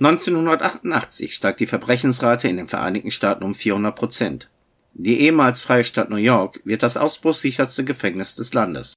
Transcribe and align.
1988 0.00 1.34
steigt 1.34 1.60
die 1.60 1.66
Verbrechensrate 1.66 2.48
in 2.48 2.56
den 2.56 2.68
Vereinigten 2.68 3.10
Staaten 3.10 3.44
um 3.44 3.54
400 3.54 3.94
Prozent. 3.94 4.50
Die 4.94 5.20
ehemals 5.20 5.62
freie 5.62 5.84
Stadt 5.84 6.10
New 6.10 6.16
York 6.16 6.60
wird 6.64 6.82
das 6.82 6.96
ausbruchssicherste 6.96 7.84
Gefängnis 7.84 8.34
des 8.36 8.52
Landes. 8.54 8.94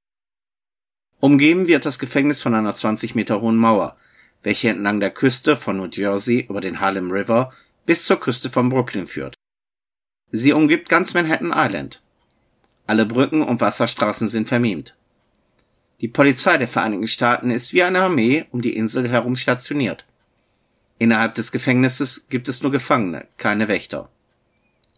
Umgeben 1.20 1.66
wird 1.66 1.84
das 1.84 1.98
Gefängnis 1.98 2.42
von 2.42 2.54
einer 2.54 2.72
20 2.72 3.14
Meter 3.14 3.40
hohen 3.40 3.56
Mauer, 3.56 3.96
welche 4.42 4.70
entlang 4.70 5.00
der 5.00 5.10
Küste 5.10 5.56
von 5.56 5.76
New 5.76 5.88
Jersey 5.92 6.46
über 6.48 6.60
den 6.60 6.80
Harlem 6.80 7.10
River 7.10 7.52
bis 7.86 8.04
zur 8.04 8.20
Küste 8.20 8.50
von 8.50 8.68
Brooklyn 8.68 9.06
führt. 9.06 9.34
Sie 10.30 10.52
umgibt 10.52 10.88
ganz 10.88 11.14
Manhattan 11.14 11.52
Island. 11.54 12.02
Alle 12.86 13.06
Brücken 13.06 13.42
und 13.42 13.60
Wasserstraßen 13.60 14.28
sind 14.28 14.46
vermint. 14.46 14.96
Die 16.00 16.08
Polizei 16.08 16.58
der 16.58 16.68
Vereinigten 16.68 17.08
Staaten 17.08 17.50
ist 17.50 17.72
wie 17.72 17.82
eine 17.82 18.00
Armee 18.00 18.46
um 18.52 18.62
die 18.62 18.76
Insel 18.76 19.08
herum 19.08 19.36
stationiert. 19.36 20.04
Innerhalb 20.98 21.34
des 21.34 21.52
Gefängnisses 21.52 22.26
gibt 22.28 22.48
es 22.48 22.62
nur 22.62 22.72
Gefangene, 22.72 23.28
keine 23.36 23.68
Wächter. 23.68 24.10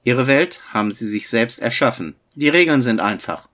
Ihre 0.03 0.27
Welt 0.27 0.61
haben 0.73 0.91
sie 0.91 1.07
sich 1.07 1.29
selbst 1.29 1.61
erschaffen. 1.61 2.17
Die 2.35 2.49
Regeln 2.49 2.81
sind 2.81 3.01
einfach. 3.01 3.49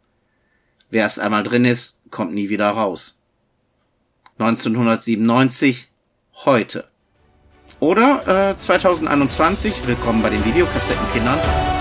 Wer 0.90 1.02
erst 1.02 1.18
einmal 1.18 1.42
drin 1.42 1.64
ist, 1.64 1.98
kommt 2.10 2.34
nie 2.34 2.48
wieder 2.48 2.70
raus. 2.70 3.18
1997, 4.38 5.90
heute. 6.44 6.88
Oder 7.80 8.50
äh, 8.50 8.56
2021, 8.56 9.86
willkommen 9.86 10.22
bei 10.22 10.30
den 10.30 10.44
Videokassettenkindern. 10.44 11.75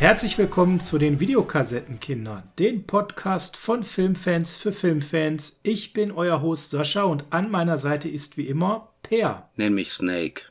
Herzlich 0.00 0.38
willkommen 0.38 0.80
zu 0.80 0.96
den 0.96 1.20
Videokassettenkindern, 1.20 2.50
den 2.58 2.86
Podcast 2.86 3.58
von 3.58 3.82
Filmfans 3.82 4.56
für 4.56 4.72
Filmfans. 4.72 5.60
Ich 5.62 5.92
bin 5.92 6.10
euer 6.10 6.40
Host 6.40 6.70
Sascha 6.70 7.02
und 7.02 7.34
an 7.34 7.50
meiner 7.50 7.76
Seite 7.76 8.08
ist 8.08 8.38
wie 8.38 8.46
immer 8.46 8.94
Per. 9.02 9.44
Nenn 9.56 9.74
mich 9.74 9.92
Snake. 9.92 10.44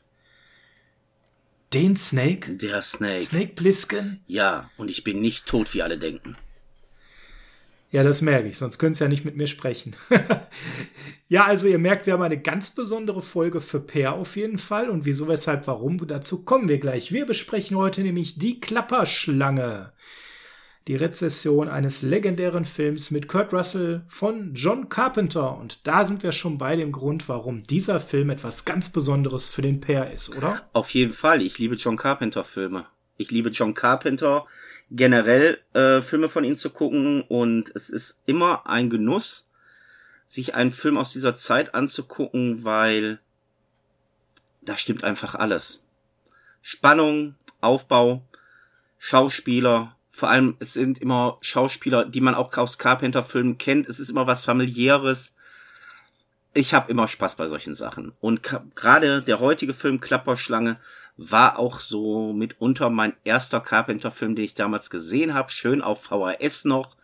Den 1.72 1.96
Snake? 1.96 2.54
Der 2.58 2.80
Snake. 2.80 3.22
Snake 3.22 3.54
Plissken? 3.56 4.22
Ja, 4.28 4.70
und 4.76 4.88
ich 4.88 5.02
bin 5.02 5.20
nicht 5.20 5.46
tot, 5.46 5.74
wie 5.74 5.82
alle 5.82 5.98
denken. 5.98 6.36
Ja, 7.92 8.04
das 8.04 8.22
merke 8.22 8.48
ich, 8.48 8.58
sonst 8.58 8.78
könnt 8.78 9.00
ihr 9.00 9.06
ja 9.06 9.08
nicht 9.08 9.24
mit 9.24 9.36
mir 9.36 9.48
sprechen. 9.48 9.96
ja, 11.28 11.44
also 11.44 11.66
ihr 11.66 11.78
merkt, 11.78 12.06
wir 12.06 12.12
haben 12.12 12.22
eine 12.22 12.40
ganz 12.40 12.70
besondere 12.70 13.20
Folge 13.20 13.60
für 13.60 13.80
Peer 13.80 14.12
auf 14.14 14.36
jeden 14.36 14.58
Fall. 14.58 14.88
Und 14.88 15.06
wieso, 15.06 15.26
weshalb, 15.26 15.66
warum, 15.66 16.06
dazu 16.06 16.44
kommen 16.44 16.68
wir 16.68 16.78
gleich. 16.78 17.10
Wir 17.10 17.26
besprechen 17.26 17.76
heute 17.76 18.02
nämlich 18.02 18.38
die 18.38 18.60
Klapperschlange. 18.60 19.92
Die 20.86 20.94
Rezession 20.96 21.68
eines 21.68 22.02
legendären 22.02 22.64
Films 22.64 23.10
mit 23.10 23.28
Kurt 23.28 23.52
Russell 23.52 24.04
von 24.08 24.54
John 24.54 24.88
Carpenter. 24.88 25.58
Und 25.58 25.86
da 25.86 26.04
sind 26.04 26.22
wir 26.22 26.32
schon 26.32 26.58
bei 26.58 26.76
dem 26.76 26.92
Grund, 26.92 27.28
warum 27.28 27.64
dieser 27.64 27.98
Film 27.98 28.30
etwas 28.30 28.64
ganz 28.64 28.88
Besonderes 28.88 29.48
für 29.48 29.62
den 29.62 29.80
Peer 29.80 30.12
ist, 30.12 30.36
oder? 30.36 30.68
Auf 30.72 30.90
jeden 30.90 31.12
Fall. 31.12 31.42
Ich 31.42 31.58
liebe 31.58 31.74
John 31.74 31.96
Carpenter 31.96 32.44
Filme. 32.44 32.86
Ich 33.16 33.30
liebe 33.30 33.50
John 33.50 33.74
Carpenter 33.74 34.46
generell 34.90 35.60
äh, 35.72 36.00
Filme 36.00 36.28
von 36.28 36.44
ihm 36.44 36.56
zu 36.56 36.70
gucken 36.70 37.22
und 37.22 37.70
es 37.74 37.90
ist 37.90 38.20
immer 38.26 38.66
ein 38.66 38.90
Genuss, 38.90 39.48
sich 40.26 40.54
einen 40.54 40.72
Film 40.72 40.96
aus 40.96 41.12
dieser 41.12 41.34
Zeit 41.34 41.74
anzugucken, 41.74 42.64
weil 42.64 43.20
da 44.62 44.76
stimmt 44.76 45.04
einfach 45.04 45.34
alles. 45.34 45.82
Spannung, 46.62 47.36
Aufbau, 47.60 48.22
Schauspieler, 48.98 49.96
vor 50.08 50.28
allem 50.28 50.56
es 50.58 50.74
sind 50.74 50.98
immer 50.98 51.38
Schauspieler, 51.40 52.04
die 52.04 52.20
man 52.20 52.34
auch 52.34 52.54
aus 52.58 52.78
Carpenter-Filmen 52.78 53.58
kennt. 53.58 53.88
Es 53.88 54.00
ist 54.00 54.10
immer 54.10 54.26
was 54.26 54.44
familiäres. 54.44 55.34
Ich 56.52 56.74
habe 56.74 56.90
immer 56.90 57.06
Spaß 57.06 57.36
bei 57.36 57.46
solchen 57.46 57.74
Sachen. 57.74 58.12
Und 58.20 58.42
gerade 58.74 59.22
der 59.22 59.40
heutige 59.40 59.72
Film 59.72 60.00
Klapperschlange 60.00 60.78
war 61.22 61.58
auch 61.58 61.80
so 61.80 62.32
mitunter 62.32 62.88
mein 62.88 63.12
erster 63.24 63.60
Carpenter-Film, 63.60 64.34
den 64.34 64.44
ich 64.46 64.54
damals 64.54 64.88
gesehen 64.88 65.34
habe. 65.34 65.52
Schön 65.52 65.82
auf 65.82 66.02
VHS 66.04 66.64
noch. 66.64 66.96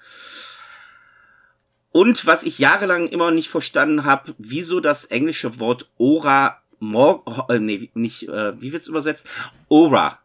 Und 1.92 2.24
was 2.26 2.42
ich 2.42 2.58
jahrelang 2.58 3.08
immer 3.08 3.30
nicht 3.30 3.48
verstanden 3.48 4.04
habe, 4.04 4.34
wieso 4.38 4.80
das 4.80 5.04
englische 5.04 5.58
Wort 5.60 5.90
Ora, 5.98 6.62
mor 6.78 7.46
äh, 7.50 7.58
nee, 7.58 7.90
nicht, 7.92 8.28
äh, 8.28 8.60
wie 8.60 8.72
wird's 8.72 8.88
übersetzt? 8.88 9.26
Ora 9.68 10.18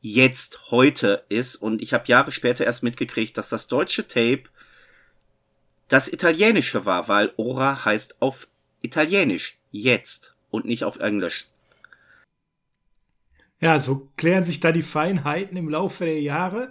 jetzt 0.00 0.70
heute 0.70 1.24
ist. 1.28 1.56
Und 1.56 1.80
ich 1.80 1.92
habe 1.92 2.06
Jahre 2.06 2.32
später 2.32 2.64
erst 2.64 2.82
mitgekriegt, 2.82 3.38
dass 3.38 3.50
das 3.50 3.68
deutsche 3.68 4.06
Tape 4.06 4.44
das 5.86 6.08
italienische 6.12 6.86
war, 6.86 7.08
weil 7.08 7.32
Ora 7.36 7.84
heißt 7.84 8.20
auf 8.20 8.48
Italienisch 8.82 9.58
jetzt 9.70 10.34
und 10.50 10.64
nicht 10.64 10.84
auf 10.84 10.98
Englisch. 10.98 11.46
Ja, 13.60 13.80
so 13.80 14.08
klären 14.16 14.44
sich 14.44 14.60
da 14.60 14.72
die 14.72 14.82
Feinheiten 14.82 15.56
im 15.56 15.68
Laufe 15.68 16.04
der 16.04 16.20
Jahre. 16.20 16.70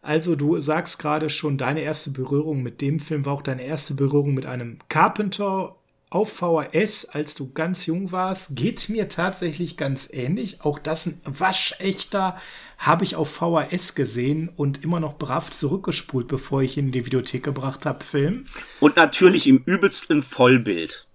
Also 0.00 0.36
du 0.36 0.60
sagst 0.60 0.98
gerade 0.98 1.30
schon, 1.30 1.58
deine 1.58 1.80
erste 1.80 2.10
Berührung 2.10 2.62
mit 2.62 2.80
dem 2.80 3.00
Film 3.00 3.24
war 3.24 3.32
auch 3.32 3.42
deine 3.42 3.64
erste 3.64 3.94
Berührung 3.94 4.34
mit 4.34 4.46
einem 4.46 4.78
Carpenter 4.88 5.76
auf 6.10 6.32
VHS, 6.32 7.06
als 7.06 7.34
du 7.34 7.52
ganz 7.52 7.86
jung 7.86 8.12
warst. 8.12 8.54
Geht 8.54 8.88
mir 8.88 9.08
tatsächlich 9.08 9.76
ganz 9.76 10.08
ähnlich. 10.12 10.60
Auch 10.60 10.78
das 10.78 11.06
ein 11.06 11.20
waschechter 11.24 12.38
habe 12.78 13.02
ich 13.02 13.16
auf 13.16 13.30
VHS 13.30 13.96
gesehen 13.96 14.48
und 14.54 14.84
immer 14.84 15.00
noch 15.00 15.18
brav 15.18 15.50
zurückgespult, 15.50 16.28
bevor 16.28 16.62
ich 16.62 16.76
ihn 16.76 16.86
in 16.86 16.92
die 16.92 17.06
Videothek 17.06 17.42
gebracht 17.42 17.84
habe, 17.86 18.04
Film. 18.04 18.46
Und 18.78 18.96
natürlich 18.96 19.48
im 19.48 19.62
übelsten 19.64 20.22
Vollbild 20.22 21.08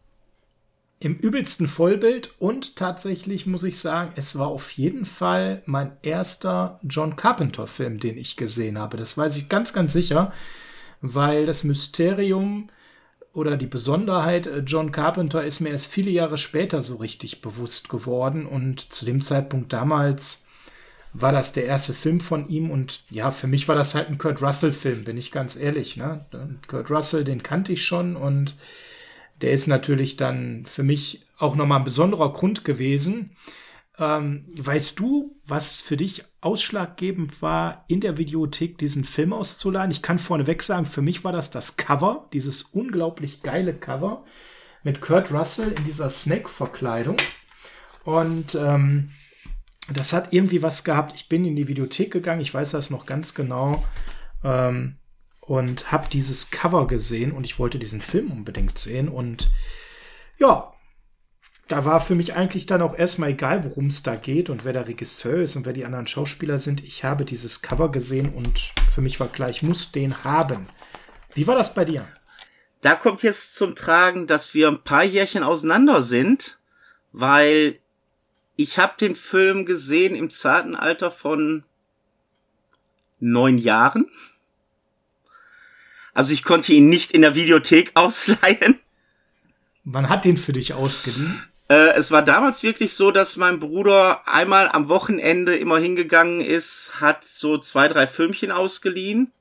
im 1.00 1.16
übelsten 1.16 1.68
Vollbild 1.68 2.34
und 2.40 2.76
tatsächlich 2.76 3.46
muss 3.46 3.64
ich 3.64 3.80
sagen, 3.80 4.12
es 4.16 4.38
war 4.38 4.48
auf 4.48 4.72
jeden 4.72 5.06
Fall 5.06 5.62
mein 5.66 5.94
erster 6.02 6.80
John 6.84 7.16
Carpenter-Film, 7.16 8.00
den 8.00 8.18
ich 8.18 8.36
gesehen 8.36 8.78
habe. 8.78 8.98
Das 8.98 9.18
weiß 9.18 9.38
ich 9.38 9.48
ganz, 9.48 9.72
ganz 9.72 9.94
sicher, 9.94 10.34
weil 11.02 11.46
das 11.46 11.64
Mysterium 11.64 12.70
oder 13.32 13.56
die 13.56 13.68
Besonderheit 13.68 14.48
äh, 14.48 14.60
John 14.60 14.92
Carpenter 14.92 15.44
ist 15.44 15.62
mir 15.62 15.70
erst 15.70 15.92
viele 15.92 16.12
Jahre 16.12 16.38
später 16.38 16.82
so 16.82 16.98
richtig 16.98 17.42
bewusst 17.42 17.88
geworden 17.88 18.46
und 18.46 18.92
zu 18.92 19.06
dem 19.06 19.22
Zeitpunkt 19.22 19.72
damals 19.72 20.46
war 21.14 21.32
das 21.32 21.54
der 21.54 21.66
erste 21.66 21.94
Film 21.94 22.20
von 22.20 22.48
ihm 22.48 22.70
und 22.70 23.04
ja, 23.10 23.32
für 23.32 23.48
mich 23.48 23.68
war 23.68 23.76
das 23.76 23.96
halt 23.96 24.10
ein 24.10 24.18
Kurt 24.18 24.42
Russell-Film, 24.42 25.06
bin 25.06 25.18
ich 25.18 25.32
ganz 25.32 25.56
ehrlich. 25.56 25.98
Ne? 25.98 26.26
Kurt 26.68 26.92
Russell, 26.92 27.24
den 27.24 27.42
kannte 27.42 27.74
ich 27.74 27.86
schon 27.86 28.16
und 28.16 28.56
der 29.42 29.52
ist 29.52 29.68
natürlich 29.68 30.18
dann 30.18 30.66
für 30.66 30.84
mich 30.84 31.26
auch 31.38 31.56
nochmal 31.56 31.80
ein 31.80 31.86
besonderer 31.86 32.34
Grund 32.34 32.66
gewesen. 32.66 33.36
Ähm, 33.98 34.46
weißt 34.56 35.00
du, 35.00 35.38
was 35.46 35.82
für 35.82 35.98
dich 35.98 36.24
ausschlaggebend 36.42 37.42
war, 37.42 37.84
in 37.88 38.00
der 38.00 38.18
Videothek 38.18 38.78
diesen 38.78 39.04
Film 39.04 39.34
auszuleihen? 39.34 39.92
Ich 39.92 40.02
kann 40.02 40.20
vorneweg 40.20 40.64
sagen, 40.64 40.86
für 40.86 41.02
mich 41.02 41.24
war 41.24 41.34
das 41.34 41.52
das 41.52 41.76
Cover, 41.76 42.30
dieses 42.32 42.62
unglaublich 42.62 43.44
geile 43.44 43.74
Cover 43.74 44.24
mit 44.84 45.02
Kurt 45.02 45.32
Russell 45.32 45.74
in 45.74 45.84
dieser 45.84 46.10
Snack-Verkleidung. 46.10 47.18
Und 48.06 48.56
ähm, 48.56 49.12
das 49.94 50.14
hat 50.14 50.34
irgendwie 50.34 50.62
was 50.62 50.84
gehabt. 50.84 51.14
Ich 51.16 51.28
bin 51.28 51.44
in 51.44 51.56
die 51.56 51.68
Videothek 51.68 52.12
gegangen, 52.12 52.42
ich 52.42 52.54
weiß 52.54 52.72
das 52.72 52.90
noch 52.90 53.06
ganz 53.06 53.34
genau. 53.34 53.84
Ähm, 54.44 54.98
und 55.50 55.92
habe 55.92 56.08
dieses 56.14 56.52
Cover 56.52 56.86
gesehen 56.86 57.32
und 57.32 57.44
ich 57.44 57.58
wollte 57.58 57.80
diesen 57.80 58.02
Film 58.02 58.32
unbedingt 58.32 58.78
sehen 58.78 59.10
und 59.10 59.50
ja, 60.38 60.72
da 61.68 61.86
war 61.86 62.02
für 62.02 62.14
mich 62.14 62.36
eigentlich 62.36 62.68
dann 62.68 62.84
auch 62.84 62.96
erstmal 62.96 63.32
egal, 63.32 63.64
worum 63.64 63.88
es 63.88 64.04
da 64.04 64.16
geht 64.16 64.52
und 64.52 64.64
wer 64.64 64.74
der 64.74 64.88
Regisseur 64.88 65.42
ist 65.42 65.56
und 65.56 65.66
wer 65.66 65.74
die 65.74 65.86
anderen 65.86 66.06
Schauspieler 66.06 66.60
sind. 66.60 66.84
Ich 66.84 67.04
habe 67.04 67.26
dieses 67.26 67.64
Cover 67.64 67.92
gesehen 67.92 68.30
und 68.30 68.74
für 68.94 69.02
mich 69.02 69.20
war 69.20 69.28
klar, 69.28 69.50
ich 69.50 69.64
muss 69.64 69.92
den 69.92 70.24
haben. 70.24 70.68
Wie 71.34 71.48
war 71.48 71.56
das 71.56 71.74
bei 71.74 71.84
dir? 71.84 72.08
Da 72.82 72.94
kommt 72.94 73.24
jetzt 73.24 73.56
zum 73.56 73.74
Tragen, 73.74 74.28
dass 74.28 74.54
wir 74.54 74.68
ein 74.68 74.84
paar 74.84 75.04
Jährchen 75.04 75.42
auseinander 75.42 76.04
sind, 76.04 76.60
weil 77.12 77.80
ich 78.56 78.78
habe 78.78 78.94
den 79.02 79.16
Film 79.16 79.66
gesehen 79.66 80.14
im 80.14 80.30
zarten 80.30 80.76
Alter 80.76 81.10
von 81.10 81.64
neun 83.20 83.58
Jahren. 83.58 84.06
Also 86.20 86.34
ich 86.34 86.44
konnte 86.44 86.74
ihn 86.74 86.90
nicht 86.90 87.14
in 87.14 87.22
der 87.22 87.34
Videothek 87.34 87.92
ausleihen. 87.94 88.78
Man 89.86 90.10
hat 90.10 90.26
den 90.26 90.36
für 90.36 90.52
dich 90.52 90.74
ausgeliehen? 90.74 91.42
Äh, 91.70 91.94
es 91.94 92.12
war 92.12 92.22
damals 92.22 92.62
wirklich 92.62 92.94
so, 92.94 93.12
dass 93.12 93.38
mein 93.38 93.62
Bruder 93.62 94.28
einmal 94.28 94.68
am 94.68 94.90
Wochenende 94.90 95.56
immer 95.56 95.78
hingegangen 95.78 96.42
ist, 96.42 97.00
hat 97.00 97.24
so 97.24 97.58
zwei, 97.58 97.88
drei 97.88 98.06
Filmchen 98.06 98.52
ausgeliehen. 98.52 99.32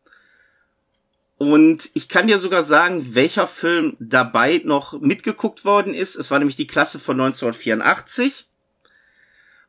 Und 1.36 1.90
ich 1.94 2.08
kann 2.08 2.28
dir 2.28 2.38
sogar 2.38 2.62
sagen, 2.62 3.16
welcher 3.16 3.48
Film 3.48 3.96
dabei 3.98 4.62
noch 4.64 5.00
mitgeguckt 5.00 5.64
worden 5.64 5.94
ist. 5.94 6.14
Es 6.14 6.30
war 6.30 6.38
nämlich 6.38 6.54
die 6.54 6.68
Klasse 6.68 7.00
von 7.00 7.20
1984. 7.20 8.46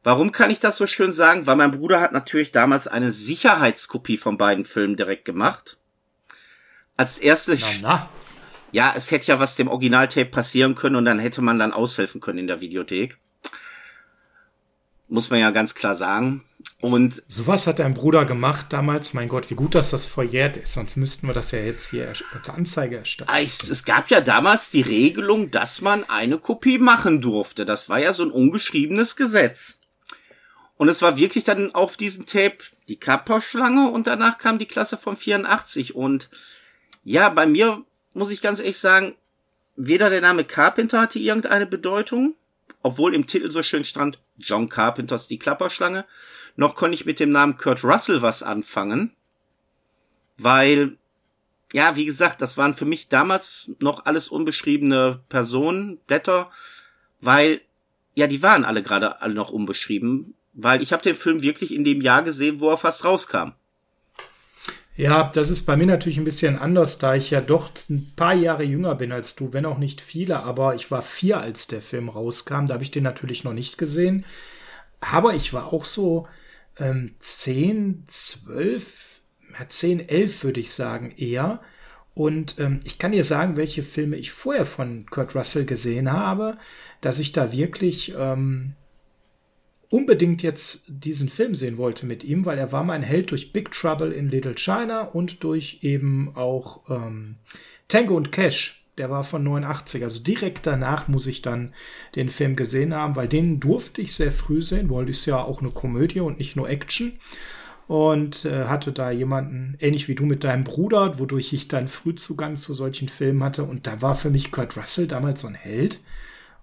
Warum 0.03 0.31
kann 0.31 0.51
ich 0.51 0.59
das 0.59 0.77
so 0.77 0.85
schön 0.85 1.11
sagen? 1.11 1.47
Weil 1.47 1.55
mein 1.55 1.71
Bruder 1.71 2.01
hat 2.01 2.11
natürlich 2.11 2.51
damals 2.51 2.87
eine 2.87 3.09
Sicherheitskopie 3.09 4.17
von 4.17 4.37
beiden 4.37 4.63
Filmen 4.63 4.95
direkt 4.95 5.25
gemacht. 5.25 5.78
Als 6.99 7.17
erstes. 7.17 7.61
Na, 7.61 7.69
na. 7.81 8.09
Ja, 8.73 8.93
es 8.93 9.09
hätte 9.09 9.27
ja 9.27 9.39
was 9.39 9.55
dem 9.55 9.69
Originaltape 9.69 10.25
passieren 10.25 10.75
können 10.75 10.97
und 10.97 11.05
dann 11.05 11.17
hätte 11.17 11.41
man 11.41 11.57
dann 11.57 11.71
aushelfen 11.71 12.19
können 12.19 12.39
in 12.39 12.47
der 12.47 12.59
Videothek. 12.59 13.19
Muss 15.07 15.29
man 15.29 15.39
ja 15.39 15.51
ganz 15.51 15.75
klar 15.75 15.95
sagen. 15.95 16.43
Und 16.81 17.23
sowas 17.29 17.67
hat 17.67 17.79
dein 17.79 17.93
Bruder 17.93 18.25
gemacht 18.25 18.65
damals. 18.71 19.13
Mein 19.13 19.29
Gott, 19.29 19.49
wie 19.49 19.55
gut, 19.55 19.75
dass 19.75 19.91
das 19.91 20.07
verjährt 20.07 20.57
ist. 20.57 20.73
Sonst 20.73 20.97
müssten 20.97 21.27
wir 21.27 21.33
das 21.33 21.51
ja 21.51 21.59
jetzt 21.59 21.89
hier 21.89 22.11
als 22.33 22.49
Anzeige 22.49 22.97
erstatten. 22.97 23.31
Es, 23.33 23.69
es 23.69 23.85
gab 23.85 24.09
ja 24.09 24.19
damals 24.19 24.69
die 24.69 24.81
Regelung, 24.81 25.51
dass 25.51 25.79
man 25.79 26.03
eine 26.03 26.37
Kopie 26.37 26.79
machen 26.79 27.21
durfte. 27.21 27.63
Das 27.63 27.87
war 27.87 27.99
ja 27.99 28.11
so 28.11 28.23
ein 28.23 28.31
ungeschriebenes 28.31 29.15
Gesetz. 29.15 29.79
Und 30.75 30.89
es 30.89 31.01
war 31.01 31.17
wirklich 31.17 31.45
dann 31.45 31.73
auf 31.73 31.95
diesem 31.95 32.25
Tape 32.25 32.57
die 32.89 32.99
Kapperschlange 32.99 33.89
und 33.89 34.07
danach 34.07 34.37
kam 34.37 34.59
die 34.59 34.65
Klasse 34.65 34.97
von 34.97 35.15
84. 35.15 35.95
Und 35.95 36.29
ja, 37.03 37.29
bei 37.29 37.45
mir 37.45 37.83
muss 38.13 38.29
ich 38.29 38.41
ganz 38.41 38.59
ehrlich 38.59 38.77
sagen, 38.77 39.15
weder 39.75 40.09
der 40.09 40.21
Name 40.21 40.43
Carpenter 40.43 41.01
hatte 41.01 41.19
irgendeine 41.19 41.65
Bedeutung, 41.65 42.35
obwohl 42.81 43.13
im 43.13 43.27
Titel 43.27 43.51
so 43.51 43.63
schön 43.63 43.83
stand 43.83 44.19
John 44.37 44.69
Carpenters 44.69 45.27
die 45.27 45.39
Klapperschlange, 45.39 46.05
noch 46.55 46.75
konnte 46.75 46.95
ich 46.95 47.05
mit 47.05 47.19
dem 47.19 47.29
Namen 47.29 47.57
Kurt 47.57 47.83
Russell 47.83 48.21
was 48.21 48.43
anfangen, 48.43 49.15
weil, 50.37 50.97
ja, 51.73 51.95
wie 51.95 52.05
gesagt, 52.05 52.41
das 52.41 52.57
waren 52.57 52.73
für 52.73 52.85
mich 52.85 53.07
damals 53.07 53.71
noch 53.79 54.05
alles 54.05 54.29
unbeschriebene 54.29 55.21
Personen, 55.29 55.97
Blätter, 56.07 56.51
weil, 57.21 57.61
ja, 58.15 58.27
die 58.27 58.41
waren 58.41 58.65
alle 58.65 58.81
gerade 58.81 59.21
alle 59.21 59.33
noch 59.33 59.51
unbeschrieben 59.51 60.35
weil 60.61 60.81
ich 60.81 60.91
habe 60.91 61.03
den 61.03 61.15
Film 61.15 61.41
wirklich 61.41 61.73
in 61.73 61.83
dem 61.83 62.01
Jahr 62.01 62.23
gesehen, 62.23 62.59
wo 62.59 62.69
er 62.69 62.77
fast 62.77 63.05
rauskam. 63.05 63.51
Ja, 64.99 65.31
das 65.33 65.49
ist 65.49 65.65
bei 65.65 65.77
mir 65.77 65.85
natürlich 65.85 66.17
ein 66.17 66.25
bisschen 66.25 66.59
anders, 66.59 66.97
da 66.97 67.15
ich 67.15 67.31
ja 67.31 67.39
doch 67.39 67.71
ein 67.89 68.11
paar 68.17 68.33
Jahre 68.33 68.63
jünger 68.63 68.95
bin 68.95 69.13
als 69.13 69.33
du, 69.33 69.53
wenn 69.53 69.65
auch 69.65 69.77
nicht 69.77 70.01
viele, 70.01 70.43
aber 70.43 70.75
ich 70.75 70.91
war 70.91 71.01
vier, 71.01 71.39
als 71.39 71.67
der 71.67 71.81
Film 71.81 72.09
rauskam. 72.09 72.65
Da 72.65 72.73
habe 72.73 72.83
ich 72.83 72.91
den 72.91 73.03
natürlich 73.03 73.45
noch 73.45 73.53
nicht 73.53 73.77
gesehen. 73.77 74.25
Aber 74.99 75.35
ich 75.35 75.53
war 75.53 75.71
auch 75.71 75.85
so 75.85 76.27
ähm, 76.77 77.15
zehn, 77.21 78.03
zwölf, 78.07 79.21
zehn, 79.69 80.01
elf 80.01 80.43
würde 80.43 80.59
ich 80.59 80.73
sagen 80.73 81.13
eher. 81.15 81.61
Und 82.13 82.59
ähm, 82.59 82.81
ich 82.83 82.99
kann 82.99 83.13
dir 83.13 83.23
sagen, 83.23 83.55
welche 83.55 83.83
Filme 83.83 84.17
ich 84.17 84.33
vorher 84.33 84.65
von 84.65 85.05
Kurt 85.05 85.33
Russell 85.33 85.63
gesehen 85.63 86.11
habe, 86.11 86.57
dass 86.99 87.19
ich 87.19 87.31
da 87.31 87.53
wirklich 87.53 88.15
ähm, 88.17 88.73
unbedingt 89.89 90.43
jetzt 90.43 90.85
diesen 90.87 91.29
Film 91.29 91.55
sehen 91.55 91.77
wollte 91.77 92.05
mit 92.05 92.23
ihm, 92.23 92.45
weil 92.45 92.57
er 92.57 92.71
war 92.71 92.83
mein 92.83 93.01
Held 93.01 93.31
durch 93.31 93.51
Big 93.51 93.71
Trouble 93.71 94.11
in 94.11 94.29
Little 94.29 94.55
China 94.55 95.01
und 95.01 95.43
durch 95.43 95.79
eben 95.81 96.31
auch 96.35 96.81
ähm, 96.89 97.35
Tango 97.87 98.15
und 98.15 98.31
Cash. 98.31 98.85
Der 98.97 99.09
war 99.09 99.23
von 99.23 99.43
89, 99.43 100.03
also 100.03 100.21
direkt 100.21 100.67
danach 100.67 101.07
muss 101.07 101.25
ich 101.25 101.41
dann 101.41 101.73
den 102.15 102.27
Film 102.27 102.57
gesehen 102.57 102.93
haben, 102.93 103.15
weil 103.15 103.29
den 103.29 103.59
durfte 103.61 104.01
ich 104.01 104.13
sehr 104.13 104.31
früh 104.31 104.61
sehen, 104.61 104.89
weil 104.89 105.09
es 105.09 105.25
ja 105.25 105.41
auch 105.41 105.61
eine 105.61 105.71
Komödie 105.71 106.19
und 106.19 106.37
nicht 106.37 106.55
nur 106.55 106.69
Action. 106.69 107.13
Und 107.87 108.45
äh, 108.45 108.65
hatte 108.65 108.91
da 108.91 109.09
jemanden, 109.09 109.75
ähnlich 109.79 110.07
wie 110.07 110.15
du 110.15 110.25
mit 110.25 110.43
deinem 110.43 110.63
Bruder, 110.63 111.17
wodurch 111.17 111.53
ich 111.53 111.69
dann 111.69 111.87
Frühzugang 111.87 112.55
zu 112.55 112.75
solchen 112.75 113.07
Filmen 113.07 113.43
hatte. 113.43 113.63
Und 113.63 113.87
da 113.87 114.03
war 114.03 114.13
für 114.13 114.29
mich 114.29 114.51
Kurt 114.51 114.77
Russell 114.77 115.07
damals 115.07 115.41
so 115.41 115.47
ein 115.47 115.55
Held 115.55 115.99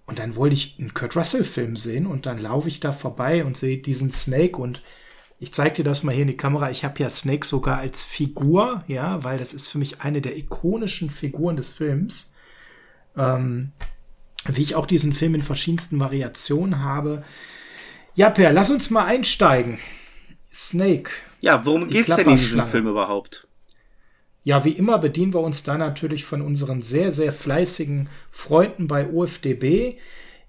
und 0.07 0.19
dann 0.19 0.35
wollte 0.35 0.55
ich 0.55 0.77
einen 0.79 0.93
Kurt 0.93 1.15
Russell-Film 1.15 1.75
sehen 1.75 2.07
und 2.07 2.25
dann 2.25 2.39
laufe 2.39 2.69
ich 2.69 2.79
da 2.79 2.91
vorbei 2.91 3.45
und 3.45 3.55
sehe 3.55 3.77
diesen 3.77 4.11
Snake 4.11 4.57
und 4.57 4.81
ich 5.39 5.53
zeige 5.53 5.75
dir 5.75 5.83
das 5.83 6.01
mal 6.01 6.13
hier 6.13 6.23
in 6.23 6.29
die 6.29 6.37
Kamera. 6.37 6.71
Ich 6.71 6.83
habe 6.83 6.99
ja 6.99 7.09
Snake 7.09 7.45
sogar 7.45 7.77
als 7.77 8.03
Figur, 8.03 8.83
ja, 8.87 9.23
weil 9.23 9.37
das 9.37 9.53
ist 9.53 9.69
für 9.69 9.77
mich 9.77 10.01
eine 10.01 10.21
der 10.21 10.35
ikonischen 10.35 11.11
Figuren 11.11 11.57
des 11.57 11.69
Films. 11.69 12.33
Ähm, 13.15 13.71
wie 14.45 14.61
ich 14.61 14.75
auch 14.75 14.85
diesen 14.85 15.13
Film 15.13 15.35
in 15.35 15.41
verschiedensten 15.41 15.99
Variationen 15.99 16.83
habe. 16.83 17.23
Ja, 18.15 18.29
Per, 18.29 18.51
lass 18.51 18.71
uns 18.71 18.89
mal 18.89 19.05
einsteigen. 19.05 19.79
Snake. 20.53 21.11
Ja, 21.39 21.65
worum 21.65 21.87
geht's 21.87 22.15
denn 22.15 22.29
in 22.29 22.37
diesem 22.37 22.63
Film 22.63 22.87
überhaupt? 22.87 23.46
Ja, 24.47 24.63
wie 24.63 24.71
immer 24.71 24.97
bedienen 24.97 25.33
wir 25.33 25.41
uns 25.41 25.63
da 25.63 25.77
natürlich 25.77 26.23
von 26.23 26.41
unseren 26.41 26.81
sehr, 26.81 27.11
sehr 27.11 27.33
fleißigen 27.33 28.07
Freunden 28.31 28.87
bei 28.87 29.11
OFDB. 29.11 29.97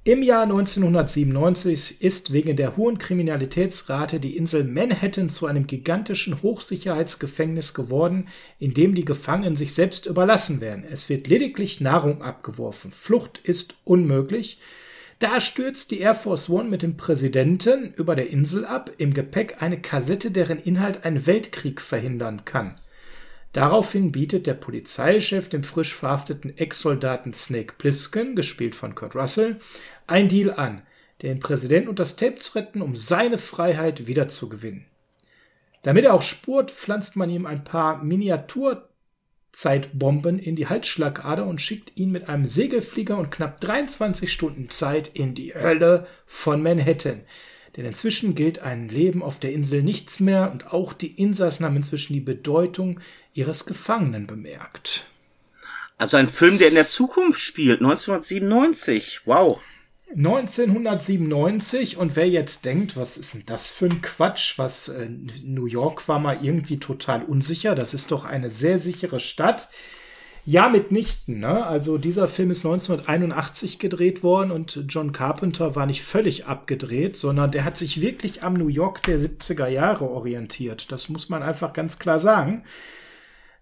Im 0.05 0.23
Jahr 0.23 0.45
1997 0.45 2.01
ist 2.01 2.33
wegen 2.33 2.55
der 2.55 2.77
hohen 2.77 2.99
Kriminalitätsrate 2.99 4.21
die 4.21 4.37
Insel 4.37 4.63
Manhattan 4.63 5.31
zu 5.31 5.47
einem 5.47 5.67
gigantischen 5.67 6.43
Hochsicherheitsgefängnis 6.43 7.75
geworden, 7.75 8.29
in 8.61 8.73
dem 8.73 8.95
die 8.95 9.05
Gefangenen 9.05 9.57
sich 9.57 9.75
selbst 9.75 10.07
überlassen 10.07 10.61
werden. 10.61 10.85
Es 10.89 11.09
wird 11.09 11.27
lediglich 11.27 11.81
Nahrung 11.81 12.23
abgeworfen. 12.23 12.93
Flucht 12.93 13.41
ist 13.43 13.79
unmöglich. 13.83 14.61
Da 15.19 15.41
stürzt 15.41 15.91
die 15.91 15.99
Air 15.99 16.15
Force 16.15 16.49
One 16.49 16.69
mit 16.69 16.83
dem 16.83 16.97
Präsidenten 16.97 17.93
über 17.97 18.15
der 18.15 18.31
Insel 18.31 18.65
ab, 18.65 18.93
im 18.99 19.13
Gepäck 19.13 19.61
eine 19.61 19.81
Kassette, 19.83 20.31
deren 20.31 20.61
Inhalt 20.61 21.05
einen 21.05 21.27
Weltkrieg 21.27 21.81
verhindern 21.81 22.45
kann. 22.45 22.77
Daraufhin 23.53 24.13
bietet 24.13 24.47
der 24.47 24.55
Polizeichef 24.55 25.49
dem 25.49 25.65
frisch 25.65 25.95
verhafteten 25.95 26.57
Ex-Soldaten 26.57 27.33
Snake 27.33 27.75
Plissken, 27.79 28.37
gespielt 28.37 28.75
von 28.75 28.95
Kurt 28.95 29.15
Russell, 29.15 29.59
ein 30.07 30.29
Deal 30.29 30.53
an, 30.53 30.83
den 31.23 31.41
Präsidenten 31.41 31.89
und 31.89 31.99
das 31.99 32.17
Tape 32.17 32.35
zu 32.37 32.59
retten, 32.59 32.83
um 32.83 32.95
seine 32.95 33.39
Freiheit 33.39 34.07
wiederzugewinnen. 34.07 34.85
Damit 35.83 36.05
er 36.05 36.15
auch 36.15 36.23
spurt, 36.23 36.71
pflanzt 36.71 37.17
man 37.17 37.31
ihm 37.31 37.47
ein 37.47 37.65
paar 37.65 38.05
Miniaturzeitbomben 38.05 40.39
in 40.39 40.55
die 40.57 40.69
Halsschlagader 40.69 41.47
und 41.47 41.59
schickt 41.61 41.97
ihn 41.97 42.11
mit 42.11 42.29
einem 42.29 42.47
Segelflieger 42.47 43.17
und 43.17 43.31
knapp 43.31 43.61
23 43.61 44.31
Stunden 44.33 44.71
Zeit 44.71 45.09
in 45.09 45.35
die 45.35 45.55
Hölle 45.55 46.07
von 46.27 46.63
Manhattan. 46.63 47.25
Denn 47.79 47.87
inzwischen 47.87 48.35
gilt 48.35 48.59
ein 48.59 48.89
Leben 48.89 49.23
auf 49.23 49.39
der 49.39 49.53
Insel 49.53 49.85
nichts 49.85 50.19
mehr 50.19 50.51
und 50.51 50.73
auch 50.73 50.93
die 50.93 51.13
Insassen 51.13 51.65
haben 51.65 51.77
inzwischen 51.77 52.13
die 52.13 52.21
Bedeutung 52.21 52.99
ihres 53.35 53.67
Gefangenen 53.67 54.27
bemerkt. 54.27 55.07
Also 55.97 56.17
ein 56.17 56.27
Film, 56.27 56.59
der 56.59 56.71
in 56.71 56.75
der 56.75 56.89
Zukunft 56.89 57.41
spielt, 57.41 57.81
1997. 57.81 59.21
Wow. 59.27 59.61
1997 60.11 61.99
und 61.99 62.17
wer 62.17 62.29
jetzt 62.29 62.65
denkt, 62.65 62.97
was 62.97 63.17
ist 63.17 63.35
denn 63.35 63.45
das 63.47 63.71
für 63.71 63.87
ein 63.87 64.03
Quatsch, 64.03 64.59
was 64.59 64.89
äh, 64.89 65.09
New 65.45 65.67
York 65.67 66.09
war 66.09 66.19
mal 66.19 66.39
irgendwie 66.43 66.81
total 66.81 67.23
unsicher, 67.23 67.77
das 67.77 67.95
ist 67.95 68.11
doch 68.11 68.25
eine 68.25 68.51
sehr 68.51 68.81
sichere 68.81 69.21
Stadt. 69.21 69.69
Ja, 70.51 70.71
mitnichten. 70.71 71.41
Ne? 71.41 71.67
Also 71.67 71.99
dieser 71.99 72.27
Film 72.27 72.51
ist 72.51 72.65
1981 72.65 73.79
gedreht 73.79 74.23
worden 74.23 74.51
und 74.51 74.83
John 74.89 75.13
Carpenter 75.13 75.77
war 75.77 75.85
nicht 75.85 76.03
völlig 76.03 76.47
abgedreht, 76.47 77.19
sondern 77.19 77.51
der 77.51 77.67
hat 77.67 77.77
sich 77.77 78.01
wirklich 78.01 78.43
am 78.43 78.55
New 78.55 78.69
York 78.69 79.03
der 79.03 79.19
70er 79.19 79.69
Jahre 79.69 80.09
orientiert. 80.09 80.91
Das 80.91 81.11
muss 81.11 81.29
man 81.29 81.43
einfach 81.43 81.75
ganz 81.75 81.99
klar 81.99 82.19
sagen. 82.19 82.63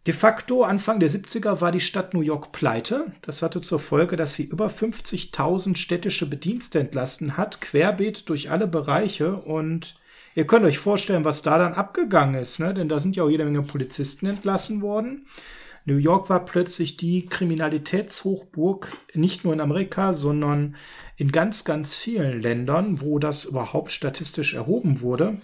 De 0.07 0.14
facto 0.14 0.62
Anfang 0.62 1.00
der 1.00 1.11
70er 1.11 1.61
war 1.61 1.73
die 1.73 1.81
Stadt 1.81 2.14
New 2.14 2.21
York 2.21 2.52
pleite. 2.52 3.07
Das 3.21 3.43
hatte 3.43 3.61
zur 3.62 3.81
Folge, 3.81 4.14
dass 4.14 4.37
sie 4.37 4.45
über 4.45 4.69
50.000 4.69 5.76
städtische 5.76 6.31
Bedienste 6.31 6.78
entlasten 6.78 7.37
hat, 7.37 7.61
querbeet 7.61 8.28
durch 8.28 8.52
alle 8.52 8.69
Bereiche. 8.69 9.35
Und 9.35 9.97
ihr 10.37 10.47
könnt 10.47 10.64
euch 10.64 10.78
vorstellen, 10.78 11.25
was 11.25 11.43
da 11.43 11.59
dann 11.59 11.75
abgegangen 11.75 12.40
ist, 12.40 12.61
ne? 12.61 12.73
denn 12.73 12.88
da 12.88 13.00
sind 13.00 13.16
ja 13.16 13.25
auch 13.25 13.28
jede 13.28 13.45
Menge 13.45 13.62
Polizisten 13.62 14.26
entlassen 14.26 14.83
worden. 14.83 15.26
New 15.87 15.97
York 15.97 16.28
war 16.28 16.45
plötzlich 16.45 16.97
die 16.97 17.26
Kriminalitätshochburg, 17.26 18.93
nicht 19.14 19.45
nur 19.45 19.55
in 19.55 19.61
Amerika, 19.61 20.14
sondern 20.14 20.75
in 21.16 21.31
ganz, 21.31 21.64
ganz 21.64 21.95
vielen 21.95 22.43
Ländern, 22.43 23.00
wo 23.00 23.21
das 23.21 23.45
überhaupt 23.45 23.93
statistisch 23.93 24.55
erhoben 24.55 25.00
wurde. 25.00 25.38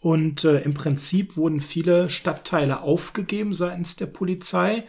Und 0.00 0.44
äh, 0.44 0.58
im 0.62 0.74
Prinzip 0.74 1.36
wurden 1.36 1.60
viele 1.60 2.10
Stadtteile 2.10 2.82
aufgegeben 2.82 3.54
seitens 3.54 3.94
der 3.94 4.06
Polizei 4.06 4.84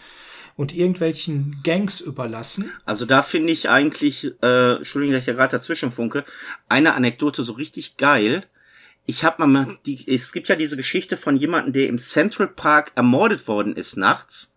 und 0.56 0.74
irgendwelchen 0.74 1.60
Gangs 1.64 2.02
überlassen. 2.02 2.72
Also 2.84 3.06
da 3.06 3.22
finde 3.22 3.54
ich 3.54 3.70
eigentlich, 3.70 4.32
äh, 4.42 4.78
Entschuldigung, 4.78 5.14
dass 5.14 5.24
ich 5.24 5.28
ja 5.28 5.34
gerade 5.34 5.52
dazwischen 5.52 5.92
funke, 5.92 6.26
eine 6.68 6.96
Anekdote 6.96 7.44
so 7.44 7.54
richtig 7.54 7.98
geil 7.98 8.44
ich 9.06 9.24
habe 9.24 9.46
mal 9.46 9.78
die 9.86 10.08
es 10.08 10.32
gibt 10.32 10.48
ja 10.48 10.56
diese 10.56 10.78
Geschichte 10.78 11.18
von 11.18 11.36
jemandem, 11.36 11.74
der 11.74 11.88
im 11.88 12.00
Central 12.00 12.48
Park 12.48 12.92
ermordet 12.96 13.48
worden 13.48 13.76
ist 13.76 13.98
nachts 13.98 14.56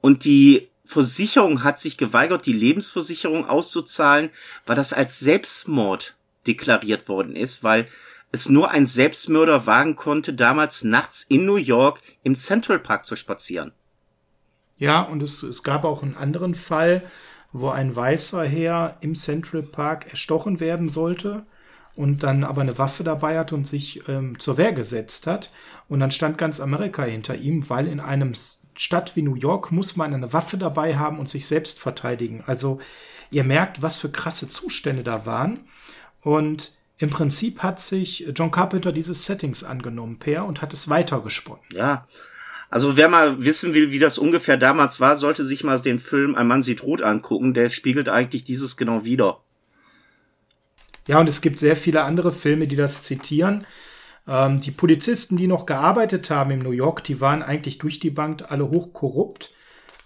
und 0.00 0.24
die 0.24 0.68
Versicherung 0.84 1.64
hat 1.64 1.78
sich 1.78 1.98
geweigert, 1.98 2.46
die 2.46 2.52
Lebensversicherung 2.54 3.46
auszuzahlen, 3.46 4.30
weil 4.64 4.74
das 4.74 4.94
als 4.94 5.20
Selbstmord 5.20 6.16
deklariert 6.46 7.10
worden 7.10 7.36
ist, 7.36 7.62
weil 7.62 7.84
es 8.32 8.48
nur 8.48 8.70
ein 8.70 8.86
Selbstmörder 8.86 9.66
wagen 9.66 9.96
konnte, 9.96 10.32
damals 10.32 10.84
nachts 10.84 11.24
in 11.28 11.44
New 11.44 11.56
York 11.56 12.00
im 12.22 12.36
Central 12.36 12.78
Park 12.78 13.04
zu 13.04 13.16
spazieren. 13.16 13.72
Ja, 14.78 15.02
und 15.02 15.22
es, 15.22 15.42
es 15.42 15.62
gab 15.62 15.84
auch 15.84 16.02
einen 16.02 16.16
anderen 16.16 16.54
Fall, 16.54 17.02
wo 17.52 17.68
ein 17.68 17.94
weißer 17.94 18.44
Herr 18.44 18.96
im 19.00 19.14
Central 19.14 19.62
Park 19.62 20.10
erstochen 20.10 20.58
werden 20.58 20.88
sollte 20.88 21.44
und 21.98 22.22
dann 22.22 22.44
aber 22.44 22.60
eine 22.60 22.78
Waffe 22.78 23.02
dabei 23.02 23.36
hat 23.36 23.52
und 23.52 23.66
sich 23.66 24.08
ähm, 24.08 24.38
zur 24.38 24.56
Wehr 24.56 24.70
gesetzt 24.72 25.26
hat. 25.26 25.50
Und 25.88 25.98
dann 25.98 26.12
stand 26.12 26.38
ganz 26.38 26.60
Amerika 26.60 27.02
hinter 27.02 27.34
ihm, 27.34 27.68
weil 27.68 27.88
in 27.88 27.98
einem 27.98 28.34
Stadt 28.76 29.16
wie 29.16 29.22
New 29.22 29.34
York 29.34 29.72
muss 29.72 29.96
man 29.96 30.14
eine 30.14 30.32
Waffe 30.32 30.58
dabei 30.58 30.96
haben 30.96 31.18
und 31.18 31.28
sich 31.28 31.48
selbst 31.48 31.80
verteidigen. 31.80 32.44
Also 32.46 32.78
ihr 33.32 33.42
merkt, 33.42 33.82
was 33.82 33.96
für 33.96 34.12
krasse 34.12 34.46
Zustände 34.46 35.02
da 35.02 35.26
waren. 35.26 35.64
Und 36.20 36.76
im 36.98 37.10
Prinzip 37.10 37.64
hat 37.64 37.80
sich 37.80 38.28
John 38.32 38.52
Carpenter 38.52 38.92
dieses 38.92 39.24
Settings 39.24 39.64
angenommen, 39.64 40.20
Per, 40.20 40.46
und 40.46 40.62
hat 40.62 40.72
es 40.72 40.88
weitergesponnen. 40.88 41.64
Ja. 41.72 42.06
Also 42.70 42.96
wer 42.96 43.08
mal 43.08 43.44
wissen 43.44 43.74
will, 43.74 43.90
wie 43.90 43.98
das 43.98 44.18
ungefähr 44.18 44.56
damals 44.56 45.00
war, 45.00 45.16
sollte 45.16 45.42
sich 45.42 45.64
mal 45.64 45.80
den 45.80 45.98
Film 45.98 46.36
Ein 46.36 46.46
Mann 46.46 46.62
sieht 46.62 46.84
rot 46.84 47.02
angucken. 47.02 47.54
Der 47.54 47.70
spiegelt 47.70 48.08
eigentlich 48.08 48.44
dieses 48.44 48.76
genau 48.76 49.04
wieder. 49.04 49.40
Ja, 51.08 51.18
und 51.18 51.28
es 51.28 51.40
gibt 51.40 51.58
sehr 51.58 51.74
viele 51.74 52.02
andere 52.04 52.30
Filme, 52.30 52.68
die 52.68 52.76
das 52.76 53.02
zitieren. 53.02 53.66
Ähm, 54.28 54.60
die 54.60 54.70
Polizisten, 54.70 55.36
die 55.36 55.48
noch 55.48 55.66
gearbeitet 55.66 56.30
haben 56.30 56.52
in 56.52 56.60
New 56.60 56.70
York, 56.70 57.02
die 57.02 57.20
waren 57.20 57.42
eigentlich 57.42 57.78
durch 57.78 57.98
die 57.98 58.10
Bank 58.10 58.44
alle 58.48 58.70
hochkorrupt 58.70 59.50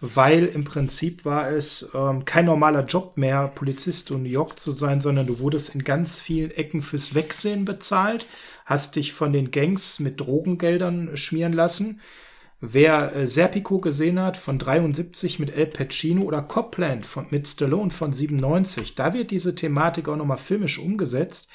weil 0.02 0.46
im 0.46 0.64
Prinzip 0.64 1.24
war 1.24 1.52
es 1.52 1.88
ähm, 1.94 2.24
kein 2.24 2.44
normaler 2.46 2.84
Job 2.84 3.16
mehr, 3.16 3.46
Polizist 3.46 4.10
in 4.10 4.24
New 4.24 4.28
York 4.28 4.58
zu 4.58 4.72
sein, 4.72 5.00
sondern 5.00 5.28
du 5.28 5.38
wurdest 5.38 5.76
in 5.76 5.84
ganz 5.84 6.20
vielen 6.20 6.50
Ecken 6.50 6.82
fürs 6.82 7.14
Wegsehen 7.14 7.64
bezahlt, 7.64 8.26
hast 8.64 8.96
dich 8.96 9.12
von 9.12 9.32
den 9.32 9.52
Gangs 9.52 10.00
mit 10.00 10.18
Drogengeldern 10.18 11.16
schmieren 11.16 11.52
lassen. 11.52 12.00
Wer 12.64 13.16
äh, 13.16 13.26
Serpico 13.26 13.80
gesehen 13.80 14.20
hat 14.20 14.36
von 14.36 14.56
73 14.56 15.40
mit 15.40 15.50
El 15.50 15.66
Pacino 15.66 16.22
oder 16.22 16.42
Copland 16.42 17.04
von, 17.04 17.26
mit 17.30 17.48
Stallone 17.48 17.90
von 17.90 18.12
97, 18.12 18.94
da 18.94 19.12
wird 19.14 19.32
diese 19.32 19.56
Thematik 19.56 20.08
auch 20.08 20.14
nochmal 20.14 20.36
filmisch 20.36 20.78
umgesetzt, 20.78 21.50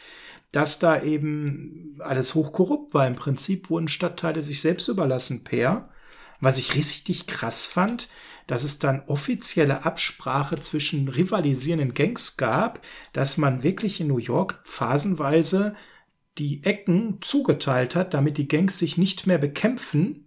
dass 0.52 0.80
da 0.80 1.02
eben 1.02 1.96
alles 2.00 2.36
hochkorrupt 2.36 2.94
war. 2.94 3.08
Im 3.08 3.16
Prinzip 3.16 3.70
wurden 3.70 3.88
Stadtteile 3.88 4.42
sich 4.42 4.60
selbst 4.60 4.90
überlassen 4.90 5.46
per. 5.46 5.88
Was 6.42 6.58
ich 6.58 6.76
richtig 6.76 7.26
krass 7.26 7.66
fand, 7.68 8.10
dass 8.46 8.66
es 8.66 8.78
dann 8.78 9.04
offizielle 9.08 9.86
Absprache 9.86 10.60
zwischen 10.60 11.08
rivalisierenden 11.08 11.94
Gangs 11.94 12.36
gab, 12.36 12.82
dass 13.14 13.38
man 13.38 13.64
wirklich 13.64 14.02
in 14.02 14.08
New 14.08 14.18
York 14.18 14.60
phasenweise 14.66 15.74
die 16.38 16.66
Ecken 16.66 17.20
zugeteilt 17.22 17.96
hat, 17.96 18.14
damit 18.14 18.38
die 18.38 18.50
Gangs 18.50 18.78
sich 18.78 18.98
nicht 18.98 19.26
mehr 19.26 19.38
bekämpfen, 19.38 20.27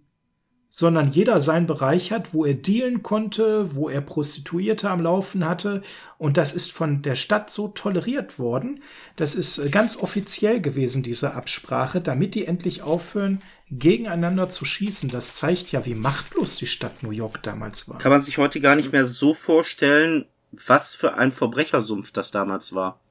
sondern 0.73 1.11
jeder 1.11 1.41
seinen 1.41 1.67
Bereich 1.67 2.13
hat, 2.13 2.33
wo 2.33 2.45
er 2.45 2.53
dealen 2.53 3.03
konnte, 3.03 3.75
wo 3.75 3.89
er 3.89 3.99
Prostituierte 3.99 4.89
am 4.89 5.01
Laufen 5.01 5.47
hatte. 5.47 5.81
Und 6.17 6.37
das 6.37 6.53
ist 6.53 6.71
von 6.71 7.01
der 7.01 7.15
Stadt 7.15 7.49
so 7.49 7.67
toleriert 7.67 8.39
worden. 8.39 8.81
Das 9.17 9.35
ist 9.35 9.57
äh, 9.57 9.69
ganz 9.69 9.97
offiziell 9.97 10.61
gewesen, 10.61 11.03
diese 11.03 11.33
Absprache, 11.33 11.99
damit 11.99 12.35
die 12.35 12.45
endlich 12.45 12.83
aufhören, 12.83 13.41
gegeneinander 13.69 14.47
zu 14.49 14.63
schießen. 14.63 15.09
Das 15.09 15.35
zeigt 15.35 15.73
ja, 15.73 15.85
wie 15.85 15.93
machtlos 15.93 16.55
die 16.55 16.67
Stadt 16.67 17.03
New 17.03 17.11
York 17.11 17.43
damals 17.43 17.89
war. 17.89 17.97
Kann 17.97 18.11
man 18.11 18.21
sich 18.21 18.37
heute 18.37 18.61
gar 18.61 18.77
nicht 18.77 18.93
mehr 18.93 19.05
so 19.05 19.33
vorstellen, 19.33 20.25
was 20.53 20.95
für 20.95 21.15
ein 21.15 21.33
Verbrechersumpf 21.33 22.11
das 22.11 22.31
damals 22.31 22.73
war. 22.73 23.01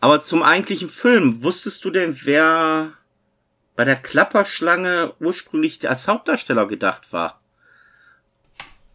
Aber 0.00 0.20
zum 0.20 0.44
eigentlichen 0.44 0.88
Film, 0.88 1.42
wusstest 1.42 1.84
du 1.84 1.90
denn, 1.90 2.16
wer 2.24 2.92
bei 3.76 3.84
der 3.84 3.96
Klapperschlange 3.96 5.14
ursprünglich 5.20 5.88
als 5.88 6.08
Hauptdarsteller 6.08 6.66
gedacht 6.66 7.12
war. 7.12 7.40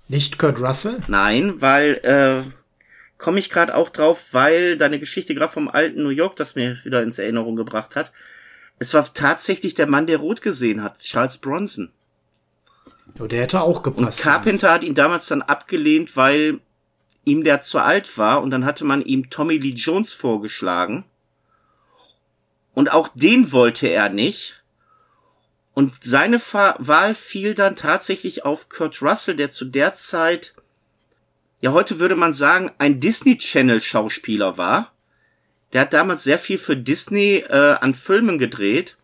Nicht 0.08 0.38
Kurt 0.38 0.60
Russell? 0.60 1.00
Nein, 1.08 1.62
weil 1.62 1.94
äh, 2.04 2.44
komme 3.18 3.40
ich 3.40 3.50
gerade 3.50 3.76
auch 3.76 3.90
drauf, 3.90 4.34
weil 4.34 4.78
deine 4.78 5.00
Geschichte 5.00 5.34
gerade 5.34 5.52
vom 5.52 5.68
alten 5.68 6.04
New 6.04 6.10
York 6.10 6.36
das 6.36 6.56
mir 6.56 6.78
wieder 6.84 7.02
ins 7.02 7.18
Erinnerung 7.18 7.56
gebracht 7.56 7.96
hat. 7.96 8.12
Es 8.78 8.94
war 8.94 9.12
tatsächlich 9.14 9.74
der 9.74 9.88
Mann, 9.88 10.06
der 10.06 10.18
rot 10.18 10.42
gesehen 10.42 10.84
hat, 10.84 11.00
Charles 11.00 11.38
Bronson. 11.38 11.92
Oh, 13.20 13.28
der 13.28 13.44
hätte 13.44 13.62
auch 13.62 13.82
gepasst. 13.82 14.20
Und 14.20 14.24
Carpenter 14.24 14.72
hat 14.72 14.84
ihn 14.84 14.94
damals 14.94 15.28
dann 15.28 15.42
abgelehnt, 15.42 16.18
weil 16.18 16.60
ihm 17.24 17.44
der 17.44 17.62
zu 17.62 17.80
alt 17.80 18.18
war 18.18 18.42
und 18.42 18.52
dann 18.52 18.66
hatte 18.66 18.86
man 18.86 19.02
ihm 19.02 19.30
Tommy 19.30 19.58
Lee 19.58 19.74
Jones 19.74 20.14
vorgeschlagen. 20.14 21.06
Und 22.74 22.92
auch 22.92 23.08
den 23.16 23.52
wollte 23.52 23.88
er 23.88 24.10
nicht. 24.10 24.62
Und 25.76 25.94
seine 26.06 26.40
Wahl 26.40 27.14
fiel 27.14 27.54
dann 27.54 27.76
tatsächlich 27.76 28.46
auf 28.46 28.70
Kurt 28.70 29.02
Russell, 29.02 29.36
der 29.36 29.52
zu 29.52 29.66
der 29.66 29.94
Zeit, 29.94 30.56
ja 31.60 31.74
heute 31.74 32.00
würde 32.00 32.16
man 32.16 32.32
sagen, 32.32 32.72
ein 32.78 33.02
Disney 33.02 33.38
Channel 33.38 33.82
Schauspieler 33.82 34.58
war. 34.58 34.94
Der 35.74 35.82
hat 35.82 35.92
damals 35.92 36.24
sehr 36.24 36.40
viel 36.40 36.58
für 36.58 36.78
Disney 36.78 37.44
äh, 37.50 37.74
an 37.82 37.94
Filmen 37.94 38.38
gedreht. 38.38 38.96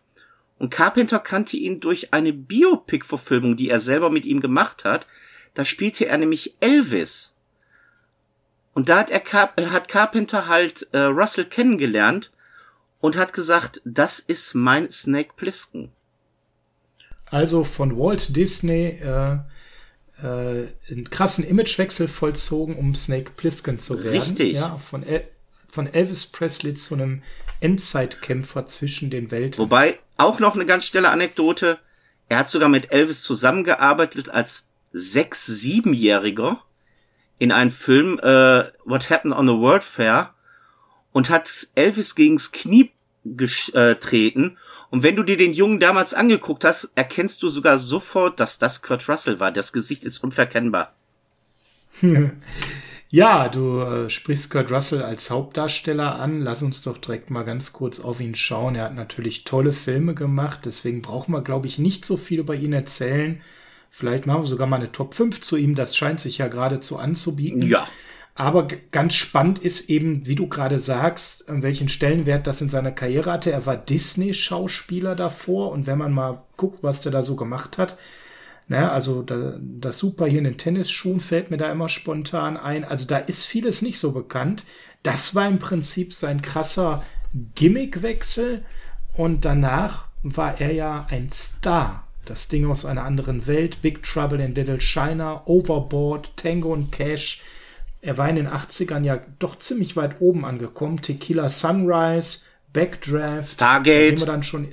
Und 0.58 0.70
Carpenter 0.70 1.18
kannte 1.18 1.58
ihn 1.58 1.80
durch 1.80 2.14
eine 2.14 2.32
Biopic-Verfilmung, 2.32 3.54
die 3.54 3.68
er 3.68 3.80
selber 3.80 4.08
mit 4.08 4.24
ihm 4.24 4.40
gemacht 4.40 4.86
hat. 4.86 5.06
Da 5.52 5.66
spielte 5.66 6.06
er 6.06 6.16
nämlich 6.16 6.56
Elvis. 6.60 7.34
Und 8.72 8.88
da 8.88 9.00
hat, 9.00 9.10
er 9.10 9.20
Car 9.20 9.52
hat 9.70 9.88
Carpenter 9.88 10.46
halt 10.48 10.88
äh, 10.92 11.00
Russell 11.00 11.44
kennengelernt 11.44 12.32
und 13.02 13.18
hat 13.18 13.34
gesagt, 13.34 13.82
das 13.84 14.20
ist 14.20 14.54
mein 14.54 14.90
Snake 14.90 15.32
Plissken. 15.36 15.92
Also 17.32 17.64
von 17.64 17.98
Walt 17.98 18.36
Disney 18.36 19.00
äh, 19.02 19.38
äh, 20.22 20.68
einen 20.90 21.10
krassen 21.10 21.44
Imagewechsel 21.44 22.06
vollzogen, 22.06 22.76
um 22.76 22.94
Snake 22.94 23.32
Plissken 23.34 23.78
zu 23.78 24.04
werden. 24.04 24.20
Richtig. 24.20 24.52
Ja, 24.52 24.76
von, 24.76 25.02
El 25.02 25.24
von 25.70 25.86
Elvis 25.86 26.26
Presley 26.26 26.74
zu 26.74 26.94
einem 26.94 27.22
Endzeitkämpfer 27.60 28.66
zwischen 28.66 29.08
den 29.08 29.30
Welten. 29.30 29.58
Wobei, 29.58 29.98
auch 30.18 30.40
noch 30.40 30.54
eine 30.54 30.66
ganz 30.66 30.84
schnelle 30.84 31.08
Anekdote. 31.08 31.78
Er 32.28 32.40
hat 32.40 32.50
sogar 32.50 32.68
mit 32.68 32.92
Elvis 32.92 33.22
zusammengearbeitet 33.22 34.28
als 34.28 34.66
sechs-, 34.92 35.46
siebenjähriger 35.46 36.62
in 37.38 37.50
einem 37.50 37.70
Film 37.70 38.18
äh, 38.18 38.64
What 38.84 39.08
Happened 39.08 39.34
on 39.34 39.46
the 39.46 39.54
World 39.54 39.84
Fair 39.84 40.34
und 41.12 41.30
hat 41.30 41.66
Elvis 41.74 42.14
gegens 42.14 42.52
Knie 42.52 42.90
getreten 43.24 44.58
und 44.92 45.02
wenn 45.02 45.16
du 45.16 45.22
dir 45.22 45.38
den 45.38 45.54
Jungen 45.54 45.80
damals 45.80 46.12
angeguckt 46.12 46.64
hast, 46.64 46.90
erkennst 46.94 47.42
du 47.42 47.48
sogar 47.48 47.78
sofort, 47.78 48.38
dass 48.38 48.58
das 48.58 48.82
Kurt 48.82 49.08
Russell 49.08 49.40
war. 49.40 49.50
Das 49.50 49.72
Gesicht 49.72 50.04
ist 50.04 50.22
unverkennbar. 50.22 50.94
Ja, 53.14 53.50
du 53.50 53.80
äh, 53.80 54.08
sprichst 54.08 54.48
Kurt 54.48 54.72
Russell 54.72 55.02
als 55.02 55.28
Hauptdarsteller 55.28 56.18
an. 56.18 56.40
Lass 56.40 56.62
uns 56.62 56.80
doch 56.80 56.96
direkt 56.96 57.28
mal 57.28 57.42
ganz 57.42 57.74
kurz 57.74 58.00
auf 58.00 58.22
ihn 58.22 58.34
schauen. 58.34 58.74
Er 58.74 58.84
hat 58.84 58.94
natürlich 58.94 59.44
tolle 59.44 59.72
Filme 59.72 60.14
gemacht, 60.14 60.60
deswegen 60.64 61.02
brauchen 61.02 61.32
wir, 61.32 61.42
glaube 61.42 61.66
ich, 61.66 61.78
nicht 61.78 62.06
so 62.06 62.16
viel 62.16 62.40
über 62.40 62.54
ihn 62.54 62.72
erzählen. 62.72 63.42
Vielleicht 63.90 64.26
machen 64.26 64.44
wir 64.44 64.46
sogar 64.46 64.66
mal 64.66 64.76
eine 64.76 64.92
Top 64.92 65.12
5 65.12 65.42
zu 65.42 65.58
ihm. 65.58 65.74
Das 65.74 65.94
scheint 65.94 66.20
sich 66.20 66.38
ja 66.38 66.48
geradezu 66.48 66.96
anzubieten. 66.96 67.60
Ja. 67.60 67.86
Aber 68.34 68.66
ganz 68.66 69.14
spannend 69.14 69.58
ist 69.58 69.90
eben, 69.90 70.26
wie 70.26 70.34
du 70.34 70.48
gerade 70.48 70.78
sagst, 70.78 71.44
welchen 71.48 71.88
Stellenwert 71.88 72.46
das 72.46 72.62
in 72.62 72.70
seiner 72.70 72.92
Karriere 72.92 73.30
hatte. 73.30 73.52
Er 73.52 73.66
war 73.66 73.76
Disney-Schauspieler 73.76 75.14
davor 75.14 75.70
und 75.70 75.86
wenn 75.86 75.98
man 75.98 76.12
mal 76.12 76.42
guckt, 76.56 76.82
was 76.82 77.02
der 77.02 77.12
da 77.12 77.22
so 77.22 77.36
gemacht 77.36 77.76
hat, 77.76 77.98
ne, 78.68 78.90
also 78.90 79.22
da, 79.22 79.58
das 79.60 79.98
Super 79.98 80.26
hier 80.26 80.38
in 80.38 80.44
den 80.44 80.56
Tennisschuhen 80.56 81.20
fällt 81.20 81.50
mir 81.50 81.58
da 81.58 81.70
immer 81.70 81.90
spontan 81.90 82.56
ein. 82.56 82.84
Also 82.84 83.06
da 83.06 83.18
ist 83.18 83.44
vieles 83.44 83.82
nicht 83.82 83.98
so 83.98 84.12
bekannt. 84.12 84.64
Das 85.02 85.34
war 85.34 85.46
im 85.46 85.58
Prinzip 85.58 86.14
sein 86.14 86.40
krasser 86.40 87.02
Gimmickwechsel 87.54 88.64
und 89.12 89.44
danach 89.44 90.06
war 90.22 90.58
er 90.58 90.72
ja 90.72 91.06
ein 91.10 91.30
Star. 91.32 92.06
Das 92.24 92.48
Ding 92.48 92.70
aus 92.70 92.86
einer 92.86 93.02
anderen 93.04 93.46
Welt, 93.46 93.82
Big 93.82 94.02
Trouble 94.02 94.42
in 94.42 94.54
Little 94.54 94.80
China, 94.80 95.42
Overboard, 95.44 96.34
Tango 96.36 96.72
und 96.72 96.92
Cash 96.92 97.42
er 98.02 98.18
war 98.18 98.28
in 98.28 98.36
den 98.36 98.48
80ern 98.48 99.04
ja 99.04 99.20
doch 99.38 99.58
ziemlich 99.58 99.96
weit 99.96 100.20
oben 100.20 100.44
angekommen. 100.44 101.00
Tequila 101.00 101.48
Sunrise, 101.48 102.40
Backdraft. 102.72 103.48
Stargate. 103.48 103.86
Da 103.86 104.10
gehen 104.10 104.18
wir 104.18 104.26
dann 104.26 104.42
schon, 104.42 104.72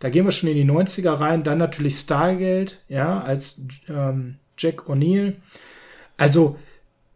da 0.00 0.10
gehen 0.10 0.24
wir 0.24 0.32
schon 0.32 0.50
in 0.50 0.56
die 0.56 0.70
90er 0.70 1.20
rein. 1.20 1.44
Dann 1.44 1.58
natürlich 1.58 1.94
Stargate, 1.94 2.78
ja, 2.88 3.20
als 3.20 3.60
ähm, 3.88 4.36
Jack 4.58 4.88
O'Neill. 4.88 5.36
Also, 6.16 6.58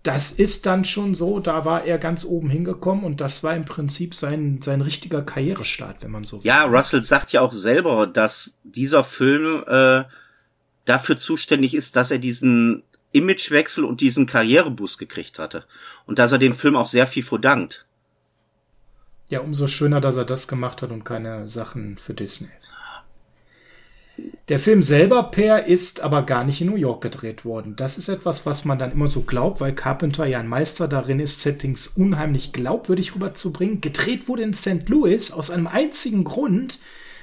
das 0.04 0.30
ist 0.30 0.66
dann 0.66 0.84
schon 0.84 1.14
so, 1.14 1.40
da 1.40 1.64
war 1.64 1.84
er 1.84 1.98
ganz 1.98 2.24
oben 2.24 2.48
hingekommen 2.48 3.04
und 3.04 3.20
das 3.20 3.44
war 3.44 3.54
im 3.54 3.64
Prinzip 3.64 4.14
sein, 4.14 4.60
sein 4.62 4.80
richtiger 4.80 5.22
Karrierestart, 5.22 6.02
wenn 6.02 6.10
man 6.10 6.24
so 6.24 6.38
will. 6.38 6.46
Ja, 6.46 6.64
Russell 6.64 7.04
sagt 7.04 7.32
ja 7.32 7.40
auch 7.40 7.52
selber, 7.52 8.06
dass 8.08 8.58
dieser 8.64 9.04
Film 9.04 9.62
äh, 9.66 10.04
dafür 10.84 11.16
zuständig 11.16 11.74
ist, 11.74 11.94
dass 11.94 12.10
er 12.10 12.18
diesen 12.18 12.82
Imagewechsel 13.12 13.84
und 13.84 14.00
diesen 14.00 14.26
Karriereboost 14.26 14.98
gekriegt 14.98 15.38
hatte. 15.38 15.64
Und 16.06 16.18
dass 16.18 16.32
er 16.32 16.38
dem 16.38 16.54
Film 16.54 16.76
auch 16.76 16.86
sehr 16.86 17.06
viel 17.06 17.22
verdankt. 17.22 17.86
Ja, 19.28 19.40
umso 19.40 19.66
schöner, 19.66 20.00
dass 20.00 20.16
er 20.16 20.24
das 20.24 20.48
gemacht 20.48 20.82
hat 20.82 20.90
und 20.90 21.04
keine 21.04 21.48
Sachen 21.48 21.96
für 21.98 22.14
Disney. 22.14 22.50
Der 24.48 24.58
Film 24.58 24.82
selber, 24.82 25.30
Per, 25.30 25.66
ist 25.66 26.00
aber 26.00 26.24
gar 26.24 26.44
nicht 26.44 26.60
in 26.60 26.68
New 26.68 26.76
York 26.76 27.02
gedreht 27.02 27.44
worden. 27.44 27.76
Das 27.76 27.96
ist 27.96 28.08
etwas, 28.08 28.44
was 28.44 28.64
man 28.64 28.78
dann 28.78 28.92
immer 28.92 29.08
so 29.08 29.22
glaubt, 29.22 29.60
weil 29.60 29.74
Carpenter 29.74 30.26
ja 30.26 30.38
ein 30.38 30.48
Meister 30.48 30.88
darin 30.88 31.20
ist, 31.20 31.40
Settings 31.40 31.86
unheimlich 31.86 32.52
glaubwürdig 32.52 33.14
rüberzubringen. 33.14 33.80
Gedreht 33.80 34.28
wurde 34.28 34.42
in 34.42 34.52
St. 34.52 34.88
Louis 34.88 35.32
aus 35.32 35.50
einem 35.50 35.66
einzigen 35.66 36.24
Grund, 36.24 36.80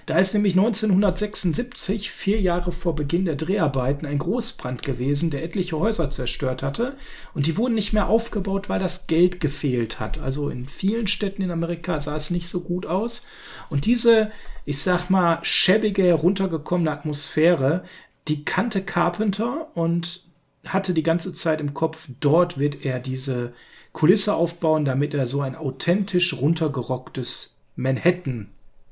da 0.10 0.18
ist 0.18 0.34
nämlich 0.34 0.58
1976, 0.58 2.10
vier 2.10 2.42
Jahre 2.42 2.72
vor 2.72 2.96
Beginn 2.96 3.25
der 3.25 3.36
Dreharbeiten, 3.36 4.08
ein 4.08 4.18
Großbrand 4.18 4.82
gewesen, 4.82 5.30
der 5.30 5.44
etliche 5.44 5.78
Häuser 5.78 6.10
zerstört 6.10 6.63
hatte. 6.63 6.98
Und 7.36 7.46
die 7.46 7.58
wurden 7.58 7.75
nicht 7.75 7.94
mehr 7.94 8.08
aufgebaut, 8.08 8.70
weil 8.70 8.80
das 8.80 9.06
Geld 9.06 9.39
gefehlt 9.39 10.00
hat. 10.00 10.18
Also 10.18 10.50
in 10.50 10.66
vielen 10.66 11.06
Städten 11.06 11.44
in 11.44 11.51
Amerika 11.51 12.00
sah 12.00 12.16
es 12.16 12.32
nicht 12.32 12.48
so 12.48 12.62
gut 12.62 12.88
aus. 12.88 13.28
Und 13.70 13.86
diese, 13.86 14.32
ich 14.66 14.80
sag 14.82 15.12
mal, 15.12 15.38
schäbige, 15.44 16.04
heruntergekommene 16.04 16.89
Atmosphäre, 16.89 17.84
die 18.28 18.46
kannte 18.46 18.82
Carpenter 18.82 19.68
und 19.78 20.24
hatte 20.66 20.96
die 20.96 21.04
ganze 21.04 21.34
Zeit 21.34 21.62
im 21.62 21.75
Kopf, 21.75 22.08
dort 22.20 22.58
wird 22.58 22.84
er 22.84 23.00
diese 23.00 23.54
Kulisse 23.94 24.34
aufbauen, 24.34 24.86
damit 24.86 25.13
er 25.13 25.28
so 25.28 25.42
ein 25.42 25.56
authentisch 25.56 26.34
runtergerocktes 26.34 27.60
Manhattan 27.75 28.50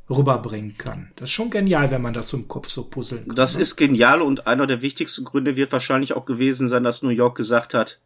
rüberbringen 0.09 0.77
kann. 0.77 1.11
Das 1.15 1.29
ist 1.29 1.33
schon 1.33 1.49
genial, 1.49 1.91
wenn 1.91 2.01
man 2.01 2.13
das 2.13 2.29
so 2.29 2.37
im 2.37 2.47
Kopf 2.47 2.69
so 2.69 2.89
puzzeln 2.89 3.25
kann. 3.27 3.35
Das 3.35 3.55
ne? 3.55 3.61
ist 3.61 3.75
genial 3.75 4.21
und 4.21 4.47
einer 4.47 4.67
der 4.67 4.81
wichtigsten 4.81 5.25
Gründe 5.25 5.55
wird 5.55 5.71
wahrscheinlich 5.71 6.13
auch 6.13 6.25
gewesen 6.25 6.67
sein, 6.67 6.83
dass 6.83 7.01
New 7.01 7.09
York 7.09 7.35
gesagt 7.35 7.73
hat, 7.73 7.99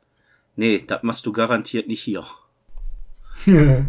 nee, 0.55 0.84
das 0.86 1.03
machst 1.03 1.25
du 1.25 1.31
garantiert 1.31 1.88
nicht 1.88 2.01
hier. 2.01 2.25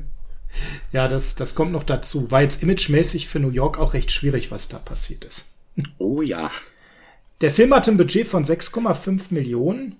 ja, 0.92 1.08
das, 1.08 1.34
das 1.34 1.54
kommt 1.54 1.72
noch 1.72 1.84
dazu. 1.84 2.30
War 2.30 2.42
jetzt 2.42 2.62
imagemäßig 2.62 3.28
für 3.28 3.40
New 3.40 3.50
York 3.50 3.78
auch 3.78 3.94
recht 3.94 4.10
schwierig, 4.10 4.50
was 4.50 4.68
da 4.68 4.78
passiert 4.78 5.24
ist. 5.24 5.54
Oh 5.98 6.20
ja. 6.20 6.50
Der 7.40 7.50
Film 7.50 7.74
hatte 7.74 7.90
ein 7.90 7.96
Budget 7.96 8.26
von 8.26 8.44
6,5 8.44 9.28
Millionen. 9.30 9.96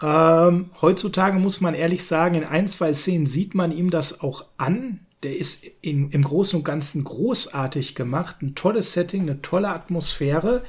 Ähm, 0.00 0.70
heutzutage 0.80 1.38
muss 1.38 1.60
man 1.60 1.74
ehrlich 1.74 2.04
sagen, 2.04 2.36
in 2.36 2.44
ein, 2.44 2.68
zwei 2.68 2.94
Szenen 2.94 3.26
sieht 3.26 3.54
man 3.54 3.72
ihm 3.72 3.90
das 3.90 4.20
auch 4.20 4.46
an. 4.56 5.00
Der 5.26 5.36
ist 5.36 5.66
in, 5.82 6.10
im 6.10 6.22
Großen 6.22 6.56
und 6.56 6.64
Ganzen 6.64 7.02
großartig 7.02 7.96
gemacht. 7.96 8.36
Ein 8.42 8.54
tolles 8.54 8.92
Setting, 8.92 9.22
eine 9.22 9.42
tolle 9.42 9.70
Atmosphäre. 9.70 10.62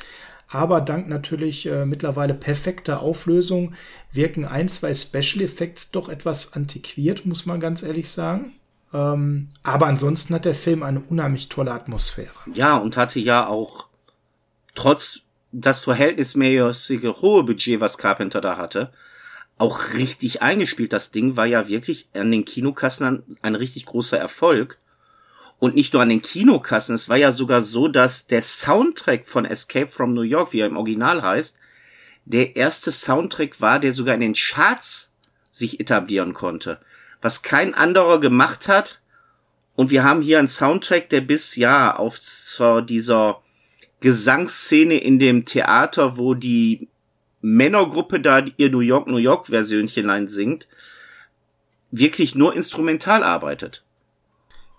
Aber 0.47 0.81
dank 0.81 1.07
natürlich 1.07 1.67
äh, 1.67 1.85
mittlerweile 1.85 2.33
perfekter 2.33 3.01
Auflösung 3.01 3.75
wirken 4.11 4.45
ein, 4.45 4.67
zwei 4.67 4.95
Special 4.95 5.43
Effects 5.43 5.91
doch 5.91 6.09
etwas 6.09 6.53
antiquiert, 6.53 7.27
muss 7.27 7.45
man 7.45 7.59
ganz 7.59 7.83
ehrlich 7.83 8.09
sagen. 8.09 8.53
Ähm, 8.91 9.49
aber 9.61 9.85
ansonsten 9.85 10.33
hat 10.33 10.45
der 10.45 10.55
Film 10.55 10.81
eine 10.81 11.01
unheimlich 11.01 11.49
tolle 11.49 11.71
Atmosphäre. 11.71 12.31
Ja, 12.55 12.77
und 12.77 12.97
hatte 12.97 13.19
ja 13.19 13.45
auch 13.45 13.89
trotz 14.73 15.19
das 15.51 15.81
verhältnismäßige 15.81 17.21
hohe 17.21 17.43
Budget, 17.43 17.79
was 17.79 17.99
Carpenter 17.99 18.41
da 18.41 18.57
hatte, 18.57 18.91
auch 19.57 19.93
richtig 19.93 20.41
eingespielt. 20.41 20.93
Das 20.93 21.11
Ding 21.11 21.35
war 21.35 21.45
ja 21.45 21.67
wirklich 21.67 22.07
an 22.13 22.31
den 22.31 22.45
Kinokassen 22.45 23.23
ein 23.41 23.55
richtig 23.55 23.85
großer 23.85 24.17
Erfolg. 24.17 24.79
Und 25.59 25.73
nicht 25.73 25.93
nur 25.93 26.03
an 26.03 26.09
den 26.09 26.21
Kinokassen, 26.21 26.93
es 26.93 27.09
war 27.09 27.17
ja 27.17 27.31
sogar 27.31 27.61
so, 27.61 27.87
dass 27.87 28.27
der 28.27 28.43
Soundtrack 28.43 29.25
von 29.25 29.45
Escape 29.45 29.87
from 29.87 30.13
New 30.13 30.21
York, 30.21 30.53
wie 30.53 30.59
er 30.59 30.67
im 30.67 30.77
Original 30.77 31.23
heißt, 31.23 31.57
der 32.25 32.55
erste 32.55 32.91
Soundtrack 32.91 33.59
war, 33.59 33.79
der 33.79 33.93
sogar 33.93 34.13
in 34.13 34.21
den 34.21 34.35
Charts 34.35 35.11
sich 35.49 35.79
etablieren 35.79 36.33
konnte. 36.33 36.79
Was 37.21 37.41
kein 37.41 37.73
anderer 37.73 38.19
gemacht 38.19 38.67
hat. 38.67 39.01
Und 39.75 39.89
wir 39.89 40.03
haben 40.03 40.21
hier 40.21 40.37
einen 40.37 40.47
Soundtrack, 40.47 41.09
der 41.09 41.21
bis, 41.21 41.55
ja, 41.55 41.95
auf 41.95 42.19
dieser 42.87 43.41
Gesangsszene 44.01 44.97
in 44.97 45.17
dem 45.17 45.45
Theater, 45.45 46.17
wo 46.17 46.35
die 46.35 46.87
Männergruppe 47.55 48.19
da 48.19 48.43
ihr 48.57 48.69
New 48.69 48.79
York, 48.79 49.07
New 49.07 49.17
York 49.17 49.47
Versionchen 49.47 50.27
singt, 50.27 50.67
wirklich 51.91 52.35
nur 52.35 52.55
instrumental 52.55 53.23
arbeitet. 53.23 53.83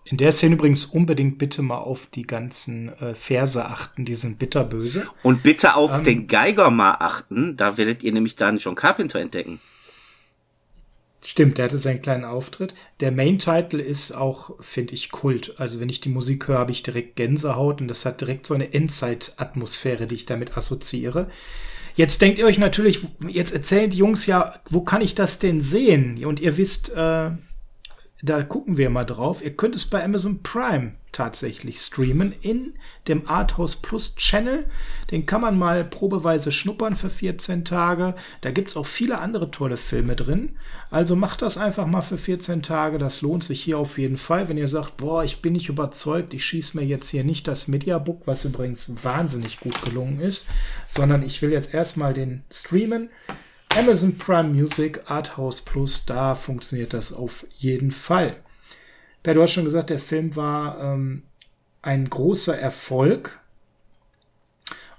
In 0.05 0.16
der 0.16 0.33
Szene 0.33 0.55
übrigens 0.55 0.87
unbedingt 0.87 1.38
bitte 1.38 1.61
mal 1.61 1.79
auf 1.79 2.07
die 2.07 2.23
ganzen 2.23 2.88
äh, 3.01 3.14
Verse 3.14 3.62
achten, 3.62 4.05
die 4.05 4.14
sind 4.14 4.38
bitterböse. 4.38 5.07
Und 5.23 5.43
bitte 5.43 5.75
auf 5.75 5.99
ähm, 5.99 6.05
den 6.05 6.27
Geiger 6.27 6.71
mal 6.71 6.97
achten, 7.01 7.57
da 7.57 7.77
werdet 7.77 8.03
ihr 8.03 8.12
nämlich 8.12 8.37
dann 8.37 8.59
John 8.59 8.75
Carpenter 8.75 9.21
entdecken. 9.21 9.61
Stimmt, 11.25 11.59
der 11.59 11.66
hatte 11.66 11.79
seinen 11.79 12.01
kleinen 12.01 12.25
Auftritt. 12.25 12.75
Der 13.01 13.11
Main-Title 13.11 13.83
ist 13.83 14.12
auch, 14.12 14.53
finde 14.61 14.95
ich, 14.95 15.11
Kult. 15.11 15.59
Also 15.59 15.81
wenn 15.81 15.88
ich 15.88 16.01
die 16.01 16.09
Musik 16.09 16.49
höre, 16.49 16.59
habe 16.59 16.71
ich 16.71 16.83
direkt 16.83 17.16
Gänsehaut 17.16 17.81
und 17.81 17.88
das 17.88 18.07
hat 18.07 18.21
direkt 18.21 18.47
so 18.47 18.55
eine 18.55 18.73
Endzeit-Atmosphäre, 18.73 20.07
die 20.07 20.14
ich 20.14 20.27
damit 20.27 20.57
assoziiere. 20.57 21.29
Jetzt 21.99 22.23
denkt 22.23 22.39
ihr 22.39 22.47
euch 22.47 22.59
natürlich, 22.59 23.01
jetzt 23.27 23.53
erzählen 23.53 23.91
die 23.91 23.97
Jungs 23.97 24.27
ja, 24.27 24.55
wo 24.71 24.83
kann 24.83 25.01
ich 25.01 25.17
das 25.17 25.41
denn 25.41 25.61
sehen? 25.61 26.25
Und 26.25 26.39
ihr 26.39 26.57
wisst, 26.57 26.91
äh, 26.91 27.33
da 28.23 28.43
gucken 28.47 28.77
wir 28.77 28.89
mal 28.89 29.03
drauf. 29.03 29.43
Ihr 29.43 29.57
könnt 29.57 29.75
es 29.75 29.85
bei 29.85 30.05
Amazon 30.05 30.45
Prime 30.45 30.93
tatsächlich 31.12 31.79
streamen 31.79 32.33
in 32.42 32.75
dem 33.09 33.29
Arthouse 33.29 33.77
Plus 33.77 34.14
Channel. 34.16 34.66
Den 35.11 35.27
kann 35.27 35.40
man 35.40 35.59
mal 35.59 35.85
probeweise 35.85 36.53
schnuppern 36.53 36.97
für 36.97 37.11
14 37.11 37.64
Tage. 37.64 38.14
Da 38.40 38.51
gibt 38.51 38.68
es 38.68 38.77
auch 38.77 38.87
viele 38.87 39.18
andere 39.18 39.51
tolle 39.51 39.77
Filme 39.77 40.16
drin. 40.16 40.57
Also 40.90 41.16
macht 41.16 41.42
das 41.42 41.59
einfach 41.59 41.87
mal 41.87 42.03
für 42.03 42.18
14 42.18 42.62
Tage. 42.62 42.99
Das 42.99 43.23
lohnt 43.23 43.44
sich 43.44 43.62
hier 43.62 43.79
auf 43.79 43.99
jeden 43.99 44.18
Fall. 44.18 44.49
Wenn 44.49 44.59
ihr 44.59 44.68
sagt, 44.68 44.97
boah, 44.97 45.25
ich 45.25 45.42
bin 45.42 45.55
nicht 45.55 45.68
überzeugt, 45.68 46.35
ich 46.35 46.44
schieße 46.44 46.77
mir 46.77 46.85
jetzt 46.85 47.09
hier 47.09 47.25
nicht 47.25 47.49
das 47.49 47.68
Mediabook, 47.68 48.27
was 48.27 48.44
übrigens 48.44 48.92
wahnsinnig 49.03 49.61
gut 49.61 49.81
gelungen 49.83 50.21
ist, 50.21 50.47
sondern 50.88 51.23
ich 51.23 51.42
will 51.42 51.53
jetzt 51.53 51.75
erstmal 51.75 52.14
den 52.14 52.42
streamen. 52.51 53.11
Amazon 53.77 54.16
Prime 54.16 54.49
Music, 54.49 55.03
Arthouse 55.07 55.61
Plus, 55.61 56.05
da 56.05 56.35
funktioniert 56.35 56.94
das 56.94 57.12
auf 57.12 57.47
jeden 57.59 57.90
Fall. 57.90 58.37
Per, 59.23 59.35
du 59.35 59.43
hast 59.43 59.53
schon 59.53 59.65
gesagt, 59.65 59.91
der 59.91 59.99
Film 59.99 60.37
war 60.37 60.81
ähm, 60.81 61.23
ein 61.83 62.09
großer 62.09 62.59
Erfolg. 62.59 63.39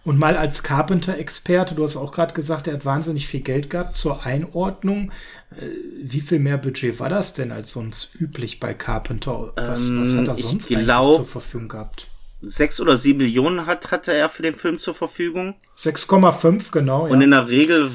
Und 0.05 0.17
mal 0.17 0.37
als 0.37 0.63
Carpenter-Experte, 0.63 1.75
du 1.75 1.83
hast 1.83 1.97
auch 1.97 2.11
gerade 2.11 2.33
gesagt, 2.33 2.67
er 2.67 2.75
hat 2.75 2.85
wahnsinnig 2.85 3.27
viel 3.27 3.41
Geld 3.41 3.69
gehabt 3.69 3.97
zur 3.97 4.25
Einordnung. 4.25 5.11
Äh, 5.51 5.67
wie 6.01 6.21
viel 6.21 6.39
mehr 6.39 6.57
Budget 6.57 6.99
war 6.99 7.09
das 7.09 7.33
denn 7.33 7.51
als 7.51 7.71
sonst 7.71 8.15
üblich 8.15 8.59
bei 8.59 8.73
Carpenter? 8.73 9.51
Was, 9.55 9.89
ähm, 9.89 10.01
was 10.01 10.15
hat 10.15 10.27
er 10.27 10.35
sonst 10.35 10.67
glaub, 10.67 11.15
zur 11.15 11.25
Verfügung 11.25 11.67
gehabt? 11.67 12.07
Sechs 12.41 12.79
oder 12.79 12.95
sieben 12.95 13.19
Millionen 13.19 13.65
hat, 13.65 13.91
hatte 13.91 14.13
er 14.13 14.29
für 14.29 14.41
den 14.41 14.55
Film 14.55 14.77
zur 14.77 14.93
Verfügung. 14.93 15.55
6,5, 15.77 16.71
genau. 16.71 17.03
Und 17.03 17.19
ja. 17.19 17.25
in 17.25 17.31
der 17.31 17.49
Regel 17.49 17.91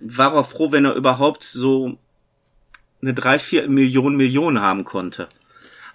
war 0.00 0.34
er 0.34 0.44
froh, 0.44 0.70
wenn 0.70 0.84
er 0.84 0.94
überhaupt 0.94 1.42
so 1.42 1.98
eine 3.02 3.14
Dreiviertel 3.14 3.70
Million 3.70 4.16
Millionen 4.16 4.60
haben 4.60 4.84
konnte. 4.84 5.28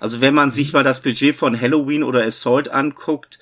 Also 0.05 0.21
wenn 0.21 0.35
man 0.35 0.51
sich 0.51 0.71
mal 0.71 0.83
das 0.83 0.99
Budget 0.99 1.35
von 1.35 1.59
Halloween 1.59 2.03
oder 2.03 2.23
Assault 2.23 2.67
anguckt, 2.69 3.39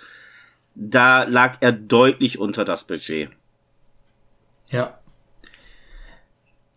da 0.76 1.23
lag 1.23 1.58
er 1.60 1.73
deutlich 1.73 2.39
unter 2.39 2.63
das 2.63 2.86
Budget. 2.86 3.32
Ja. 4.69 4.97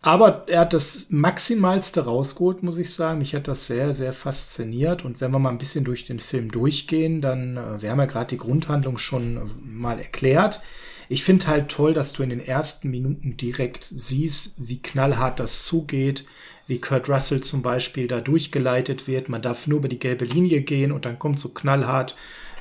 Aber 0.01 0.45
er 0.49 0.59
hat 0.59 0.73
das 0.73 1.05
Maximalste 1.07 2.03
rausgeholt, 2.03 2.63
muss 2.63 2.75
ich 2.75 2.93
sagen. 2.93 3.19
Mich 3.19 3.33
hat 3.33 3.47
das 3.47 3.67
sehr, 3.67 3.93
sehr 3.93 4.11
fasziniert. 4.11 5.05
Und 5.05 5.21
wenn 5.21 5.31
wir 5.31 5.39
mal 5.39 5.51
ein 5.51 5.57
bisschen 5.57 5.85
durch 5.85 6.03
den 6.03 6.19
Film 6.19 6.51
durchgehen, 6.51 7.21
dann, 7.21 7.55
äh, 7.55 7.81
wir 7.81 7.89
haben 7.89 7.99
ja 7.99 8.07
gerade 8.07 8.27
die 8.27 8.37
Grundhandlung 8.37 8.97
schon 8.97 9.49
mal 9.63 9.99
erklärt. 9.99 10.61
Ich 11.07 11.23
finde 11.23 11.47
halt 11.47 11.69
toll, 11.69 11.93
dass 11.93 12.11
du 12.11 12.23
in 12.23 12.29
den 12.29 12.45
ersten 12.45 12.89
Minuten 12.89 13.37
direkt 13.37 13.85
siehst, 13.85 14.67
wie 14.67 14.81
knallhart 14.81 15.39
das 15.39 15.63
zugeht, 15.63 16.25
wie 16.67 16.79
Kurt 16.79 17.09
Russell 17.09 17.41
zum 17.41 17.61
Beispiel 17.61 18.07
da 18.07 18.21
durchgeleitet 18.21 19.07
wird. 19.07 19.29
Man 19.29 19.41
darf 19.41 19.67
nur 19.67 19.79
über 19.79 19.87
die 19.87 19.99
gelbe 19.99 20.25
Linie 20.25 20.61
gehen 20.61 20.91
und 20.91 21.05
dann 21.05 21.17
kommt 21.17 21.39
so 21.39 21.49
knallhart, 21.49 22.15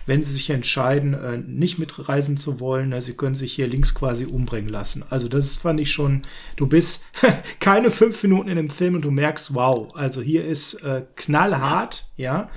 wenn 0.06 0.22
sie 0.22 0.32
sich 0.32 0.50
entscheiden, 0.50 1.14
äh, 1.14 1.36
nicht 1.36 1.78
mitreisen 1.78 2.36
zu 2.36 2.60
wollen, 2.60 2.98
sie 3.02 3.14
können 3.14 3.34
sich 3.34 3.52
hier 3.52 3.66
links 3.66 3.94
quasi 3.94 4.24
umbringen 4.24 4.70
lassen. 4.70 5.04
Also 5.10 5.28
das 5.28 5.56
fand 5.56 5.80
ich 5.80 5.92
schon, 5.92 6.22
du 6.56 6.66
bist 6.66 7.04
keine 7.60 7.90
fünf 7.90 8.22
Minuten 8.22 8.48
in 8.48 8.56
dem 8.56 8.70
Film 8.70 8.94
und 8.94 9.02
du 9.02 9.10
merkst, 9.10 9.54
wow, 9.54 9.94
also 9.94 10.22
hier 10.22 10.44
ist 10.44 10.74
äh, 10.84 11.02
knallhart, 11.16 12.06
ja, 12.16 12.48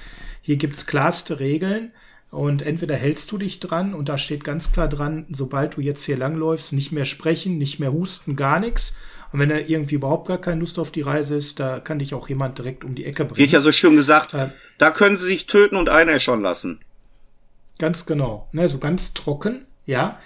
hier 0.41 0.57
gibt's 0.57 0.85
klarste 0.85 1.39
Regeln 1.39 1.91
und 2.31 2.61
entweder 2.61 2.95
hältst 2.95 3.31
du 3.31 3.39
dich 3.39 3.59
dran 3.59 3.95
und 3.95 4.07
da 4.07 4.19
steht 4.19 4.43
ganz 4.43 4.71
klar 4.71 4.87
dran, 4.87 5.25
sobald 5.31 5.77
du 5.77 5.81
jetzt 5.81 6.03
hier 6.03 6.17
langläufst, 6.17 6.73
nicht 6.73 6.91
mehr 6.91 7.05
sprechen, 7.05 7.57
nicht 7.57 7.79
mehr 7.79 7.91
husten, 7.91 8.35
gar 8.35 8.59
nichts. 8.59 8.95
Und 9.31 9.39
wenn 9.39 9.51
er 9.51 9.69
irgendwie 9.69 9.95
überhaupt 9.95 10.27
gar 10.27 10.39
keine 10.39 10.59
Lust 10.59 10.79
auf 10.79 10.91
die 10.91 11.01
Reise 11.01 11.35
ist, 11.35 11.59
da 11.59 11.79
kann 11.79 11.99
dich 11.99 12.13
auch 12.13 12.29
jemand 12.29 12.57
direkt 12.57 12.83
um 12.83 12.95
die 12.95 13.05
Ecke 13.05 13.25
bringen. 13.25 13.37
Wird 13.37 13.51
ja 13.51 13.59
so 13.59 13.71
schön 13.71 13.95
gesagt, 13.95 14.33
äh, 14.33 14.49
da 14.77 14.91
können 14.91 15.17
sie 15.17 15.25
sich 15.25 15.45
töten 15.45 15.75
und 15.75 15.89
einäschern 15.89 16.41
lassen. 16.41 16.79
Ganz 17.77 18.05
genau. 18.05 18.49
Ne, 18.51 18.67
so 18.67 18.79
ganz 18.79 19.13
trocken, 19.13 19.65
ja. 19.85 20.19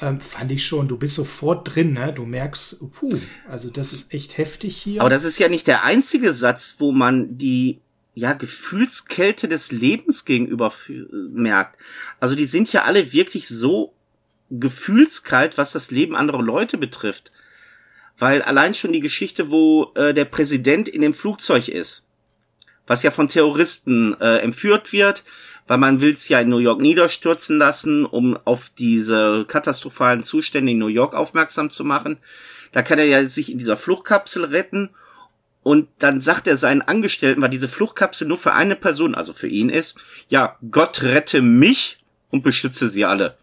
ähm, 0.00 0.20
fand 0.20 0.52
ich 0.52 0.66
schon, 0.66 0.88
du 0.88 0.96
bist 0.96 1.14
sofort 1.14 1.74
drin, 1.74 1.92
ne? 1.92 2.12
Du 2.12 2.26
merkst, 2.26 2.80
puh, 2.92 3.08
also 3.48 3.70
das 3.70 3.92
ist 3.92 4.12
echt 4.12 4.38
heftig 4.38 4.76
hier. 4.76 5.00
Aber 5.00 5.10
das 5.10 5.24
ist 5.24 5.38
ja 5.38 5.48
nicht 5.48 5.66
der 5.66 5.84
einzige 5.84 6.32
Satz, 6.32 6.76
wo 6.78 6.92
man 6.92 7.38
die 7.38 7.80
ja 8.14 8.32
Gefühlskälte 8.32 9.48
des 9.48 9.72
Lebens 9.72 10.24
gegenüber 10.24 10.72
merkt. 11.32 11.80
Also 12.20 12.34
die 12.34 12.44
sind 12.44 12.72
ja 12.72 12.84
alle 12.84 13.12
wirklich 13.12 13.48
so 13.48 13.92
gefühlskalt, 14.50 15.58
was 15.58 15.72
das 15.72 15.90
Leben 15.90 16.14
anderer 16.14 16.42
Leute 16.42 16.78
betrifft. 16.78 17.32
Weil 18.18 18.42
allein 18.42 18.74
schon 18.74 18.92
die 18.92 19.00
Geschichte, 19.00 19.50
wo 19.50 19.92
äh, 19.94 20.14
der 20.14 20.24
Präsident 20.24 20.88
in 20.88 21.02
dem 21.02 21.14
Flugzeug 21.14 21.68
ist, 21.68 22.04
was 22.86 23.02
ja 23.02 23.10
von 23.10 23.28
Terroristen 23.28 24.18
äh, 24.20 24.38
entführt 24.38 24.92
wird, 24.92 25.24
weil 25.66 25.78
man 25.78 26.00
will 26.00 26.12
es 26.12 26.28
ja 26.28 26.40
in 26.40 26.48
New 26.48 26.58
York 26.58 26.80
niederstürzen 26.80 27.56
lassen, 27.56 28.04
um 28.04 28.38
auf 28.44 28.70
diese 28.70 29.44
katastrophalen 29.46 30.22
Zustände 30.22 30.72
in 30.72 30.78
New 30.78 30.88
York 30.88 31.14
aufmerksam 31.14 31.70
zu 31.70 31.84
machen. 31.84 32.18
Da 32.72 32.82
kann 32.82 32.98
er 32.98 33.06
ja 33.06 33.28
sich 33.28 33.50
in 33.50 33.58
dieser 33.58 33.76
Fluchtkapsel 33.76 34.44
retten 34.44 34.90
und 35.62 35.88
dann 35.98 36.20
sagt 36.20 36.46
er 36.46 36.58
seinen 36.58 36.82
Angestellten, 36.82 37.40
weil 37.40 37.48
diese 37.48 37.68
Fluchtkapsel 37.68 38.28
nur 38.28 38.36
für 38.36 38.52
eine 38.52 38.76
Person, 38.76 39.14
also 39.14 39.32
für 39.32 39.48
ihn 39.48 39.70
ist, 39.70 39.96
ja, 40.28 40.58
Gott 40.70 41.02
rette 41.02 41.40
mich 41.40 42.04
und 42.30 42.42
beschütze 42.42 42.88
sie 42.88 43.06
alle. 43.06 43.38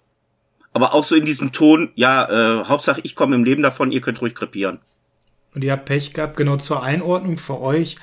Aber 0.74 0.94
auch 0.94 1.04
so 1.04 1.16
in 1.16 1.26
diesem 1.26 1.52
Ton, 1.52 1.92
ja, 1.96 2.62
äh, 2.62 2.64
Hauptsache 2.66 3.02
ich 3.04 3.16
komme 3.16 3.36
im 3.36 3.44
Leben 3.44 3.64
davon, 3.64 3.92
ihr 3.92 4.02
könnt 4.02 4.22
ruhig 4.22 4.36
krepieren. 4.36 4.80
Und 5.54 5.64
ihr 5.64 5.74
habt 5.74 5.86
Pech 5.86 6.14
gehabt, 6.14 6.38
genau 6.38 6.58
zur 6.58 6.82
Einordnung 6.82 7.38
für 7.38 7.60
euch. 7.60 7.98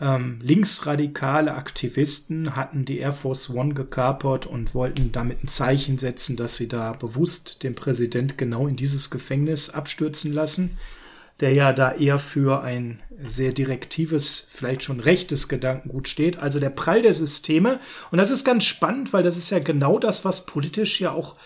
Ähm, 0.00 0.40
linksradikale 0.42 1.54
Aktivisten 1.54 2.56
hatten 2.56 2.84
die 2.84 2.98
Air 2.98 3.12
Force 3.12 3.50
One 3.50 3.72
gekapert 3.72 4.46
und 4.46 4.74
wollten 4.74 5.12
damit 5.12 5.44
ein 5.44 5.48
Zeichen 5.48 5.96
setzen, 5.96 6.36
dass 6.36 6.56
sie 6.56 6.68
da 6.68 6.92
bewusst 6.92 7.62
den 7.62 7.74
Präsident 7.74 8.36
genau 8.36 8.66
in 8.66 8.76
dieses 8.76 9.10
Gefängnis 9.10 9.70
abstürzen 9.70 10.32
lassen, 10.32 10.76
der 11.40 11.52
ja 11.52 11.72
da 11.72 11.92
eher 11.92 12.18
für 12.18 12.62
ein 12.62 13.00
sehr 13.24 13.52
direktives, 13.52 14.46
vielleicht 14.50 14.82
schon 14.82 15.00
rechtes 15.00 15.48
Gedankengut 15.48 16.08
steht. 16.08 16.38
Also 16.38 16.60
der 16.60 16.70
Prall 16.70 17.02
der 17.02 17.14
Systeme. 17.14 17.80
Und 18.10 18.18
das 18.18 18.30
ist 18.30 18.44
ganz 18.44 18.64
spannend, 18.64 19.12
weil 19.12 19.22
das 19.22 19.36
ist 19.36 19.50
ja 19.50 19.58
genau 19.58 19.98
das, 19.98 20.24
was 20.24 20.46
politisch 20.46 21.00
ja 21.00 21.12
auch 21.12 21.36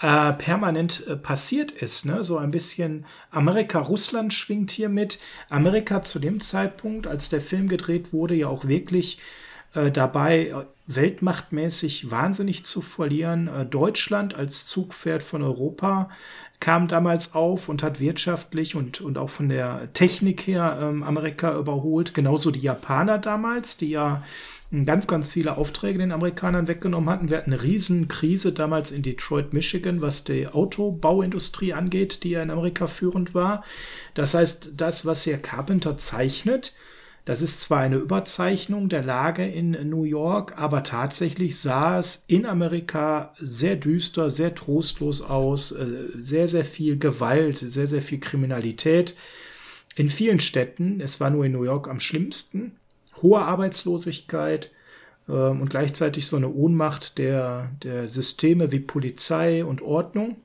äh, 0.00 0.32
permanent 0.32 1.06
äh, 1.06 1.16
passiert 1.16 1.70
ist. 1.70 2.04
Ne? 2.04 2.24
So 2.24 2.38
ein 2.38 2.50
bisschen 2.50 3.06
Amerika-Russland 3.30 4.32
schwingt 4.32 4.70
hier 4.70 4.88
mit. 4.88 5.18
Amerika 5.50 6.02
zu 6.02 6.18
dem 6.18 6.40
Zeitpunkt, 6.40 7.06
als 7.06 7.28
der 7.28 7.40
Film 7.40 7.68
gedreht 7.68 8.12
wurde, 8.12 8.34
ja 8.34 8.48
auch 8.48 8.66
wirklich 8.66 9.18
äh, 9.74 9.90
dabei, 9.90 10.48
äh, 10.48 10.64
weltmachtmäßig 10.86 12.10
wahnsinnig 12.10 12.64
zu 12.64 12.80
verlieren. 12.80 13.48
Äh, 13.48 13.66
Deutschland 13.66 14.34
als 14.34 14.66
Zugpferd 14.66 15.22
von 15.22 15.42
Europa 15.42 16.10
kam 16.64 16.88
damals 16.88 17.34
auf 17.34 17.68
und 17.68 17.82
hat 17.82 18.00
wirtschaftlich 18.00 18.74
und, 18.74 19.02
und 19.02 19.18
auch 19.18 19.28
von 19.28 19.50
der 19.50 19.92
Technik 19.92 20.46
her 20.46 20.78
ähm, 20.80 21.02
Amerika 21.02 21.58
überholt. 21.58 22.14
Genauso 22.14 22.50
die 22.50 22.60
Japaner 22.60 23.18
damals, 23.18 23.76
die 23.76 23.90
ja 23.90 24.24
ganz, 24.86 25.06
ganz 25.06 25.30
viele 25.30 25.58
Aufträge 25.58 25.98
den 25.98 26.10
Amerikanern 26.10 26.66
weggenommen 26.66 27.10
hatten. 27.10 27.28
Wir 27.28 27.36
hatten 27.36 27.52
eine 27.52 27.62
Riesenkrise 27.62 28.54
damals 28.54 28.92
in 28.92 29.02
Detroit, 29.02 29.52
Michigan, 29.52 30.00
was 30.00 30.24
die 30.24 30.48
Autobauindustrie 30.48 31.74
angeht, 31.74 32.24
die 32.24 32.30
ja 32.30 32.42
in 32.42 32.50
Amerika 32.50 32.86
führend 32.86 33.34
war. 33.34 33.62
Das 34.14 34.32
heißt, 34.32 34.72
das, 34.78 35.04
was 35.04 35.24
hier 35.24 35.36
Carpenter 35.36 35.98
zeichnet, 35.98 36.72
das 37.24 37.40
ist 37.40 37.62
zwar 37.62 37.80
eine 37.80 37.96
Überzeichnung 37.96 38.90
der 38.90 39.02
Lage 39.02 39.46
in 39.46 39.70
New 39.88 40.04
York, 40.04 40.54
aber 40.58 40.82
tatsächlich 40.82 41.58
sah 41.58 41.98
es 41.98 42.24
in 42.26 42.44
Amerika 42.44 43.32
sehr 43.38 43.76
düster, 43.76 44.30
sehr 44.30 44.54
trostlos 44.54 45.22
aus, 45.22 45.72
äh, 45.72 45.86
sehr, 46.18 46.48
sehr 46.48 46.66
viel 46.66 46.98
Gewalt, 46.98 47.58
sehr, 47.58 47.86
sehr 47.86 48.02
viel 48.02 48.20
Kriminalität. 48.20 49.16
In 49.96 50.10
vielen 50.10 50.40
Städten, 50.40 51.00
es 51.00 51.18
war 51.18 51.30
nur 51.30 51.46
in 51.46 51.52
New 51.52 51.64
York 51.64 51.88
am 51.88 52.00
schlimmsten, 52.00 52.72
hohe 53.22 53.40
Arbeitslosigkeit 53.40 54.70
ähm, 55.26 55.62
und 55.62 55.70
gleichzeitig 55.70 56.26
so 56.26 56.36
eine 56.36 56.50
Ohnmacht 56.50 57.16
der, 57.16 57.70
der 57.82 58.10
Systeme 58.10 58.70
wie 58.70 58.80
Polizei 58.80 59.64
und 59.64 59.80
Ordnung. 59.80 60.36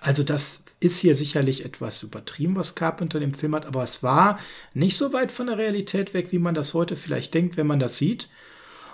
Also 0.00 0.24
das 0.24 0.63
ist 0.84 0.98
hier 0.98 1.14
sicherlich 1.14 1.64
etwas 1.64 2.02
übertrieben, 2.02 2.56
was 2.56 2.74
Carpenter 2.74 3.20
im 3.20 3.34
Film 3.34 3.54
hat, 3.54 3.66
aber 3.66 3.82
es 3.82 4.02
war 4.02 4.38
nicht 4.72 4.96
so 4.96 5.12
weit 5.12 5.32
von 5.32 5.46
der 5.46 5.58
Realität 5.58 6.14
weg, 6.14 6.28
wie 6.30 6.38
man 6.38 6.54
das 6.54 6.74
heute 6.74 6.96
vielleicht 6.96 7.34
denkt, 7.34 7.56
wenn 7.56 7.66
man 7.66 7.80
das 7.80 7.98
sieht. 7.98 8.28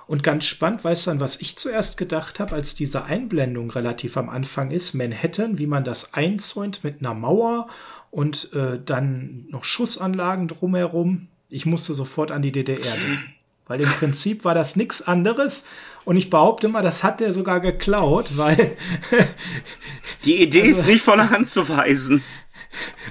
Und 0.06 0.22
ganz 0.22 0.44
spannend, 0.44 0.82
weißt 0.82 1.06
du, 1.06 1.10
an 1.12 1.20
was 1.20 1.40
ich 1.40 1.56
zuerst 1.56 1.96
gedacht 1.96 2.40
habe, 2.40 2.54
als 2.54 2.74
diese 2.74 3.04
Einblendung 3.04 3.70
relativ 3.70 4.16
am 4.16 4.28
Anfang 4.28 4.72
ist, 4.72 4.94
Manhattan, 4.94 5.58
wie 5.58 5.68
man 5.68 5.84
das 5.84 6.14
einzäunt 6.14 6.82
mit 6.82 7.00
einer 7.00 7.14
Mauer 7.14 7.68
und 8.10 8.52
äh, 8.52 8.80
dann 8.84 9.46
noch 9.50 9.62
Schussanlagen 9.62 10.48
drumherum 10.48 11.28
ich 11.50 11.66
musste 11.66 11.94
sofort 11.94 12.30
an 12.30 12.42
die 12.42 12.52
DDR 12.52 12.78
denken. 12.78 13.34
Weil 13.70 13.82
im 13.82 13.88
Prinzip 13.88 14.44
war 14.44 14.56
das 14.56 14.74
nichts 14.74 15.00
anderes. 15.00 15.64
Und 16.04 16.16
ich 16.16 16.28
behaupte 16.28 16.66
mal, 16.66 16.82
das 16.82 17.04
hat 17.04 17.20
der 17.20 17.32
sogar 17.32 17.60
geklaut, 17.60 18.36
weil. 18.36 18.76
die 20.24 20.42
Idee 20.42 20.62
also, 20.62 20.80
ist 20.80 20.86
nicht 20.88 21.02
von 21.02 21.18
der 21.18 21.30
Hand 21.30 21.48
zu 21.48 21.68
weisen. 21.68 22.24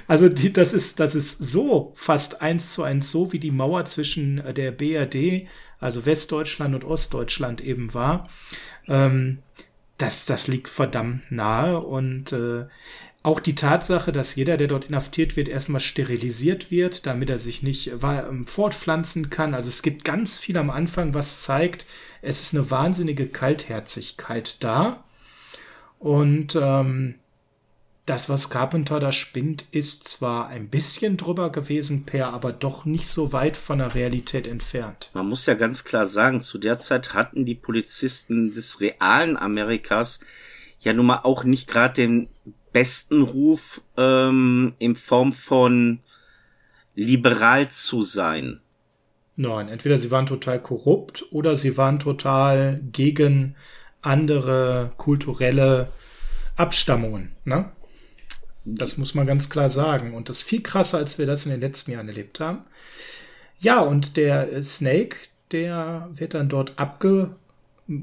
Also 0.06 0.28
die, 0.28 0.52
das 0.52 0.74
ist, 0.74 1.00
das 1.00 1.14
ist 1.14 1.38
so 1.38 1.94
fast 1.96 2.42
eins 2.42 2.74
zu 2.74 2.82
eins 2.82 3.10
so, 3.10 3.32
wie 3.32 3.38
die 3.38 3.50
Mauer 3.50 3.86
zwischen 3.86 4.42
der 4.54 4.70
BRD, 4.70 5.48
also 5.78 6.04
Westdeutschland 6.04 6.74
und 6.74 6.84
Ostdeutschland 6.84 7.62
eben 7.62 7.94
war. 7.94 8.28
Ähm, 8.86 9.38
das, 9.96 10.26
das 10.26 10.46
liegt 10.46 10.68
verdammt 10.68 11.32
nahe 11.32 11.80
und 11.80 12.32
äh, 12.32 12.66
auch 13.22 13.40
die 13.40 13.54
Tatsache, 13.54 14.12
dass 14.12 14.34
jeder, 14.34 14.56
der 14.56 14.68
dort 14.68 14.86
inhaftiert 14.86 15.36
wird, 15.36 15.48
erstmal 15.48 15.80
sterilisiert 15.80 16.70
wird, 16.70 17.06
damit 17.06 17.28
er 17.28 17.38
sich 17.38 17.62
nicht 17.62 17.92
ähm, 18.02 18.46
fortpflanzen 18.46 19.28
kann. 19.28 19.52
Also 19.52 19.68
es 19.68 19.82
gibt 19.82 20.04
ganz 20.04 20.38
viel 20.38 20.56
am 20.56 20.70
Anfang, 20.70 21.12
was 21.12 21.42
zeigt, 21.42 21.86
es 22.22 22.40
ist 22.40 22.54
eine 22.54 22.70
wahnsinnige 22.70 23.26
Kaltherzigkeit 23.26 24.62
da. 24.64 25.04
Und 25.98 26.56
ähm, 26.58 27.16
das, 28.06 28.30
was 28.30 28.48
Carpenter 28.48 29.00
da 29.00 29.12
spinnt, 29.12 29.66
ist 29.70 30.08
zwar 30.08 30.48
ein 30.48 30.68
bisschen 30.68 31.18
drüber 31.18 31.52
gewesen, 31.52 32.06
Per, 32.06 32.32
aber 32.32 32.52
doch 32.52 32.86
nicht 32.86 33.06
so 33.06 33.34
weit 33.34 33.56
von 33.56 33.78
der 33.78 33.94
Realität 33.94 34.46
entfernt. 34.46 35.10
Man 35.12 35.28
muss 35.28 35.44
ja 35.44 35.54
ganz 35.54 35.84
klar 35.84 36.06
sagen, 36.06 36.40
zu 36.40 36.56
der 36.56 36.78
Zeit 36.78 37.12
hatten 37.12 37.44
die 37.44 37.54
Polizisten 37.54 38.50
des 38.50 38.80
realen 38.80 39.36
Amerikas 39.36 40.20
ja 40.80 40.94
nun 40.94 41.06
mal 41.06 41.20
auch 41.22 41.44
nicht 41.44 41.68
gerade 41.68 41.94
den 41.94 42.28
besten 42.72 43.22
Ruf 43.22 43.82
ähm, 43.96 44.74
in 44.78 44.96
Form 44.96 45.32
von 45.32 46.00
liberal 46.94 47.68
zu 47.70 48.02
sein. 48.02 48.60
Nein, 49.36 49.68
entweder 49.68 49.96
sie 49.96 50.10
waren 50.10 50.26
total 50.26 50.60
korrupt 50.60 51.24
oder 51.30 51.56
sie 51.56 51.76
waren 51.76 51.98
total 51.98 52.80
gegen 52.92 53.56
andere 54.02 54.92
kulturelle 54.96 55.88
Abstammungen. 56.56 57.32
Ne? 57.44 57.70
Das 58.64 58.98
muss 58.98 59.14
man 59.14 59.26
ganz 59.26 59.48
klar 59.48 59.68
sagen. 59.68 60.14
Und 60.14 60.28
das 60.28 60.40
ist 60.40 60.48
viel 60.48 60.62
krasser, 60.62 60.98
als 60.98 61.18
wir 61.18 61.26
das 61.26 61.46
in 61.46 61.52
den 61.52 61.60
letzten 61.60 61.92
Jahren 61.92 62.08
erlebt 62.08 62.40
haben. 62.40 62.64
Ja, 63.58 63.80
und 63.80 64.16
der 64.16 64.62
Snake, 64.62 65.16
der 65.52 66.10
wird 66.12 66.34
dann 66.34 66.48
dort 66.48 66.78
abge 66.78 67.36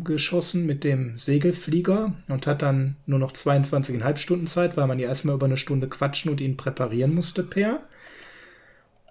geschossen 0.04 0.66
mit 0.66 0.84
dem 0.84 1.18
Segelflieger 1.18 2.14
und 2.28 2.46
hat 2.46 2.62
dann 2.62 2.98
nur 3.06 3.20
noch 3.20 3.32
22,5 3.32 4.18
Stunden 4.18 4.48
Zeit, 4.48 4.76
weil 4.76 4.88
man 4.88 5.00
ja 5.00 5.08
erstmal 5.08 5.36
über 5.36 5.46
eine 5.46 5.58
Stunde 5.58 5.88
quatschen 5.88 6.30
und 6.30 6.42
ihn 6.42 6.58
präparieren 6.58 7.16
musste 7.16 7.44
per. 7.44 7.80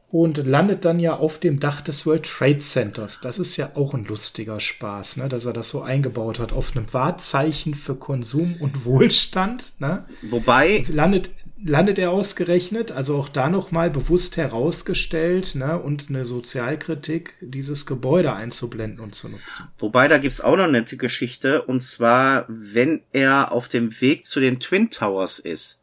Und 0.09 0.37
landet 0.47 0.85
dann 0.85 1.01
ja 1.01 1.17
auf 1.17 1.41
dem 1.41 1.59
Dach 1.59 1.81
des 1.81 2.07
World 2.07 2.27
Trade 2.27 2.59
Centers. 2.59 3.21
Das 3.21 3.39
ist 3.39 3.57
ja 3.57 3.71
auch 3.75 3.93
ein 3.93 4.05
lustiger 4.05 4.61
Spaß, 4.61 5.17
ne? 5.17 5.29
dass 5.29 5.47
er 5.47 5.53
das 5.53 5.69
so 5.69 5.83
eingebaut 5.83 6.39
hat 6.39 6.53
auf 6.53 6.77
einem 6.77 6.93
Wahrzeichen 6.93 7.75
für 7.75 7.97
Konsum 7.97 8.57
und 8.61 8.85
Wohlstand. 8.85 9.73
Ne? 9.79 10.05
Wobei. 10.23 10.85
Landet, 10.89 11.31
landet 11.62 11.99
er 11.99 12.11
ausgerechnet, 12.11 12.92
also 12.92 13.16
auch 13.16 13.29
da 13.29 13.49
nochmal 13.49 13.90
bewusst 13.90 14.37
herausgestellt 14.37 15.55
ne, 15.55 15.79
und 15.79 16.09
eine 16.09 16.27
Sozialkritik, 16.27 17.35
dieses 17.40 17.87
Gebäude 17.87 18.35
einzublenden 18.35 19.01
und 19.01 19.14
zu 19.14 19.29
nutzen. 19.29 19.69
Wobei, 19.79 20.09
da 20.09 20.19
gibt's 20.19 20.40
auch 20.40 20.57
noch 20.57 20.64
eine 20.64 20.73
nette 20.81 20.97
Geschichte, 20.97 21.62
und 21.62 21.81
zwar, 21.81 22.45
wenn 22.49 23.03
er 23.12 23.53
auf 23.53 23.69
dem 23.69 24.01
Weg 24.01 24.27
zu 24.27 24.40
den 24.40 24.61
Twin 24.61 24.90
Towers 24.90 25.38
ist, 25.38 25.79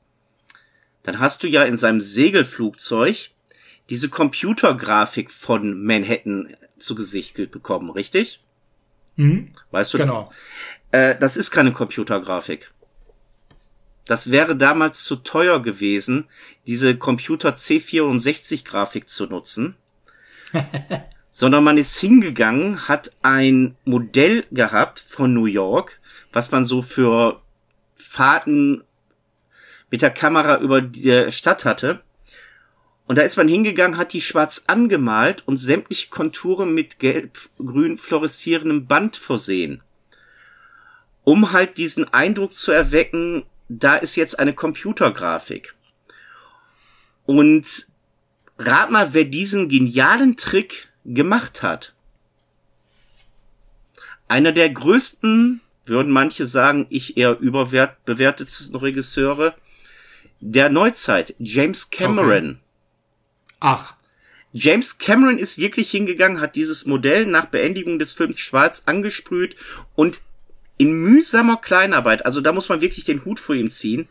dann 1.01 1.19
hast 1.19 1.43
du 1.43 1.47
ja 1.47 1.63
in 1.63 1.75
seinem 1.75 2.01
Segelflugzeug 2.01 3.31
diese 3.89 4.09
Computergrafik 4.09 5.31
von 5.31 5.83
Manhattan 5.83 6.55
zu 6.77 6.95
Gesicht 6.95 7.35
bekommen, 7.51 7.89
richtig? 7.89 8.41
Mhm. 9.15 9.51
Weißt 9.71 9.93
du? 9.93 9.97
Genau. 9.97 10.31
Äh, 10.91 11.15
das 11.19 11.35
ist 11.35 11.51
keine 11.51 11.71
Computergrafik. 11.71 12.71
Das 14.05 14.31
wäre 14.31 14.55
damals 14.55 15.03
zu 15.03 15.17
teuer 15.17 15.61
gewesen, 15.61 16.25
diese 16.67 16.97
Computer 16.97 17.55
C64 17.55 18.65
Grafik 18.65 19.07
zu 19.09 19.25
nutzen. 19.25 19.75
sondern 21.33 21.63
man 21.63 21.79
ist 21.79 21.99
hingegangen, 21.99 22.87
hat 22.87 23.11
ein 23.23 23.75
Modell 23.85 24.45
gehabt 24.51 24.99
von 24.99 25.33
New 25.33 25.47
York, 25.47 25.99
was 26.31 26.51
man 26.51 26.63
so 26.63 26.83
für 26.83 27.41
Fahrten 27.95 28.83
mit 29.89 30.03
der 30.03 30.11
Kamera 30.11 30.59
über 30.59 30.79
die 30.81 31.31
Stadt 31.31 31.65
hatte. 31.65 32.03
Und 33.07 33.17
da 33.17 33.23
ist 33.23 33.35
man 33.35 33.47
hingegangen, 33.47 33.97
hat 33.97 34.13
die 34.13 34.21
schwarz 34.21 34.65
angemalt 34.67 35.41
und 35.47 35.57
sämtliche 35.57 36.09
Konturen 36.09 36.75
mit 36.75 36.99
gelb-grün 36.99 37.97
fluoreszierendem 37.97 38.85
Band 38.85 39.15
versehen. 39.15 39.81
Um 41.23 41.51
halt 41.51 41.79
diesen 41.79 42.13
Eindruck 42.13 42.53
zu 42.53 42.71
erwecken, 42.71 43.43
da 43.69 43.95
ist 43.95 44.15
jetzt 44.15 44.39
eine 44.39 44.53
Computergrafik. 44.53 45.75
Und 47.25 47.87
rat 48.57 48.91
mal, 48.91 49.13
wer 49.13 49.25
diesen 49.25 49.69
genialen 49.69 50.37
Trick 50.37 50.89
gemacht 51.05 51.63
hat. 51.63 51.93
Einer 54.27 54.51
der 54.51 54.69
größten, 54.69 55.61
würden 55.85 56.11
manche 56.11 56.45
sagen, 56.45 56.87
ich 56.89 57.17
eher 57.17 57.37
überbewertetesten 57.39 58.75
Regisseure 58.75 59.55
der 60.39 60.69
Neuzeit, 60.69 61.35
James 61.39 61.89
Cameron. 61.89 62.49
Okay. 62.49 62.59
Ach. 63.61 63.95
James 64.51 64.97
Cameron 64.97 65.39
ist 65.39 65.57
wirklich 65.57 65.89
hingegangen, 65.89 66.39
hat 66.39 66.55
dieses 66.55 66.85
Modell 66.85 67.25
nach 67.25 67.45
Beendigung 67.45 67.97
des 67.97 68.13
Films 68.13 68.39
schwarz 68.39 68.83
angesprüht 68.85 69.55
und 69.95 70.21
in 70.77 70.93
mühsamer 70.93 71.57
Kleinarbeit, 71.57 72.25
also 72.25 72.41
da 72.41 72.51
muss 72.51 72.69
man 72.69 72.81
wirklich 72.81 73.05
den 73.05 73.25
Hut 73.25 73.39
vor 73.39 73.55
ihm 73.55 73.69
ziehen, 73.69 74.07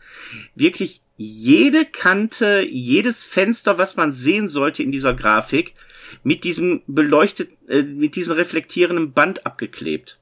wirklich 0.55 1.01
jede 1.17 1.85
Kante, 1.85 2.65
jedes 2.67 3.25
Fenster, 3.25 3.77
was 3.77 3.95
man 3.95 4.13
sehen 4.13 4.49
sollte 4.49 4.81
in 4.81 4.91
dieser 4.91 5.13
Grafik, 5.13 5.75
mit 6.23 6.43
diesem 6.43 6.81
beleuchtet, 6.87 7.49
äh, 7.67 7.81
mit 7.81 8.15
diesem 8.15 8.35
reflektierenden 8.35 9.13
Band 9.13 9.45
abgeklebt. 9.45 10.19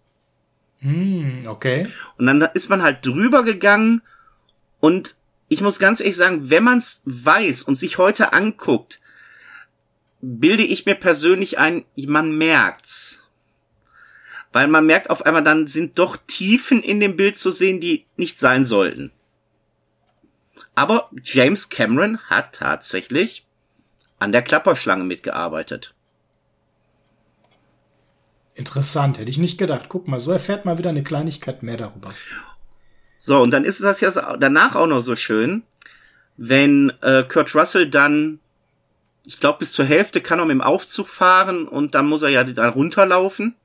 Hm, 0.79 1.45
okay. 1.47 1.87
Und 2.17 2.25
dann 2.25 2.41
ist 2.53 2.69
man 2.69 2.81
halt 2.81 3.05
drüber 3.05 3.43
gegangen 3.43 4.01
und 4.79 5.15
ich 5.47 5.61
muss 5.61 5.79
ganz 5.79 5.99
ehrlich 5.99 6.15
sagen, 6.15 6.49
wenn 6.49 6.63
man 6.63 6.79
es 6.79 7.01
weiß 7.05 7.63
und 7.63 7.75
sich 7.75 7.97
heute 7.97 8.33
anguckt, 8.33 9.01
bilde 10.21 10.63
ich 10.63 10.85
mir 10.85 10.95
persönlich 10.95 11.57
ein, 11.57 11.83
man 11.95 12.37
merkt's. 12.37 13.20
Weil 14.51 14.67
man 14.67 14.85
merkt 14.85 15.09
auf 15.09 15.25
einmal, 15.25 15.43
dann 15.43 15.67
sind 15.67 15.97
doch 15.97 16.17
Tiefen 16.27 16.83
in 16.83 16.99
dem 16.99 17.15
Bild 17.15 17.37
zu 17.37 17.51
sehen, 17.51 17.79
die 17.79 18.05
nicht 18.17 18.39
sein 18.39 18.65
sollten. 18.65 19.11
Aber 20.75 21.09
James 21.23 21.69
Cameron 21.69 22.19
hat 22.29 22.55
tatsächlich 22.55 23.45
an 24.19 24.31
der 24.31 24.41
Klapperschlange 24.41 25.03
mitgearbeitet. 25.03 25.93
Interessant, 28.53 29.17
hätte 29.17 29.29
ich 29.29 29.37
nicht 29.37 29.57
gedacht. 29.57 29.85
Guck 29.89 30.07
mal, 30.07 30.19
so 30.19 30.31
erfährt 30.31 30.65
man 30.65 30.77
wieder 30.77 30.89
eine 30.89 31.03
Kleinigkeit 31.03 31.63
mehr 31.63 31.77
darüber. 31.77 32.09
So, 33.15 33.39
und 33.41 33.51
dann 33.51 33.63
ist 33.63 33.81
das 33.83 34.01
ja 34.01 34.37
danach 34.37 34.75
auch 34.75 34.87
noch 34.87 34.99
so 34.99 35.15
schön, 35.15 35.63
wenn 36.37 36.91
äh, 37.01 37.23
Kurt 37.23 37.55
Russell 37.55 37.89
dann, 37.89 38.39
ich 39.25 39.39
glaube, 39.39 39.59
bis 39.59 39.71
zur 39.71 39.85
Hälfte 39.85 40.21
kann 40.21 40.39
er 40.39 40.45
mit 40.45 40.55
dem 40.55 40.61
Aufzug 40.61 41.07
fahren 41.07 41.67
und 41.67 41.95
dann 41.95 42.07
muss 42.07 42.23
er 42.23 42.29
ja 42.29 42.43
da 42.43 42.69
runterlaufen. 42.69 43.55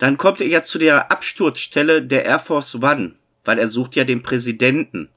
Dann 0.00 0.16
kommt 0.16 0.40
er 0.40 0.46
ja 0.46 0.62
zu 0.62 0.78
der 0.78 1.10
Absturzstelle 1.10 2.02
der 2.02 2.24
Air 2.24 2.38
Force 2.38 2.74
One, 2.76 3.16
weil 3.44 3.58
er 3.58 3.68
sucht 3.68 3.96
ja 3.96 4.04
den 4.04 4.22
Präsidenten. 4.22 5.10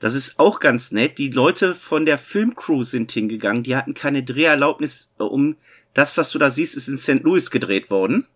Das 0.00 0.14
ist 0.14 0.40
auch 0.40 0.58
ganz 0.58 0.90
nett. 0.90 1.18
Die 1.18 1.30
Leute 1.30 1.76
von 1.76 2.04
der 2.04 2.18
Filmcrew 2.18 2.82
sind 2.82 3.12
hingegangen. 3.12 3.62
Die 3.62 3.76
hatten 3.76 3.94
keine 3.94 4.24
Dreherlaubnis, 4.24 5.12
äh, 5.20 5.22
um 5.22 5.56
das, 5.94 6.16
was 6.16 6.30
du 6.30 6.40
da 6.40 6.50
siehst, 6.50 6.76
ist 6.76 6.88
in 6.88 6.98
St. 6.98 7.22
Louis 7.22 7.52
gedreht 7.52 7.90
worden. 7.90 8.26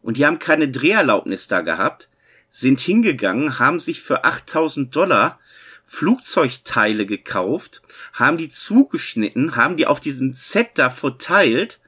Und 0.00 0.16
die 0.16 0.24
haben 0.24 0.38
keine 0.38 0.68
Dreherlaubnis 0.68 1.48
da 1.48 1.62
gehabt, 1.62 2.08
sind 2.50 2.78
hingegangen, 2.78 3.58
haben 3.58 3.80
sich 3.80 4.00
für 4.00 4.22
8000 4.22 4.94
Dollar 4.94 5.40
Flugzeugteile 5.82 7.04
gekauft, 7.04 7.82
haben 8.12 8.36
die 8.36 8.48
zugeschnitten, 8.48 9.56
haben 9.56 9.76
die 9.76 9.88
auf 9.88 9.98
diesem 9.98 10.34
Set 10.34 10.70
da 10.74 10.88
verteilt, 10.88 11.80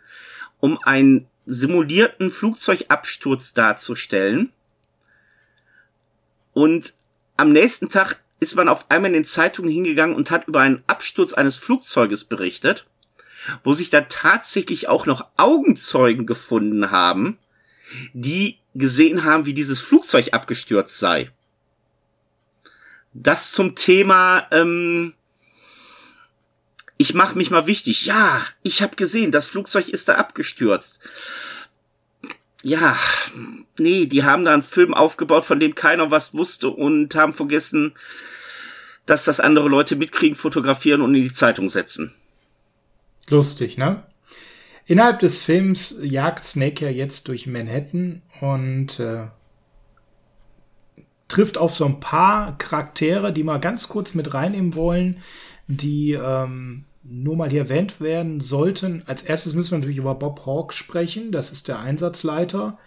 um 0.59 0.77
einen 0.83 1.29
simulierten 1.47 2.31
Flugzeugabsturz 2.31 3.55
darzustellen. 3.55 4.53
Und 6.53 6.95
am 7.37 7.53
nächsten 7.53 7.89
Tag 7.89 8.21
ist 8.41 8.57
man 8.57 8.69
auf 8.69 8.91
einmal 8.91 9.11
in 9.11 9.15
den 9.15 9.25
Zeitungen 9.25 9.71
hingegangen 9.71 10.17
und 10.17 10.31
hat 10.31 10.49
über 10.49 10.61
einen 10.61 10.83
Absturz 10.87 11.33
eines 11.33 11.57
Flugzeuges 11.57 12.25
berichtet, 12.25 12.87
wo 13.65 13.73
sich 13.73 13.91
da 13.91 14.03
tatsächlich 14.03 14.89
auch 14.89 15.07
noch 15.07 15.27
Augenzeugen 15.37 16.27
gefunden 16.27 16.91
haben, 16.91 17.39
die 18.13 18.59
gesehen 18.75 19.25
haben, 19.25 19.47
wie 19.47 19.55
dieses 19.55 19.81
Flugzeug 19.81 20.35
abgestürzt 20.35 20.99
sei. 20.99 21.31
Das 23.15 23.53
zum 23.53 23.75
Thema, 23.75 24.47
ähm, 24.51 25.15
ich 26.99 27.15
mache 27.15 27.37
mich 27.37 27.51
mal 27.51 27.67
wichtig. 27.67 28.07
Ja, 28.07 28.43
ich 28.63 28.83
habe 28.83 28.97
gesehen, 28.97 29.33
das 29.33 29.47
Flugzeug 29.47 29.89
ist 29.89 30.09
da 30.09 30.15
abgestürzt 30.15 31.01
ja, 32.67 32.97
nee, 33.79 34.07
die 34.07 34.25
haben 34.25 34.45
da 34.45 34.53
einen 34.53 34.63
Film 34.63 34.93
aufgebaut, 34.93 35.45
von 35.45 35.61
dem 35.61 35.77
keiner 35.77 36.11
was 36.11 36.35
wusste 36.35 36.69
und 36.69 37.15
haben 37.15 37.33
vergessen, 37.33 37.93
dass 39.07 39.25
das 39.25 39.39
andere 39.39 39.69
Leute 39.69 39.95
mitkriegen, 39.95 40.35
fotografieren 40.35 41.01
und 41.01 41.15
in 41.15 41.23
die 41.23 41.33
Zeitung 41.33 41.69
setzen. 41.69 42.13
Lustig, 43.29 43.79
ne? 43.79 44.03
Innerhalb 44.85 45.21
des 45.21 45.45
Films 45.45 45.99
jagt 46.03 46.43
Snake 46.43 46.85
ja 46.85 46.91
jetzt 46.91 47.29
durch 47.29 47.47
Manhattan 47.47 48.23
und 48.41 48.99
äh, 48.99 49.29
trifft 51.29 51.59
auf 51.59 51.75
so 51.75 51.85
ein 51.85 52.01
paar 52.01 52.59
Charaktere, 52.59 53.33
die 53.33 53.45
mal 53.45 53.59
ganz 53.59 53.87
kurz 53.87 54.15
mit 54.15 54.35
reinnehmen 54.35 54.75
wollen, 54.75 55.23
die 55.69 56.13
ähm, 56.13 56.85
nur 57.03 57.37
mal 57.37 57.51
hier 57.51 57.63
erwähnt 57.63 58.01
werden 58.01 58.41
sollten. 58.41 59.03
Als 59.07 59.23
erstes 59.23 59.55
müssen 59.55 59.73
wir 59.73 59.79
natürlich 59.79 59.99
über 59.99 60.15
Bob 60.15 60.45
Hawke 60.47 60.75
sprechen. 60.75 61.33
Das 61.33 61.51
ist 61.51 61.69
der 61.69 61.79
Einsatzleiter, 61.79 62.79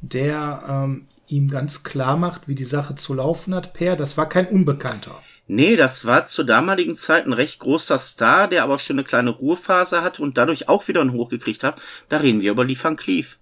der 0.00 0.64
ähm, 0.68 1.06
ihm 1.26 1.48
ganz 1.48 1.82
klar 1.82 2.16
macht, 2.16 2.48
wie 2.48 2.54
die 2.54 2.64
Sache 2.64 2.94
zu 2.94 3.14
laufen 3.14 3.54
hat. 3.54 3.74
Per, 3.74 3.96
das 3.96 4.16
war 4.16 4.28
kein 4.28 4.48
Unbekannter. 4.48 5.20
Nee, 5.46 5.76
das 5.76 6.06
war 6.06 6.24
zur 6.24 6.46
damaligen 6.46 6.96
Zeit 6.96 7.26
ein 7.26 7.34
recht 7.34 7.58
großer 7.58 7.98
Star, 7.98 8.48
der 8.48 8.62
aber 8.62 8.78
schon 8.78 8.96
eine 8.96 9.04
kleine 9.04 9.30
Ruhephase 9.30 10.02
hatte 10.02 10.22
und 10.22 10.38
dadurch 10.38 10.68
auch 10.68 10.88
wieder 10.88 11.02
einen 11.02 11.12
Hoch 11.12 11.28
gekriegt 11.28 11.62
hat. 11.62 11.80
Da 12.08 12.18
reden 12.18 12.40
wir 12.40 12.52
über 12.52 12.64
Lee 12.64 12.78
Van 12.80 12.96
Cleef. 12.96 13.38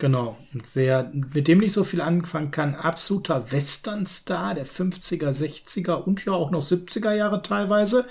Genau. 0.00 0.38
Und 0.54 0.64
wer 0.74 1.10
mit 1.12 1.46
dem 1.46 1.58
nicht 1.58 1.74
so 1.74 1.84
viel 1.84 2.00
anfangen 2.00 2.50
kann, 2.50 2.74
absoluter 2.74 3.52
Western-Star 3.52 4.54
der 4.54 4.66
50er, 4.66 5.28
60er 5.28 5.92
und 5.92 6.24
ja 6.24 6.32
auch 6.32 6.50
noch 6.50 6.62
70er 6.62 7.12
Jahre 7.12 7.42
teilweise. 7.42 8.06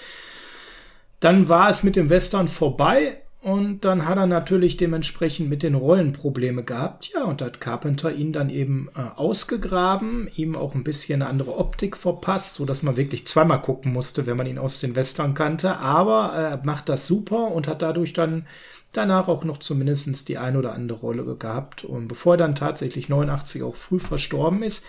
Dann 1.19 1.49
war 1.49 1.69
es 1.69 1.83
mit 1.83 1.95
dem 1.95 2.11
Western 2.11 2.47
vorbei 2.47 3.17
und 3.41 3.85
dann 3.85 4.05
hat 4.05 4.17
er 4.17 4.27
natürlich 4.27 4.77
dementsprechend 4.77 5.49
mit 5.49 5.63
den 5.63 5.73
Rollen 5.73 6.13
Probleme 6.13 6.63
gehabt. 6.63 7.09
Ja, 7.11 7.23
und 7.23 7.41
da 7.41 7.45
hat 7.45 7.59
Carpenter 7.59 8.11
ihn 8.11 8.33
dann 8.33 8.51
eben 8.51 8.89
äh, 8.95 8.99
ausgegraben, 9.15 10.29
ihm 10.35 10.55
auch 10.55 10.75
ein 10.75 10.83
bisschen 10.83 11.23
eine 11.23 11.29
andere 11.29 11.57
Optik 11.57 11.97
verpasst, 11.97 12.53
so 12.55 12.65
dass 12.65 12.83
man 12.83 12.97
wirklich 12.97 13.25
zweimal 13.25 13.63
gucken 13.63 13.93
musste, 13.93 14.27
wenn 14.27 14.37
man 14.37 14.45
ihn 14.45 14.59
aus 14.59 14.79
den 14.79 14.95
Western 14.95 15.33
kannte. 15.33 15.77
Aber 15.77 16.33
er 16.35 16.53
äh, 16.53 16.59
macht 16.63 16.87
das 16.87 17.07
super 17.07 17.51
und 17.51 17.67
hat 17.67 17.81
dadurch 17.81 18.13
dann 18.13 18.45
danach 18.91 19.27
auch 19.27 19.43
noch 19.43 19.57
zumindest 19.59 20.27
die 20.29 20.37
ein 20.37 20.57
oder 20.57 20.73
andere 20.73 20.99
Rolle 20.99 21.35
gehabt. 21.35 21.83
Und 21.83 22.07
bevor 22.07 22.33
er 22.33 22.37
dann 22.37 22.55
tatsächlich 22.55 23.09
89 23.09 23.63
auch 23.63 23.75
früh 23.75 23.99
verstorben 23.99 24.63
ist, 24.63 24.85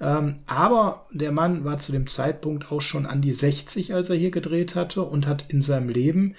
ähm, 0.00 0.40
aber 0.46 1.06
der 1.12 1.32
Mann 1.32 1.64
war 1.64 1.78
zu 1.78 1.92
dem 1.92 2.08
Zeitpunkt 2.08 2.72
auch 2.72 2.80
schon 2.80 3.06
an 3.06 3.22
die 3.22 3.32
60, 3.32 3.94
als 3.94 4.10
er 4.10 4.16
hier 4.16 4.32
gedreht 4.32 4.74
hatte 4.74 5.02
und 5.02 5.26
hat 5.26 5.44
in 5.48 5.62
seinem 5.62 5.88
Leben 5.88 6.34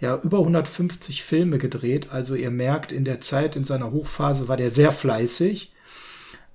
ja 0.00 0.18
über 0.22 0.38
150 0.38 1.22
Filme 1.22 1.58
gedreht. 1.58 2.08
Also 2.10 2.34
ihr 2.34 2.50
merkt, 2.50 2.92
in 2.92 3.04
der 3.04 3.20
Zeit, 3.20 3.56
in 3.56 3.64
seiner 3.64 3.92
Hochphase 3.92 4.48
war 4.48 4.56
der 4.56 4.70
sehr 4.70 4.92
fleißig. 4.92 5.72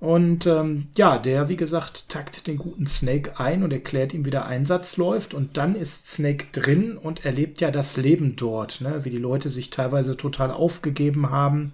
Und 0.02 0.48
ähm, 0.48 0.88
ja, 0.96 1.16
der, 1.16 1.48
wie 1.48 1.56
gesagt, 1.56 2.08
takt 2.08 2.48
den 2.48 2.56
guten 2.56 2.88
Snake 2.88 3.38
ein 3.38 3.62
und 3.62 3.72
erklärt 3.72 4.12
ihm, 4.12 4.24
wie 4.24 4.30
der 4.30 4.46
Einsatz 4.46 4.96
läuft. 4.96 5.32
Und 5.32 5.56
dann 5.56 5.76
ist 5.76 6.08
Snake 6.08 6.46
drin 6.50 6.96
und 6.96 7.24
erlebt 7.24 7.60
ja 7.60 7.70
das 7.70 7.96
Leben 7.96 8.34
dort, 8.34 8.80
ne? 8.80 9.04
wie 9.04 9.10
die 9.10 9.18
Leute 9.18 9.48
sich 9.48 9.70
teilweise 9.70 10.16
total 10.16 10.50
aufgegeben 10.50 11.30
haben 11.30 11.72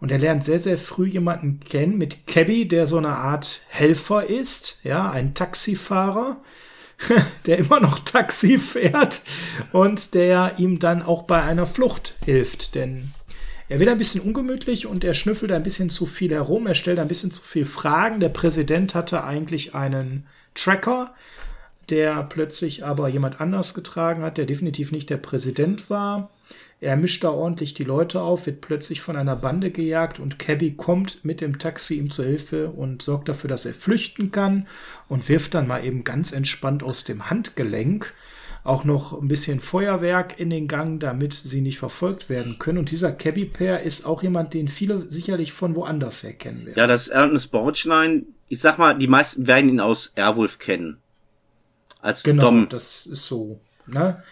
und 0.00 0.10
er 0.10 0.18
lernt 0.18 0.44
sehr, 0.44 0.58
sehr 0.58 0.78
früh 0.78 1.08
jemanden 1.08 1.60
kennen 1.60 1.98
mit 1.98 2.26
Cabby, 2.28 2.66
der 2.66 2.86
so 2.86 2.96
eine 2.96 3.16
Art 3.16 3.62
Helfer 3.68 4.24
ist, 4.24 4.78
ja, 4.82 5.10
ein 5.10 5.34
Taxifahrer, 5.34 6.38
der 7.46 7.58
immer 7.58 7.80
noch 7.80 7.98
Taxi 7.98 8.58
fährt 8.58 9.22
und 9.72 10.14
der 10.14 10.54
ihm 10.58 10.78
dann 10.78 11.02
auch 11.02 11.24
bei 11.24 11.42
einer 11.42 11.66
Flucht 11.66 12.14
hilft, 12.24 12.74
denn 12.74 13.10
er 13.70 13.78
wird 13.78 13.88
ein 13.88 13.98
bisschen 13.98 14.22
ungemütlich 14.22 14.88
und 14.88 15.04
er 15.04 15.14
schnüffelt 15.14 15.52
ein 15.52 15.62
bisschen 15.62 15.90
zu 15.90 16.04
viel 16.04 16.32
herum, 16.32 16.66
er 16.66 16.74
stellt 16.74 16.98
ein 16.98 17.06
bisschen 17.06 17.30
zu 17.30 17.40
viel 17.40 17.64
Fragen. 17.64 18.18
Der 18.18 18.28
Präsident 18.28 18.96
hatte 18.96 19.22
eigentlich 19.22 19.76
einen 19.76 20.26
Tracker, 20.56 21.14
der 21.88 22.24
plötzlich 22.24 22.84
aber 22.84 23.08
jemand 23.08 23.40
anders 23.40 23.72
getragen 23.72 24.22
hat, 24.22 24.38
der 24.38 24.46
definitiv 24.46 24.90
nicht 24.90 25.08
der 25.08 25.18
Präsident 25.18 25.88
war. 25.88 26.30
Er 26.80 26.96
mischt 26.96 27.22
da 27.22 27.30
ordentlich 27.30 27.72
die 27.74 27.84
Leute 27.84 28.22
auf, 28.22 28.46
wird 28.46 28.60
plötzlich 28.60 29.02
von 29.02 29.14
einer 29.14 29.36
Bande 29.36 29.70
gejagt 29.70 30.18
und 30.18 30.40
Cabby 30.40 30.72
kommt 30.72 31.24
mit 31.24 31.40
dem 31.40 31.60
Taxi 31.60 31.94
ihm 31.94 32.10
zur 32.10 32.24
Hilfe 32.24 32.70
und 32.70 33.02
sorgt 33.02 33.28
dafür, 33.28 33.48
dass 33.48 33.66
er 33.66 33.74
flüchten 33.74 34.32
kann 34.32 34.66
und 35.06 35.28
wirft 35.28 35.54
dann 35.54 35.68
mal 35.68 35.84
eben 35.84 36.02
ganz 36.02 36.32
entspannt 36.32 36.82
aus 36.82 37.04
dem 37.04 37.30
Handgelenk 37.30 38.14
auch 38.62 38.84
noch 38.84 39.20
ein 39.20 39.28
bisschen 39.28 39.60
Feuerwerk 39.60 40.38
in 40.38 40.50
den 40.50 40.68
Gang, 40.68 41.00
damit 41.00 41.34
sie 41.34 41.60
nicht 41.62 41.78
verfolgt 41.78 42.28
werden 42.28 42.58
können. 42.58 42.78
Und 42.78 42.90
dieser 42.90 43.12
Cabby 43.12 43.46
Pair 43.46 43.82
ist 43.82 44.04
auch 44.04 44.22
jemand, 44.22 44.54
den 44.54 44.68
viele 44.68 45.08
sicherlich 45.08 45.52
von 45.52 45.74
woanders 45.74 46.22
her 46.22 46.34
kennen 46.34 46.66
werden. 46.66 46.78
Ja, 46.78 46.86
das 46.86 47.02
ist 47.02 47.08
Ernest 47.08 47.50
Borchlein. 47.52 48.26
Ich 48.48 48.60
sag 48.60 48.78
mal, 48.78 48.98
die 48.98 49.06
meisten 49.06 49.46
werden 49.46 49.70
ihn 49.70 49.80
aus 49.80 50.12
Airwolf 50.16 50.58
kennen. 50.58 50.98
Als 52.02 52.22
genau, 52.22 52.42
Dom. 52.44 52.68
das 52.68 53.06
ist 53.06 53.24
so. 53.24 53.60
Ne? 53.86 54.22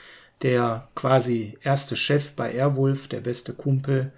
Der 0.42 0.88
quasi 0.94 1.54
erste 1.62 1.96
Chef 1.96 2.32
bei 2.32 2.52
Airwolf, 2.52 3.08
der 3.08 3.20
beste 3.20 3.54
Kumpel. 3.54 4.12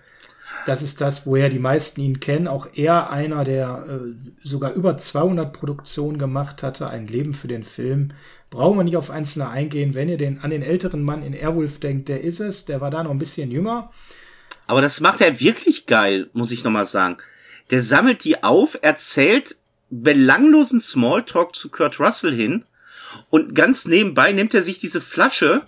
Das 0.67 0.83
ist 0.83 1.01
das, 1.01 1.27
woher 1.27 1.49
die 1.49 1.59
meisten 1.59 2.01
ihn 2.01 2.21
kennen. 2.21 2.49
Auch 2.49 2.69
er 2.75 3.11
einer, 3.11 3.45
der 3.45 3.87
äh, 3.89 4.47
sogar 4.47 4.73
über 4.73 4.97
200 4.97 5.53
Produktionen 5.53 6.19
gemacht 6.19 6.63
hatte. 6.63 6.89
Ein 6.89 7.07
Leben 7.07 7.35
für 7.35 7.49
den 7.49 7.65
Film. 7.65 8.13
Brauchen 8.51 8.79
wir 8.79 8.85
nicht 8.85 8.97
auf 8.97 9.11
Einzelne 9.11 9.49
eingehen. 9.49 9.95
Wenn 9.95 10.09
ihr 10.09 10.19
den, 10.19 10.41
an 10.41 10.51
den 10.51 10.63
älteren 10.63 11.03
Mann 11.03 11.23
in 11.23 11.35
Airwolf 11.35 11.81
denkt, 11.81 12.09
der 12.09 12.23
ist 12.23 12.41
es. 12.41 12.65
Der 12.65 12.81
war 12.81 12.91
da 12.91 13.03
noch 13.03 13.11
ein 13.11 13.19
bisschen 13.19 13.51
jünger. 13.51 13.91
Aber 14.67 14.81
das 14.81 15.01
macht 15.01 15.21
er 15.21 15.41
wirklich 15.41 15.87
geil, 15.87 16.31
muss 16.33 16.53
ich 16.53 16.65
nochmal 16.65 16.85
sagen. 16.85 17.19
Der 17.71 17.83
sammelt 17.83 18.25
die 18.25 18.43
auf, 18.43 18.79
erzählt 18.83 19.57
belanglosen 19.91 20.81
Smalltalk 20.81 21.55
zu 21.55 21.69
Kurt 21.69 21.99
Russell 21.99 22.33
hin 22.33 22.65
und 23.29 23.55
ganz 23.55 23.87
nebenbei 23.87 24.33
nimmt 24.33 24.55
er 24.55 24.63
sich 24.63 24.79
diese 24.79 25.01
Flasche 25.01 25.63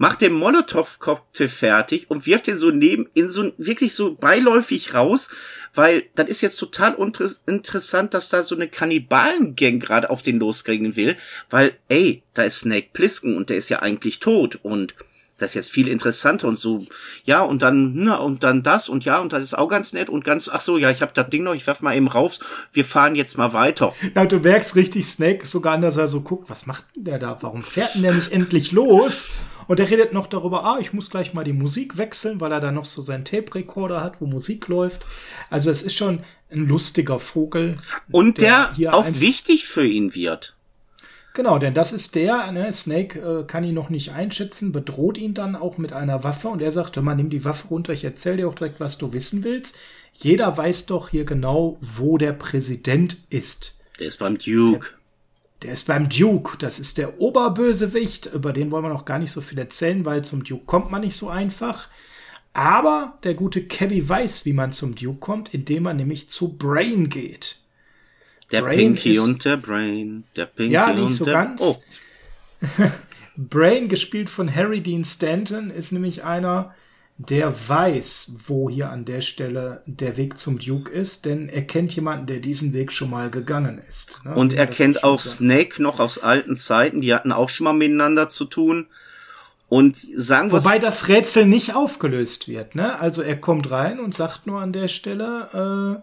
macht 0.00 0.22
den 0.22 0.32
Molotow-Cocktail 0.32 1.48
fertig 1.48 2.10
und 2.10 2.24
wirft 2.24 2.46
den 2.46 2.56
so 2.56 2.70
neben, 2.70 3.10
in 3.12 3.28
so, 3.28 3.52
wirklich 3.58 3.94
so 3.94 4.14
beiläufig 4.14 4.94
raus, 4.94 5.28
weil 5.74 6.04
das 6.14 6.30
ist 6.30 6.40
jetzt 6.40 6.56
total 6.56 6.96
interessant, 7.44 8.14
dass 8.14 8.30
da 8.30 8.42
so 8.42 8.54
eine 8.54 8.66
Kannibalen-Gang 8.66 9.78
gerade 9.78 10.08
auf 10.08 10.22
den 10.22 10.38
loskriegen 10.38 10.96
will, 10.96 11.18
weil, 11.50 11.74
ey, 11.88 12.22
da 12.32 12.44
ist 12.44 12.60
Snake 12.60 12.88
Plissken 12.94 13.36
und 13.36 13.50
der 13.50 13.58
ist 13.58 13.68
ja 13.68 13.80
eigentlich 13.80 14.20
tot 14.20 14.58
und 14.62 14.94
das 15.36 15.50
ist 15.50 15.54
jetzt 15.54 15.70
viel 15.70 15.86
interessanter 15.86 16.48
und 16.48 16.58
so, 16.58 16.82
ja, 17.24 17.42
und 17.42 17.60
dann, 17.60 17.92
na, 17.94 18.16
und 18.16 18.42
dann 18.42 18.62
das 18.62 18.88
und 18.88 19.04
ja, 19.04 19.18
und 19.18 19.34
das 19.34 19.42
ist 19.44 19.58
auch 19.58 19.68
ganz 19.68 19.92
nett 19.92 20.08
und 20.08 20.24
ganz, 20.24 20.48
ach 20.48 20.62
so, 20.62 20.78
ja, 20.78 20.90
ich 20.90 21.02
hab 21.02 21.12
das 21.12 21.28
Ding 21.28 21.42
noch, 21.42 21.54
ich 21.54 21.66
werf 21.66 21.82
mal 21.82 21.94
eben 21.94 22.08
raus, 22.08 22.40
wir 22.72 22.86
fahren 22.86 23.16
jetzt 23.16 23.36
mal 23.36 23.52
weiter. 23.52 23.94
Ja, 24.14 24.24
du 24.24 24.38
merkst 24.38 24.76
richtig 24.76 25.06
Snake 25.06 25.46
sogar 25.46 25.74
an, 25.74 25.82
dass 25.82 25.98
er 25.98 26.08
so 26.08 26.22
guckt, 26.22 26.48
was 26.48 26.64
macht 26.64 26.84
denn 26.96 27.04
der 27.04 27.18
da, 27.18 27.36
warum 27.42 27.62
fährt 27.62 27.94
denn 27.94 28.02
der 28.02 28.14
nicht 28.14 28.32
endlich 28.32 28.72
los? 28.72 29.28
Und 29.70 29.78
er 29.78 29.88
redet 29.88 30.12
noch 30.12 30.26
darüber, 30.26 30.64
ah, 30.64 30.78
ich 30.80 30.92
muss 30.92 31.10
gleich 31.10 31.32
mal 31.32 31.44
die 31.44 31.52
Musik 31.52 31.96
wechseln, 31.96 32.40
weil 32.40 32.50
er 32.50 32.58
da 32.58 32.72
noch 32.72 32.86
so 32.86 33.02
seinen 33.02 33.24
Tape-Recorder 33.24 34.02
hat, 34.02 34.20
wo 34.20 34.26
Musik 34.26 34.66
läuft. 34.66 35.06
Also 35.48 35.70
es 35.70 35.82
ist 35.82 35.94
schon 35.94 36.24
ein 36.50 36.66
lustiger 36.66 37.20
Vogel. 37.20 37.76
Und 38.10 38.40
der, 38.40 38.74
der 38.76 38.94
auch 38.94 39.06
wichtig 39.20 39.68
für 39.68 39.86
ihn 39.86 40.16
wird. 40.16 40.56
Genau, 41.34 41.60
denn 41.60 41.72
das 41.72 41.92
ist 41.92 42.16
der, 42.16 42.50
ne, 42.50 42.72
Snake 42.72 43.20
äh, 43.20 43.44
kann 43.44 43.62
ihn 43.62 43.76
noch 43.76 43.90
nicht 43.90 44.10
einschätzen, 44.10 44.72
bedroht 44.72 45.16
ihn 45.16 45.34
dann 45.34 45.54
auch 45.54 45.78
mit 45.78 45.92
einer 45.92 46.24
Waffe 46.24 46.48
und 46.48 46.62
er 46.62 46.72
sagt, 46.72 46.96
hör 46.96 47.04
mal, 47.04 47.14
nimm 47.14 47.30
die 47.30 47.44
Waffe 47.44 47.68
runter, 47.68 47.92
ich 47.92 48.02
erzähl 48.02 48.38
dir 48.38 48.48
auch 48.48 48.56
direkt, 48.56 48.80
was 48.80 48.98
du 48.98 49.12
wissen 49.12 49.44
willst. 49.44 49.78
Jeder 50.14 50.56
weiß 50.56 50.86
doch 50.86 51.10
hier 51.10 51.24
genau, 51.24 51.78
wo 51.80 52.18
der 52.18 52.32
Präsident 52.32 53.18
ist. 53.30 53.78
Der 54.00 54.08
ist 54.08 54.18
beim 54.18 54.36
Duke. 54.36 54.88
Der, 54.90 54.99
der 55.62 55.72
ist 55.72 55.86
beim 55.86 56.08
Duke. 56.08 56.56
Das 56.58 56.78
ist 56.78 56.98
der 56.98 57.20
Oberbösewicht. 57.20 58.26
Über 58.26 58.52
den 58.52 58.70
wollen 58.70 58.84
wir 58.84 58.88
noch 58.88 59.04
gar 59.04 59.18
nicht 59.18 59.32
so 59.32 59.40
viel 59.40 59.58
erzählen, 59.58 60.04
weil 60.04 60.24
zum 60.24 60.44
Duke 60.44 60.64
kommt 60.64 60.90
man 60.90 61.02
nicht 61.02 61.16
so 61.16 61.28
einfach. 61.28 61.88
Aber 62.52 63.18
der 63.22 63.34
gute 63.34 63.62
Kevin 63.64 64.08
weiß, 64.08 64.44
wie 64.44 64.52
man 64.52 64.72
zum 64.72 64.94
Duke 64.94 65.20
kommt, 65.20 65.54
indem 65.54 65.84
man 65.84 65.96
nämlich 65.96 66.28
zu 66.30 66.56
Brain 66.56 67.08
geht. 67.08 67.58
Der 68.50 68.62
Brain 68.62 68.94
Pinky 68.94 69.12
ist, 69.12 69.20
und 69.20 69.44
der 69.44 69.56
Brain. 69.56 70.24
Der 70.34 70.46
Pinky 70.46 70.72
ja, 70.72 70.92
nicht 70.92 71.14
so 71.14 71.24
der, 71.24 71.34
ganz. 71.34 71.60
Oh. 71.62 71.76
Brain, 73.36 73.88
gespielt 73.88 74.28
von 74.28 74.54
Harry 74.54 74.80
Dean 74.80 75.04
Stanton, 75.04 75.70
ist 75.70 75.92
nämlich 75.92 76.24
einer, 76.24 76.74
der 77.28 77.68
weiß, 77.68 78.36
wo 78.46 78.70
hier 78.70 78.88
an 78.88 79.04
der 79.04 79.20
Stelle 79.20 79.82
der 79.84 80.16
Weg 80.16 80.38
zum 80.38 80.58
Duke 80.58 80.90
ist, 80.90 81.26
denn 81.26 81.50
er 81.50 81.66
kennt 81.66 81.94
jemanden, 81.94 82.26
der 82.26 82.40
diesen 82.40 82.72
Weg 82.72 82.92
schon 82.92 83.10
mal 83.10 83.30
gegangen 83.30 83.78
ist. 83.86 84.22
Ne? 84.24 84.34
Und 84.34 84.54
er 84.54 84.66
kennt 84.66 85.04
auch 85.04 85.18
Snake 85.18 85.82
noch 85.82 86.00
aus 86.00 86.18
alten 86.18 86.56
Zeiten, 86.56 87.02
die 87.02 87.12
hatten 87.12 87.30
auch 87.30 87.50
schon 87.50 87.64
mal 87.64 87.74
miteinander 87.74 88.30
zu 88.30 88.46
tun. 88.46 88.86
Und 89.68 89.98
sagen 90.16 90.50
Wobei 90.50 90.78
das 90.78 91.08
Rätsel 91.08 91.44
nicht 91.46 91.76
aufgelöst 91.76 92.48
wird, 92.48 92.74
ne? 92.74 92.98
Also 92.98 93.22
er 93.22 93.36
kommt 93.36 93.70
rein 93.70 94.00
und 94.00 94.14
sagt 94.14 94.46
nur 94.46 94.60
an 94.60 94.72
der 94.72 94.88
Stelle, 94.88 96.02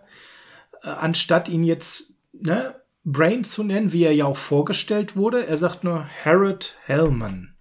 äh, 0.84 0.88
äh, 0.88 0.92
anstatt 0.92 1.50
ihn 1.50 1.64
jetzt, 1.64 2.14
ne, 2.32 2.76
Brain 3.04 3.44
zu 3.44 3.64
nennen, 3.64 3.92
wie 3.92 4.04
er 4.04 4.14
ja 4.14 4.26
auch 4.26 4.38
vorgestellt 4.38 5.18
wurde, 5.18 5.48
er 5.48 5.58
sagt 5.58 5.84
nur 5.84 6.08
Harold 6.24 6.78
Hellman. 6.86 7.56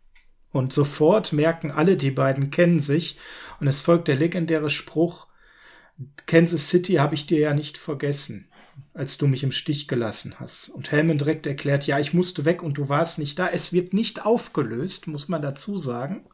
Und 0.52 0.72
sofort 0.72 1.32
merken 1.32 1.70
alle, 1.70 1.96
die 1.96 2.10
beiden 2.10 2.50
kennen 2.50 2.80
sich 2.80 3.18
und 3.60 3.66
es 3.66 3.80
folgt 3.80 4.08
der 4.08 4.16
legendäre 4.16 4.70
Spruch, 4.70 5.26
Kansas 6.26 6.68
City 6.68 6.94
habe 6.94 7.14
ich 7.14 7.26
dir 7.26 7.38
ja 7.38 7.54
nicht 7.54 7.78
vergessen, 7.78 8.48
als 8.92 9.16
du 9.16 9.26
mich 9.26 9.42
im 9.42 9.52
Stich 9.52 9.88
gelassen 9.88 10.34
hast. 10.38 10.68
Und 10.68 10.92
Helmut 10.92 11.20
direkt 11.20 11.46
erklärt, 11.46 11.86
ja, 11.86 11.98
ich 11.98 12.12
musste 12.12 12.44
weg 12.44 12.62
und 12.62 12.76
du 12.76 12.88
warst 12.88 13.18
nicht 13.18 13.38
da. 13.38 13.48
Es 13.48 13.72
wird 13.72 13.94
nicht 13.94 14.26
aufgelöst, 14.26 15.06
muss 15.06 15.28
man 15.28 15.40
dazu 15.40 15.78
sagen. 15.78 16.26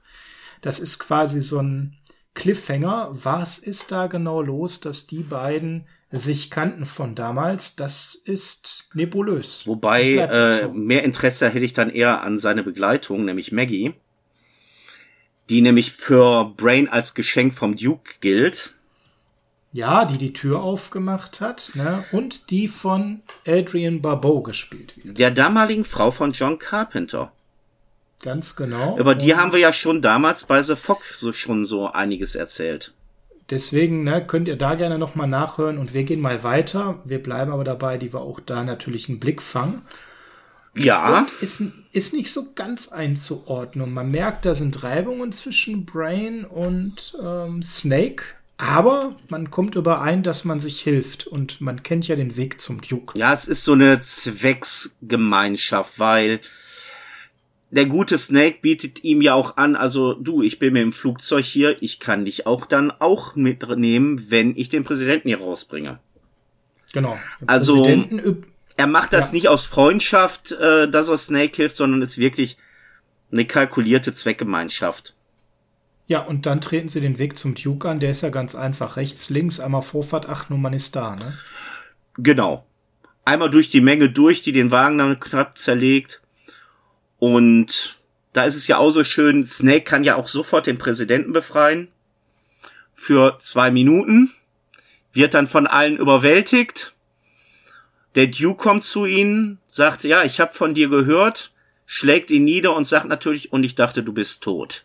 Das 0.61 0.81
ist 0.81 0.99
quasi 0.99 1.41
so 1.41 1.61
ein 1.61 1.97
Cliffhanger. 2.35 3.11
Was 3.13 3.59
ist 3.59 3.93
da 3.93 4.07
genau 4.07 4.43
los, 4.43 4.81
dass 4.81 5.07
die 5.07 5.23
beiden 5.23 5.87
sich 6.11 6.51
kannten 6.51 6.85
von 6.85 7.15
damals? 7.15 7.77
Das 7.77 8.15
ist 8.17 8.89
nebulös. 8.95 9.67
Wobei 9.67 10.15
äh, 10.15 10.69
mehr 10.69 11.05
Interesse 11.05 11.51
hätte 11.51 11.65
ich 11.65 11.73
dann 11.73 11.91
eher 11.91 12.23
an 12.23 12.39
seine 12.39 12.65
Begleitung, 12.65 13.25
nämlich 13.25 13.53
Maggie 13.53 13.95
die 15.53 15.61
nämlich 15.61 15.93
für 15.93 16.51
Brain 16.57 16.89
als 16.89 17.13
Geschenk 17.13 17.53
vom 17.53 17.77
Duke 17.77 18.15
gilt. 18.21 18.73
Ja, 19.71 20.07
die 20.07 20.17
die 20.17 20.33
Tür 20.33 20.63
aufgemacht 20.63 21.43
hat, 21.43 21.73
ne? 21.75 22.05
Und 22.11 22.49
die 22.51 22.69
von 22.69 23.21
Adrian 23.47 24.01
Barbeau 24.01 24.41
gespielt 24.41 24.95
wird. 25.05 25.19
Der 25.19 25.31
damaligen 25.31 25.85
Frau 25.85 26.11
von 26.11 26.33
John 26.33 26.59
Carpenter. 26.59 27.33
Ganz 28.23 28.57
genau. 28.57 28.99
Über 28.99 29.15
die 29.15 29.33
Und 29.33 29.39
haben 29.39 29.53
wir 29.53 29.59
ja 29.59 29.75
schon 29.75 30.01
damals 30.01 30.45
bei 30.45 30.63
The 30.63 30.75
Fox 30.75 31.21
so 31.21 31.35
schon 31.35 31.67
so 31.67 31.93
einiges 31.93 32.35
erzählt. 32.35 32.95
Deswegen 33.51 34.05
ne, 34.05 34.27
könnt 34.27 34.49
ihr 34.49 34.57
da 34.57 34.75
gerne 34.75 34.99
nochmal 34.99 35.29
nachhören 35.29 35.77
und 35.77 35.93
wir 35.93 36.05
gehen 36.05 36.23
mal 36.23 36.43
weiter. 36.43 36.99
Wir 37.05 37.23
bleiben 37.23 37.53
aber 37.53 37.65
dabei, 37.65 37.99
die 37.99 38.15
wir 38.15 38.21
auch 38.21 38.41
da 38.41 38.65
natürlich 38.65 39.11
einen 39.11 39.21
Blick 39.21 39.43
fangen. 39.43 39.83
Ja. 40.75 41.27
ist, 41.41 41.63
ist 41.93 42.15
nicht 42.15 42.33
so 42.33 42.53
ganz 42.55 42.89
einzuordnen. 42.89 43.93
Man 43.93 44.11
merkt, 44.11 44.45
da 44.45 44.55
sind 44.55 44.83
Reibungen 44.83 45.33
zwischen 45.33 45.85
Brain 45.85 46.45
und 46.45 47.17
ähm, 47.23 47.63
Snake. 47.63 48.25
Aber 48.57 49.17
man 49.29 49.51
kommt 49.51 49.75
überein, 49.75 50.23
dass 50.23 50.45
man 50.45 50.61
sich 50.61 50.81
hilft 50.81 51.27
und 51.27 51.61
man 51.61 51.83
kennt 51.83 52.07
ja 52.07 52.15
den 52.17 52.37
Weg 52.37 52.61
zum 52.61 52.81
Duke. 52.81 53.19
Ja, 53.19 53.33
es 53.33 53.49
ist 53.49 53.65
so 53.65 53.73
eine 53.73 54.01
Zwecksgemeinschaft, 54.01 55.99
weil 55.99 56.41
der 57.73 57.87
gute 57.87 58.19
Snake 58.19 58.59
bietet 58.61 59.03
ihm 59.03 59.21
ja 59.23 59.35
auch 59.35 59.57
an, 59.57 59.75
also 59.77 60.13
du, 60.15 60.43
ich 60.43 60.59
bin 60.59 60.75
mir 60.75 60.83
im 60.83 60.93
Flugzeug 60.93 61.45
hier, 61.45 61.83
ich 61.83 61.99
kann 62.01 62.27
dich 62.27 62.47
auch 62.47 62.67
dann 62.67 62.91
auch 62.91 63.35
mitnehmen, 63.35 64.31
wenn 64.31 64.55
ich 64.57 64.69
den 64.69 64.85
Präsidenten 64.85 65.29
hier 65.29 65.41
rausbringe. 65.41 65.99
Genau. 66.93 67.19
Also 67.47 67.85
er 68.77 68.87
macht 68.87 69.13
das 69.13 69.29
ja. 69.29 69.35
nicht 69.35 69.49
aus 69.49 69.67
Freundschaft, 69.67 70.53
äh, 70.53 70.89
dass 70.89 71.09
er 71.09 71.17
Snake 71.17 71.57
hilft, 71.57 71.77
sondern 71.77 72.03
ist 72.03 72.19
wirklich 72.19 72.57
eine 73.31 73.47
kalkulierte 73.47 74.13
Zweckgemeinschaft. 74.13 75.15
Ja, 76.07 76.21
und 76.21 76.47
dann 76.47 76.61
treten 76.61 76.89
sie 76.89 77.01
den 77.01 77.19
Weg 77.19 77.39
zum 77.39 77.55
Duke 77.55 77.89
an, 77.89 78.01
der 78.01 78.11
ist 78.11 78.23
ja 78.23 78.31
ganz 78.31 78.55
einfach. 78.55 78.97
Rechts, 78.97 79.31
links, 79.31 79.61
einmal 79.61 79.83
Vorfahrt, 79.83 80.29
ach, 80.29 80.51
nun 80.51 80.61
man 80.61 80.73
ist 80.73 80.97
da, 80.97 81.17
ne? 81.17 81.39
Genau. 82.19 82.67
Einmal 83.25 83.51
durch 83.51 83.71
die 83.71 83.81
Menge 83.81 84.11
durch, 84.11 84.43
die 84.43 84.53
den 84.53 84.71
Wagen 84.71 84.99
dann 84.99 85.21
knapp 85.21 85.57
zerlegt. 85.57 86.21
Und 87.19 87.97
da 88.33 88.45
ist 88.45 88.57
es 88.57 88.67
ja 88.67 88.79
auch 88.79 88.91
so 88.91 89.05
schön, 89.05 89.45
Snake 89.45 89.83
kann 89.83 90.05
ja 90.05 90.17
auch 90.17 90.29
sofort 90.29 90.67
den 90.67 90.79
Präsidenten 90.79 91.33
befreien. 91.33 91.89
Für 92.95 93.39
zwei 93.39 93.71
Minuten. 93.71 94.33
Wird 95.13 95.35
dann 95.35 95.47
von 95.47 95.67
allen 95.67 95.99
überwältigt. 95.99 96.95
Der 98.15 98.27
Duke 98.27 98.63
kommt 98.63 98.85
zu 98.85 99.07
ihnen, 99.07 99.59
sagt, 99.67 100.05
ja, 100.05 100.23
ich 100.23 100.41
habe 100.41 100.53
von 100.53 100.75
dir 100.75 100.89
gehört, 100.89 101.53
schlägt 101.87 102.31
ihn 102.31 102.45
nieder 102.45 102.77
und 102.77 102.87
sagt 102.87 103.07
natürlich, 103.07 103.53
und 103.53 103.65
ich 103.65 103.75
dachte, 103.75 104.03
du 104.03 104.13
bist 104.13 104.43
tot. 104.43 104.85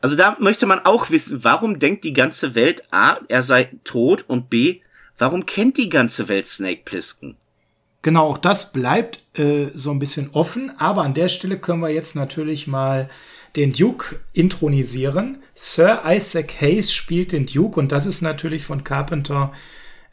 Also 0.00 0.16
da 0.16 0.36
möchte 0.38 0.66
man 0.66 0.80
auch 0.80 1.10
wissen, 1.10 1.44
warum 1.44 1.78
denkt 1.78 2.04
die 2.04 2.12
ganze 2.12 2.54
Welt 2.54 2.82
A, 2.90 3.18
er 3.28 3.42
sei 3.42 3.70
tot 3.84 4.24
und 4.28 4.50
B, 4.50 4.80
warum 5.18 5.46
kennt 5.46 5.78
die 5.78 5.88
ganze 5.88 6.28
Welt 6.28 6.46
Snake 6.46 6.82
Plissken? 6.84 7.36
Genau, 8.02 8.26
auch 8.26 8.38
das 8.38 8.72
bleibt 8.72 9.22
äh, 9.38 9.70
so 9.72 9.90
ein 9.90 9.98
bisschen 9.98 10.28
offen, 10.34 10.70
aber 10.78 11.02
an 11.04 11.14
der 11.14 11.28
Stelle 11.28 11.58
können 11.58 11.80
wir 11.80 11.88
jetzt 11.88 12.14
natürlich 12.16 12.66
mal 12.66 13.08
den 13.56 13.72
Duke 13.72 14.20
intronisieren. 14.34 15.42
Sir 15.54 16.02
Isaac 16.04 16.60
Hayes 16.60 16.92
spielt 16.92 17.32
den 17.32 17.46
Duke 17.46 17.80
und 17.80 17.90
das 17.90 18.04
ist 18.04 18.20
natürlich 18.20 18.64
von 18.64 18.84
Carpenter 18.84 19.52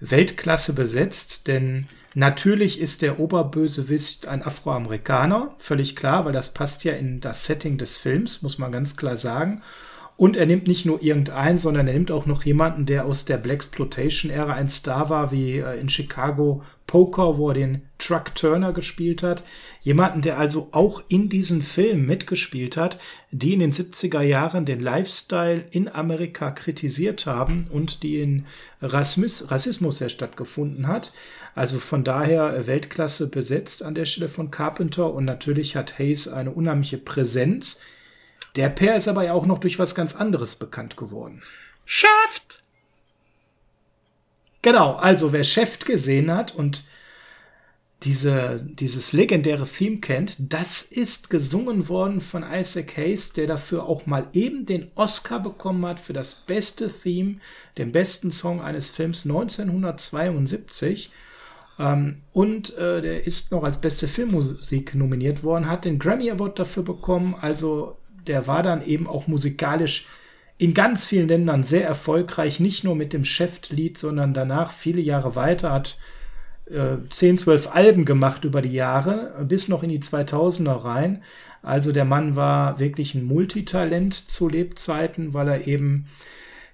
Weltklasse 0.02 0.74
besetzt, 0.74 1.48
denn 1.48 1.86
natürlich 2.16 2.82
ist 2.82 3.04
der 3.04 3.20
Oberbösewicht 3.20 4.28
ein 4.28 4.44
Afroamerikaner, 4.44 5.56
völlig 5.60 5.96
klar, 5.96 6.26
weil 6.26 6.34
das 6.34 6.54
passt 6.54 6.84
ja 6.84 6.94
in 6.94 7.22
das 7.22 7.46
Setting 7.46 7.78
des 7.78 7.98
Films, 7.98 8.42
muss 8.42 8.58
man 8.58 8.72
ganz 8.72 8.98
klar 8.98 9.16
sagen. 9.16 9.62
Und 10.22 10.38
er 10.38 10.46
nimmt 10.46 10.68
nicht 10.68 10.86
nur 10.86 11.02
irgendeinen, 11.02 11.58
sondern 11.58 11.88
er 11.88 11.94
nimmt 11.94 12.12
auch 12.12 12.28
noch 12.28 12.44
jemanden, 12.44 12.86
der 12.86 13.06
aus 13.06 13.26
der 13.26 13.38
Blaxploitation-Ära 13.38 14.54
ein 14.54 14.70
Star 14.70 15.10
war, 15.10 15.32
wie 15.32 15.58
äh, 15.58 15.80
in 15.80 15.90
Chicago 15.90 16.62
Poker, 16.86 17.40
wo 17.40 17.50
er 17.50 17.56
den 17.56 17.82
Truck 17.98 18.36
Turner 18.36 18.72
gespielt 18.72 19.24
hat. 19.24 19.44
Jemanden, 19.82 20.22
der 20.22 20.38
also 20.38 20.70
auch 20.74 21.02
in 21.08 21.28
diesen 21.30 21.64
Filmen 21.64 22.06
mitgespielt 22.06 22.78
hat, 22.78 23.00
die 23.32 23.54
in 23.54 23.62
den 23.62 23.72
70er 23.72 24.22
Jahren 24.22 24.66
den 24.66 24.80
Lifestyle 24.80 25.66
in 25.72 25.88
Amerika 25.90 26.52
kritisiert 26.52 27.26
haben 27.26 27.66
und 27.72 28.04
die 28.04 28.22
in 28.22 28.46
Rassismus, 28.80 29.50
Rassismus 29.50 30.02
ja 30.02 30.10
stattgefunden 30.10 30.86
hat. 30.86 31.14
Also 31.56 31.80
von 31.80 32.04
daher 32.04 32.68
Weltklasse 32.68 33.28
besetzt 33.28 33.82
an 33.82 33.96
der 33.96 34.06
Stelle 34.06 34.30
von 34.30 34.52
Carpenter 34.52 35.12
und 35.12 35.26
natürlich 35.26 35.76
hat 35.76 35.98
Hayes 35.98 36.28
eine 36.28 36.52
unheimliche 36.52 37.00
Präsenz 37.00 37.82
der 38.56 38.70
Pair 38.70 38.96
ist 38.96 39.08
aber 39.08 39.24
ja 39.24 39.34
auch 39.34 39.46
noch 39.46 39.60
durch 39.60 39.80
was 39.80 39.96
ganz 39.96 40.16
anderes 40.16 40.56
bekannt 40.56 40.98
geworden. 40.98 41.42
Chef! 41.86 42.42
Genau, 44.62 44.96
also 44.96 45.34
wer 45.34 45.44
Chef 45.44 45.80
gesehen 45.80 46.32
hat 46.32 46.54
und 46.54 46.84
diese, 48.04 48.64
dieses 48.64 49.14
legendäre 49.14 49.68
Theme 49.68 49.98
kennt, 49.98 50.36
das 50.40 50.82
ist 50.82 51.30
gesungen 51.30 51.88
worden 51.88 52.20
von 52.20 52.44
Isaac 52.44 52.98
Hayes, 52.98 53.34
der 53.34 53.48
dafür 53.48 53.88
auch 53.88 54.06
mal 54.06 54.28
eben 54.34 54.66
den 54.66 54.92
Oscar 54.96 55.40
bekommen 55.40 55.86
hat 55.86 56.00
für 56.00 56.14
das 56.14 56.34
beste 56.34 56.92
Theme, 56.92 57.36
den 57.78 57.92
besten 57.92 58.32
Song 58.32 58.62
eines 58.62 58.90
Films 58.90 59.26
1972. 59.26 61.12
Ähm, 61.78 62.22
und 62.34 62.76
äh, 62.78 63.02
der 63.02 63.26
ist 63.26 63.52
noch 63.52 63.64
als 63.64 63.80
beste 63.80 64.08
Filmmusik 64.08 64.96
nominiert 64.96 65.44
worden, 65.44 65.70
hat 65.70 65.86
den 65.86 66.00
Grammy 66.00 66.32
Award 66.32 66.58
dafür 66.58 66.84
bekommen. 66.84 67.36
Also 67.40 67.98
der 68.28 68.48
war 68.48 68.64
dann 68.64 68.86
eben 68.86 69.08
auch 69.08 69.28
musikalisch 69.28 70.08
in 70.58 70.74
ganz 70.76 71.08
vielen 71.08 71.28
Ländern 71.28 71.64
sehr 71.64 71.86
erfolgreich, 71.88 72.60
nicht 72.60 72.84
nur 72.84 72.96
mit 72.96 73.14
dem 73.14 73.26
Chef-Lied, 73.26 73.98
sondern 73.98 74.36
danach 74.36 74.72
viele 74.72 75.02
Jahre 75.02 75.36
weiter, 75.36 75.72
hat 75.72 75.98
äh, 76.70 76.98
10, 77.10 77.40
12 77.40 77.76
Alben 77.76 78.06
gemacht 78.06 78.44
über 78.44 78.62
die 78.62 78.74
Jahre, 78.74 79.44
bis 79.48 79.68
noch 79.68 79.82
in 79.82 79.90
die 79.90 80.02
2000er 80.02 80.84
rein. 80.84 81.24
Also 81.64 81.92
der 81.92 82.06
Mann 82.06 82.36
war 82.36 82.80
wirklich 82.80 83.16
ein 83.16 83.24
Multitalent 83.24 84.14
zu 84.14 84.50
Lebzeiten, 84.50 85.34
weil 85.34 85.48
er 85.48 85.68
eben 85.68 86.08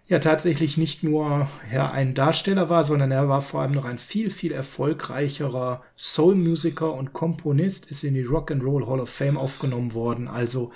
ja 0.07 0.19
tatsächlich 0.19 0.77
nicht 0.77 1.03
nur 1.03 1.49
ja, 1.73 1.91
ein 1.91 2.13
Darsteller 2.13 2.69
war, 2.69 2.83
sondern 2.83 3.11
er 3.11 3.27
war 3.27 3.41
vor 3.41 3.61
allem 3.61 3.73
noch 3.73 3.85
ein 3.85 3.97
viel, 3.97 4.29
viel 4.29 4.53
erfolgreicherer 4.53 5.83
Soul-Musiker 5.97 6.93
und 6.93 7.13
Komponist, 7.13 7.91
ist 7.91 8.03
in 8.03 8.13
die 8.13 8.23
Rock 8.23 8.51
and 8.51 8.63
Roll 8.63 8.87
Hall 8.87 8.99
of 8.99 9.09
Fame 9.09 9.37
aufgenommen 9.37 9.93
worden. 9.93 10.27
Also 10.27 10.71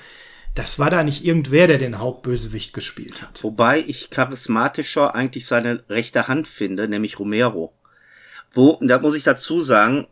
das 0.56 0.80
war 0.80 0.90
da 0.90 1.04
nicht 1.04 1.24
irgendwer, 1.24 1.68
der 1.68 1.78
den 1.78 2.00
Hauptbösewicht 2.00 2.74
gespielt 2.74 3.22
hat. 3.22 3.44
Wobei 3.44 3.80
ich 3.80 4.10
charismatischer 4.10 5.16
eigentlich 5.16 5.46
seine 5.46 5.84
rechte 5.90 6.28
Hand 6.28 6.48
finde, 6.48 6.88
nämlich 6.88 7.20
Romero. 7.20 7.74
Wo, 8.52 8.78
da 8.82 9.00
muss 9.00 9.16
ich 9.16 9.24
dazu 9.24 9.62
sagen, 9.62 10.08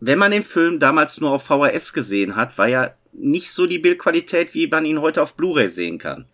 wenn 0.00 0.18
man 0.18 0.32
den 0.32 0.44
Film 0.44 0.78
damals 0.78 1.20
nur 1.20 1.30
auf 1.30 1.44
VHS 1.44 1.92
gesehen 1.92 2.36
hat, 2.36 2.58
war 2.58 2.68
ja 2.68 2.94
nicht 3.12 3.52
so 3.52 3.66
die 3.66 3.78
Bildqualität, 3.78 4.54
wie 4.54 4.66
man 4.66 4.84
ihn 4.84 5.00
heute 5.00 5.22
auf 5.22 5.34
Blu-ray 5.34 5.68
sehen 5.68 5.98
kann. 5.98 6.26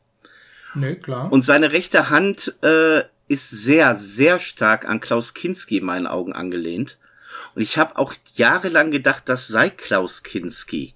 Nee, 0.74 0.97
klar. 0.97 1.32
Und 1.32 1.42
seine 1.42 1.72
rechte 1.72 2.11
Hand 2.11 2.55
äh, 2.62 3.03
ist 3.28 3.51
sehr, 3.51 3.94
sehr 3.94 4.38
stark 4.38 4.86
an 4.86 5.01
Klaus 5.01 5.34
Kinski 5.34 5.78
in 5.78 5.84
meinen 5.84 6.07
Augen 6.07 6.32
angelehnt. 6.32 6.99
Und 7.55 7.62
ich 7.62 7.78
habe 7.78 7.97
auch 7.97 8.14
jahrelang 8.34 8.90
gedacht, 8.90 9.28
das 9.28 9.49
sei 9.49 9.70
Klaus 9.70 10.22
Kinski. 10.22 10.94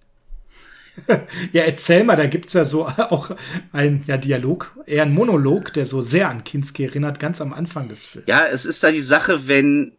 ja, 1.52 1.62
erzähl 1.62 2.04
mal, 2.04 2.16
da 2.16 2.26
gibt's 2.26 2.52
ja 2.52 2.64
so 2.64 2.86
auch 2.96 3.30
ein 3.72 4.04
ja, 4.06 4.16
Dialog, 4.16 4.76
eher 4.86 5.04
ein 5.04 5.14
Monolog, 5.14 5.72
der 5.72 5.86
so 5.86 6.02
sehr 6.02 6.28
an 6.28 6.44
Kinski 6.44 6.84
erinnert, 6.84 7.18
ganz 7.18 7.40
am 7.40 7.52
Anfang 7.52 7.88
des 7.88 8.06
Films. 8.06 8.28
Ja, 8.28 8.42
es 8.50 8.66
ist 8.66 8.82
da 8.82 8.90
die 8.90 9.00
Sache, 9.00 9.48
wenn 9.48 9.92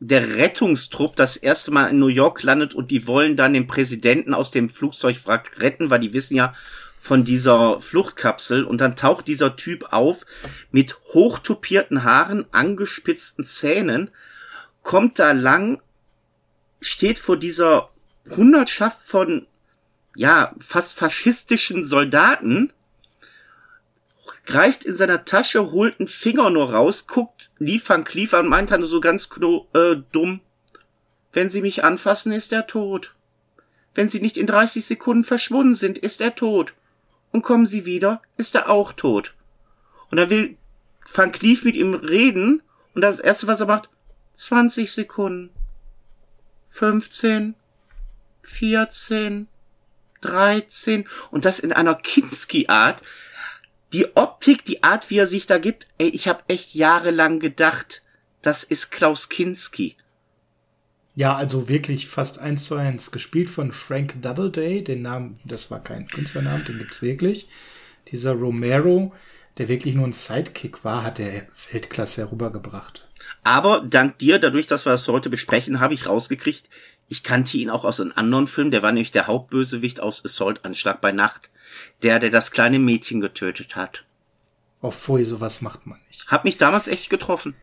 der 0.00 0.36
Rettungstrupp 0.36 1.16
das 1.16 1.36
erste 1.36 1.70
Mal 1.70 1.88
in 1.88 1.98
New 1.98 2.08
York 2.08 2.42
landet 2.42 2.74
und 2.74 2.90
die 2.90 3.06
wollen 3.06 3.36
dann 3.36 3.54
den 3.54 3.66
Präsidenten 3.66 4.34
aus 4.34 4.50
dem 4.50 4.68
Flugzeugwrack 4.68 5.52
retten, 5.60 5.90
weil 5.90 6.00
die 6.00 6.12
wissen 6.12 6.36
ja 6.36 6.54
von 6.98 7.24
dieser 7.24 7.80
Fluchtkapsel 7.80 8.64
und 8.64 8.80
dann 8.80 8.96
taucht 8.96 9.28
dieser 9.28 9.56
Typ 9.56 9.92
auf 9.92 10.24
mit 10.70 10.98
hochtupierten 11.12 12.02
Haaren, 12.02 12.46
angespitzten 12.50 13.44
Zähnen, 13.44 14.10
kommt 14.82 15.18
da 15.18 15.32
lang, 15.32 15.80
steht 16.80 17.18
vor 17.18 17.38
dieser 17.38 17.90
Hundertschaft 18.30 19.06
von 19.06 19.46
ja, 20.16 20.54
fast 20.58 20.98
faschistischen 20.98 21.84
Soldaten, 21.84 22.72
greift 24.46 24.84
in 24.84 24.94
seiner 24.94 25.24
Tasche, 25.24 25.70
holt 25.70 25.98
einen 25.98 26.08
Finger 26.08 26.50
nur 26.50 26.72
raus, 26.72 27.06
guckt 27.06 27.50
Liefern 27.58 28.04
Cleave 28.04 28.38
an, 28.38 28.48
meint 28.48 28.70
dann 28.70 28.84
so 28.84 29.00
ganz 29.00 29.28
äh, 29.72 29.96
dumm, 30.12 30.40
wenn 31.32 31.50
Sie 31.50 31.62
mich 31.62 31.82
anfassen, 31.82 32.32
ist 32.32 32.52
er 32.52 32.66
tot. 32.66 33.14
Wenn 33.94 34.08
Sie 34.08 34.20
nicht 34.20 34.36
in 34.36 34.46
30 34.46 34.84
Sekunden 34.84 35.24
verschwunden 35.24 35.74
sind, 35.74 35.98
ist 35.98 36.20
er 36.20 36.34
tot. 36.34 36.74
Und 37.32 37.42
kommen 37.42 37.66
Sie 37.66 37.84
wieder, 37.84 38.22
ist 38.36 38.54
er 38.54 38.70
auch 38.70 38.92
tot. 38.92 39.34
Und 40.10 40.18
dann 40.18 40.30
will 40.30 40.56
Van 41.12 41.32
Cleef 41.32 41.64
mit 41.64 41.74
ihm 41.74 41.94
reden 41.94 42.62
und 42.94 43.00
das 43.00 43.18
erste, 43.18 43.48
was 43.48 43.60
er 43.60 43.66
macht, 43.66 43.88
20 44.34 44.90
Sekunden, 44.90 45.50
15, 46.68 47.54
14, 48.42 49.48
13 50.24 51.06
und 51.30 51.44
das 51.44 51.60
in 51.60 51.72
einer 51.72 51.94
Kinski-Art. 51.94 53.02
Die 53.92 54.16
Optik, 54.16 54.64
die 54.64 54.82
Art, 54.82 55.10
wie 55.10 55.18
er 55.18 55.26
sich 55.26 55.46
da 55.46 55.58
gibt, 55.58 55.86
ey, 55.98 56.08
ich 56.08 56.26
habe 56.26 56.42
echt 56.48 56.74
jahrelang 56.74 57.38
gedacht, 57.38 58.02
das 58.42 58.64
ist 58.64 58.90
Klaus 58.90 59.28
Kinski. 59.28 59.96
Ja, 61.14 61.36
also 61.36 61.68
wirklich 61.68 62.08
fast 62.08 62.40
eins 62.40 62.64
zu 62.64 62.74
eins. 62.74 63.12
Gespielt 63.12 63.48
von 63.48 63.72
Frank 63.72 64.20
Doubleday, 64.20 64.82
den 64.82 65.02
Namen, 65.02 65.38
das 65.44 65.70
war 65.70 65.82
kein 65.82 66.08
Künstlernamen, 66.08 66.64
den 66.64 66.78
gibt's 66.78 67.02
wirklich. 67.02 67.48
Dieser 68.08 68.32
Romero, 68.32 69.12
der 69.58 69.68
wirklich 69.68 69.94
nur 69.94 70.06
ein 70.06 70.12
Sidekick 70.12 70.84
war, 70.84 71.04
hat 71.04 71.18
der 71.18 71.46
Weltklasse 71.70 72.22
herübergebracht. 72.22 73.08
Aber 73.44 73.80
dank 73.80 74.18
dir, 74.18 74.38
dadurch, 74.38 74.66
dass 74.66 74.86
wir 74.86 74.90
das 74.90 75.06
heute 75.06 75.30
besprechen, 75.30 75.80
habe 75.80 75.94
ich 75.94 76.06
rausgekriegt, 76.06 76.68
ich 77.08 77.22
kannte 77.22 77.56
ihn 77.56 77.70
auch 77.70 77.84
aus 77.84 78.00
einem 78.00 78.12
anderen 78.14 78.46
Film, 78.46 78.70
der 78.70 78.82
war 78.82 78.92
nämlich 78.92 79.12
der 79.12 79.26
Hauptbösewicht 79.26 80.00
aus 80.00 80.24
Assault 80.24 80.64
Anschlag 80.64 81.00
bei 81.00 81.12
Nacht. 81.12 81.50
Der, 82.02 82.18
der 82.18 82.30
das 82.30 82.52
kleine 82.52 82.78
Mädchen 82.78 83.20
getötet 83.20 83.74
hat. 83.74 84.04
Oh, 84.80 84.90
pfui, 84.90 85.24
sowas 85.24 85.60
macht 85.60 85.86
man 85.86 85.98
nicht. 86.06 86.28
Hat 86.28 86.44
mich 86.44 86.56
damals 86.56 86.88
echt 86.88 87.10
getroffen. 87.10 87.56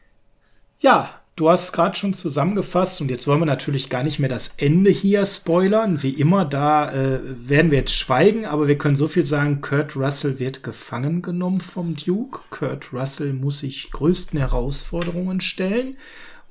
Ja, 0.79 1.21
du 1.35 1.49
hast 1.49 1.71
gerade 1.71 1.95
schon 1.95 2.13
zusammengefasst 2.13 2.99
und 2.99 3.09
jetzt 3.09 3.27
wollen 3.27 3.39
wir 3.39 3.45
natürlich 3.45 3.89
gar 3.89 4.03
nicht 4.03 4.19
mehr 4.19 4.29
das 4.29 4.55
Ende 4.57 4.89
hier 4.89 5.25
spoilern. 5.25 6.03
Wie 6.03 6.09
immer, 6.09 6.43
da 6.43 6.91
äh, 6.91 7.19
werden 7.23 7.71
wir 7.71 7.77
jetzt 7.77 7.95
schweigen, 7.95 8.45
aber 8.45 8.67
wir 8.67 8.77
können 8.77 8.95
so 8.95 9.07
viel 9.07 9.23
sagen, 9.23 9.61
Kurt 9.61 9.95
Russell 9.95 10.39
wird 10.39 10.63
gefangen 10.63 11.21
genommen 11.21 11.61
vom 11.61 11.95
Duke. 11.95 12.41
Kurt 12.49 12.91
Russell 12.91 13.33
muss 13.33 13.59
sich 13.59 13.91
größten 13.91 14.39
Herausforderungen 14.39 15.39
stellen 15.41 15.97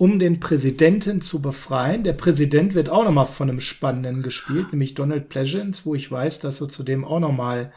um 0.00 0.18
den 0.18 0.40
Präsidenten 0.40 1.20
zu 1.20 1.42
befreien. 1.42 2.04
Der 2.04 2.14
Präsident 2.14 2.72
wird 2.72 2.88
auch 2.88 3.04
nochmal 3.04 3.26
von 3.26 3.50
einem 3.50 3.60
Spannenden 3.60 4.22
gespielt, 4.22 4.72
nämlich 4.72 4.94
Donald 4.94 5.28
Pleasant, 5.28 5.84
wo 5.84 5.94
ich 5.94 6.10
weiß, 6.10 6.38
dass 6.38 6.56
du 6.56 6.64
zudem 6.64 7.04
auch 7.04 7.20
nochmal 7.20 7.70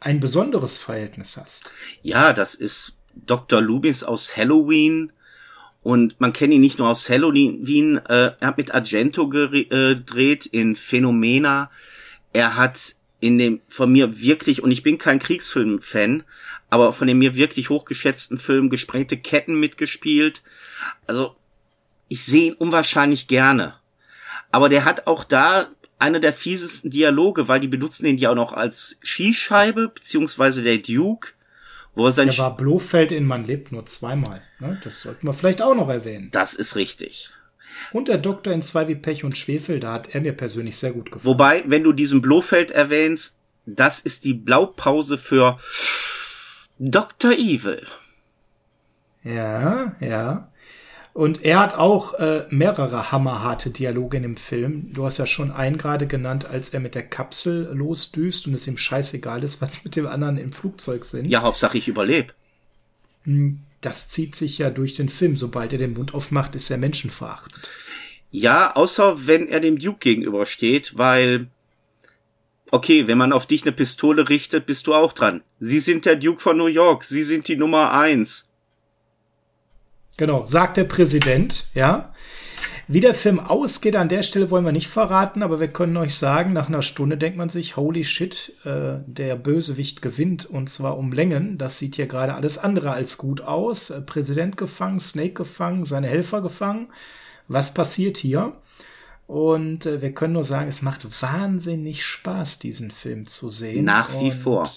ein 0.00 0.18
besonderes 0.18 0.78
Verhältnis 0.78 1.36
hast. 1.36 1.70
Ja, 2.00 2.32
das 2.32 2.54
ist 2.54 2.94
Dr. 3.14 3.60
Lubis 3.60 4.04
aus 4.04 4.38
Halloween. 4.38 5.12
Und 5.82 6.18
man 6.18 6.32
kennt 6.32 6.54
ihn 6.54 6.62
nicht 6.62 6.78
nur 6.78 6.88
aus 6.88 7.10
Halloween, 7.10 7.98
äh, 8.08 8.32
er 8.40 8.48
hat 8.48 8.56
mit 8.56 8.72
Argento 8.72 9.28
gedreht 9.28 10.46
in 10.46 10.76
Phänomena. 10.76 11.70
Er 12.32 12.56
hat 12.56 12.96
in 13.20 13.36
dem 13.36 13.60
von 13.68 13.92
mir 13.92 14.18
wirklich, 14.18 14.62
und 14.62 14.70
ich 14.70 14.82
bin 14.82 14.96
kein 14.96 15.18
Kriegsfilm-Fan, 15.18 16.22
aber 16.70 16.94
von 16.94 17.06
dem 17.06 17.18
mir 17.18 17.34
wirklich 17.34 17.68
hochgeschätzten 17.68 18.38
Film 18.38 18.70
Gesprengte 18.70 19.18
Ketten 19.18 19.60
mitgespielt. 19.60 20.42
Also 21.06 21.36
ich 22.08 22.24
sehe 22.24 22.48
ihn 22.48 22.54
unwahrscheinlich 22.54 23.28
gerne. 23.28 23.74
Aber 24.50 24.68
der 24.68 24.84
hat 24.84 25.06
auch 25.06 25.24
da 25.24 25.68
eine 25.98 26.20
der 26.20 26.32
fiesesten 26.32 26.90
Dialoge, 26.90 27.48
weil 27.48 27.60
die 27.60 27.68
benutzen 27.68 28.04
den 28.04 28.18
ja 28.18 28.30
auch 28.30 28.34
noch 28.34 28.52
als 28.52 28.98
Skischeibe, 29.02 29.88
beziehungsweise 29.88 30.62
der 30.62 30.78
Duke, 30.78 31.30
wo 31.94 32.06
er 32.06 32.12
sein... 32.12 32.28
Der 32.28 32.38
war 32.38 32.56
Blofeld 32.56 33.12
in 33.12 33.24
Man 33.24 33.44
lebt 33.44 33.72
nur 33.72 33.86
zweimal. 33.86 34.42
Ne? 34.60 34.78
Das 34.84 35.00
sollten 35.00 35.26
wir 35.26 35.32
vielleicht 35.32 35.62
auch 35.62 35.74
noch 35.74 35.88
erwähnen. 35.88 36.28
Das 36.32 36.54
ist 36.54 36.76
richtig. 36.76 37.30
Und 37.92 38.08
der 38.08 38.18
Doktor 38.18 38.52
in 38.52 38.62
zwei 38.62 38.88
wie 38.88 38.94
Pech 38.94 39.24
und 39.24 39.36
Schwefel, 39.36 39.80
da 39.80 39.94
hat 39.94 40.14
er 40.14 40.20
mir 40.20 40.32
persönlich 40.32 40.76
sehr 40.76 40.92
gut 40.92 41.06
gefallen. 41.10 41.24
Wobei, 41.24 41.64
wenn 41.66 41.82
du 41.82 41.92
diesen 41.92 42.20
Blofeld 42.20 42.70
erwähnst, 42.70 43.38
das 43.64 44.00
ist 44.00 44.24
die 44.24 44.34
Blaupause 44.34 45.18
für 45.18 45.58
Dr. 46.78 47.32
Evil. 47.32 47.86
Ja, 49.24 49.96
ja. 50.00 50.48
Und 51.16 51.46
er 51.46 51.60
hat 51.60 51.76
auch 51.76 52.12
äh, 52.18 52.44
mehrere 52.50 53.10
hammerharte 53.10 53.70
Dialoge 53.70 54.18
in 54.18 54.22
dem 54.22 54.36
Film. 54.36 54.92
Du 54.92 55.06
hast 55.06 55.16
ja 55.16 55.24
schon 55.24 55.50
einen 55.50 55.78
gerade 55.78 56.06
genannt, 56.06 56.44
als 56.44 56.68
er 56.68 56.80
mit 56.80 56.94
der 56.94 57.04
Kapsel 57.04 57.70
losdüst 57.72 58.46
und 58.46 58.52
es 58.52 58.66
ihm 58.66 58.76
scheißegal 58.76 59.42
ist, 59.42 59.60
was 59.62 59.82
mit 59.82 59.96
dem 59.96 60.06
anderen 60.06 60.36
im 60.36 60.52
Flugzeug 60.52 61.06
sind. 61.06 61.24
Ja, 61.24 61.40
Hauptsache 61.40 61.78
ich 61.78 61.88
überlebe. 61.88 62.34
Hm, 63.24 63.60
das 63.80 64.10
zieht 64.10 64.36
sich 64.36 64.58
ja 64.58 64.68
durch 64.68 64.92
den 64.92 65.08
Film. 65.08 65.38
Sobald 65.38 65.72
er 65.72 65.78
den 65.78 65.94
Mund 65.94 66.12
aufmacht, 66.12 66.54
ist 66.54 66.68
er 66.68 66.76
menschenverachtend. 66.76 67.66
Ja, 68.30 68.76
außer 68.76 69.26
wenn 69.26 69.48
er 69.48 69.60
dem 69.60 69.78
Duke 69.78 70.00
gegenübersteht, 70.00 70.98
weil 70.98 71.46
okay, 72.70 73.06
wenn 73.06 73.16
man 73.16 73.32
auf 73.32 73.46
dich 73.46 73.62
eine 73.62 73.72
Pistole 73.72 74.28
richtet, 74.28 74.66
bist 74.66 74.86
du 74.86 74.92
auch 74.92 75.14
dran. 75.14 75.40
Sie 75.60 75.78
sind 75.78 76.04
der 76.04 76.16
Duke 76.16 76.42
von 76.42 76.58
New 76.58 76.66
York, 76.66 77.04
Sie 77.04 77.22
sind 77.22 77.48
die 77.48 77.56
Nummer 77.56 77.94
eins. 77.94 78.50
Genau, 80.16 80.46
sagt 80.46 80.76
der 80.76 80.84
Präsident, 80.84 81.66
ja. 81.74 82.12
Wie 82.88 83.00
der 83.00 83.14
Film 83.14 83.40
ausgeht, 83.40 83.96
an 83.96 84.08
der 84.08 84.22
Stelle 84.22 84.48
wollen 84.50 84.64
wir 84.64 84.70
nicht 84.70 84.86
verraten, 84.86 85.42
aber 85.42 85.58
wir 85.58 85.66
können 85.68 85.96
euch 85.96 86.14
sagen, 86.14 86.52
nach 86.52 86.68
einer 86.68 86.82
Stunde 86.82 87.18
denkt 87.18 87.36
man 87.36 87.48
sich, 87.48 87.76
holy 87.76 88.04
shit, 88.04 88.52
äh, 88.64 88.98
der 89.06 89.34
Bösewicht 89.34 90.02
gewinnt 90.02 90.46
und 90.46 90.70
zwar 90.70 90.96
um 90.96 91.12
Längen. 91.12 91.58
Das 91.58 91.78
sieht 91.78 91.96
hier 91.96 92.06
gerade 92.06 92.34
alles 92.34 92.58
andere 92.58 92.92
als 92.92 93.18
gut 93.18 93.40
aus. 93.40 93.90
Äh, 93.90 94.02
Präsident 94.02 94.56
gefangen, 94.56 95.00
Snake 95.00 95.32
gefangen, 95.32 95.84
seine 95.84 96.06
Helfer 96.06 96.42
gefangen. 96.42 96.88
Was 97.48 97.74
passiert 97.74 98.18
hier? 98.18 98.52
Und 99.26 99.86
äh, 99.86 100.00
wir 100.00 100.12
können 100.12 100.34
nur 100.34 100.44
sagen, 100.44 100.68
es 100.68 100.82
macht 100.82 101.20
wahnsinnig 101.20 102.04
Spaß, 102.04 102.60
diesen 102.60 102.92
Film 102.92 103.26
zu 103.26 103.50
sehen. 103.50 103.84
Nach 103.84 104.12
wie 104.20 104.26
und 104.26 104.34
vor. 104.34 104.70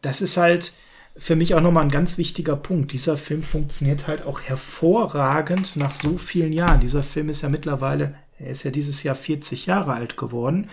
Das 0.00 0.20
ist 0.20 0.36
halt, 0.36 0.72
für 1.18 1.36
mich 1.36 1.54
auch 1.54 1.60
nochmal 1.60 1.84
ein 1.84 1.90
ganz 1.90 2.16
wichtiger 2.18 2.56
Punkt. 2.56 2.92
Dieser 2.92 3.16
Film 3.16 3.42
funktioniert 3.42 4.06
halt 4.06 4.24
auch 4.24 4.40
hervorragend 4.40 5.76
nach 5.76 5.92
so 5.92 6.16
vielen 6.16 6.52
Jahren. 6.52 6.80
Dieser 6.80 7.02
Film 7.02 7.28
ist 7.28 7.42
ja 7.42 7.48
mittlerweile, 7.48 8.14
er 8.38 8.50
ist 8.50 8.62
ja 8.62 8.70
dieses 8.70 9.02
Jahr 9.02 9.16
40 9.16 9.66
Jahre 9.66 9.92
alt 9.92 10.16
geworden. 10.16 10.70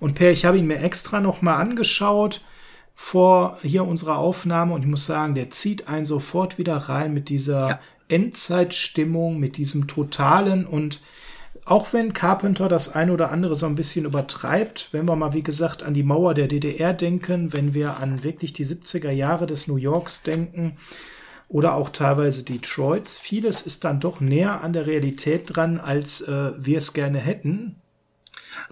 Und 0.00 0.14
Per, 0.14 0.30
ich 0.30 0.44
habe 0.44 0.58
ihn 0.58 0.66
mir 0.66 0.80
extra 0.80 1.20
nochmal 1.20 1.60
angeschaut 1.60 2.44
vor 2.94 3.58
hier 3.62 3.84
unserer 3.84 4.18
Aufnahme 4.18 4.74
und 4.74 4.82
ich 4.82 4.88
muss 4.88 5.06
sagen, 5.06 5.34
der 5.34 5.50
zieht 5.50 5.88
einen 5.88 6.04
sofort 6.04 6.58
wieder 6.58 6.76
rein 6.76 7.14
mit 7.14 7.28
dieser 7.28 7.68
ja. 7.68 7.80
Endzeitstimmung, 8.08 9.38
mit 9.38 9.56
diesem 9.56 9.86
totalen 9.86 10.66
und 10.66 11.00
auch 11.70 11.92
wenn 11.92 12.14
Carpenter 12.14 12.68
das 12.68 12.94
eine 12.94 13.12
oder 13.12 13.30
andere 13.30 13.54
so 13.54 13.66
ein 13.66 13.74
bisschen 13.74 14.06
übertreibt, 14.06 14.88
wenn 14.92 15.06
wir 15.06 15.16
mal, 15.16 15.34
wie 15.34 15.42
gesagt, 15.42 15.82
an 15.82 15.92
die 15.92 16.02
Mauer 16.02 16.34
der 16.34 16.48
DDR 16.48 16.94
denken, 16.94 17.52
wenn 17.52 17.74
wir 17.74 17.98
an 17.98 18.22
wirklich 18.22 18.54
die 18.54 18.64
70er 18.64 19.10
Jahre 19.10 19.46
des 19.46 19.68
New 19.68 19.76
Yorks 19.76 20.22
denken 20.22 20.76
oder 21.48 21.74
auch 21.74 21.90
teilweise 21.90 22.42
Detroits, 22.42 23.18
vieles 23.18 23.62
ist 23.62 23.84
dann 23.84 24.00
doch 24.00 24.20
näher 24.20 24.62
an 24.62 24.72
der 24.72 24.86
Realität 24.86 25.44
dran, 25.46 25.78
als 25.78 26.22
äh, 26.22 26.52
wir 26.56 26.78
es 26.78 26.94
gerne 26.94 27.18
hätten. 27.18 27.76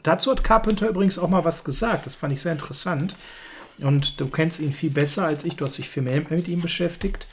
Dazu 0.03 0.30
hat 0.30 0.42
Carpenter 0.42 0.88
übrigens 0.88 1.18
auch 1.18 1.28
mal 1.28 1.44
was 1.44 1.64
gesagt, 1.64 2.07
das 2.07 2.16
fand 2.16 2.32
ich 2.32 2.40
sehr 2.40 2.53
interessant. 2.53 3.16
Und 3.78 4.20
du 4.20 4.28
kennst 4.28 4.61
ihn 4.61 4.72
viel 4.72 4.90
besser 4.90 5.26
als 5.26 5.44
ich, 5.44 5.57
du 5.57 5.66
hast 5.66 5.76
dich 5.76 5.90
viel 5.90 6.03
mehr 6.03 6.22
mit 6.30 6.49
ihm 6.49 6.62
beschäftigt. 6.62 7.28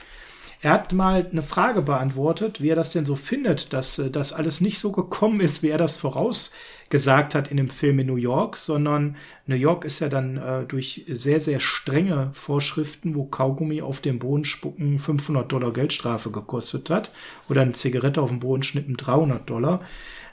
Er 0.64 0.72
hat 0.72 0.93
mal 0.93 1.28
eine 1.30 1.43
Frage 1.43 1.82
beantwortet, 1.82 2.61
wie 2.61 2.70
er 2.70 2.78
das 2.78 2.91
denn 2.91 3.03
so 3.03 3.18
findet, 3.18 3.74
dass 3.74 3.99
äh, 3.99 4.09
das 4.09 4.32
alles 4.32 4.61
nicht 4.61 4.80
so 4.80 4.93
gekommen 4.93 5.41
ist, 5.41 5.61
wie 5.61 5.68
er 5.68 5.78
das 5.78 5.97
vorausgesagt 5.97 7.36
hat 7.36 7.49
in 7.49 7.57
dem 7.57 7.70
Film 7.70 7.99
in 7.99 8.07
New 8.07 8.16
York, 8.16 8.55
sondern 8.55 9.18
New 9.45 9.57
York 9.57 9.84
ist 9.84 9.99
ja 9.99 10.07
dann 10.07 10.38
äh, 10.38 10.64
durch 10.64 11.03
sehr, 11.09 11.41
sehr 11.41 11.59
strenge 11.59 12.32
Vorschriften, 12.32 13.14
wo 13.14 13.26
Kaugummi 13.26 13.82
auf 13.82 13.99
den 13.99 14.20
Boden 14.20 14.45
spucken 14.45 14.99
500 14.99 15.51
Dollar 15.51 15.74
Geldstrafe 15.74 16.32
gekostet 16.32 16.89
hat 16.89 17.11
oder 17.49 17.61
eine 17.61 17.74
Zigarette 17.74 18.22
auf 18.22 18.30
den 18.30 18.39
Boden 18.39 18.64
schnippen 18.64 18.95
300 18.95 19.49
Dollar, 19.49 19.82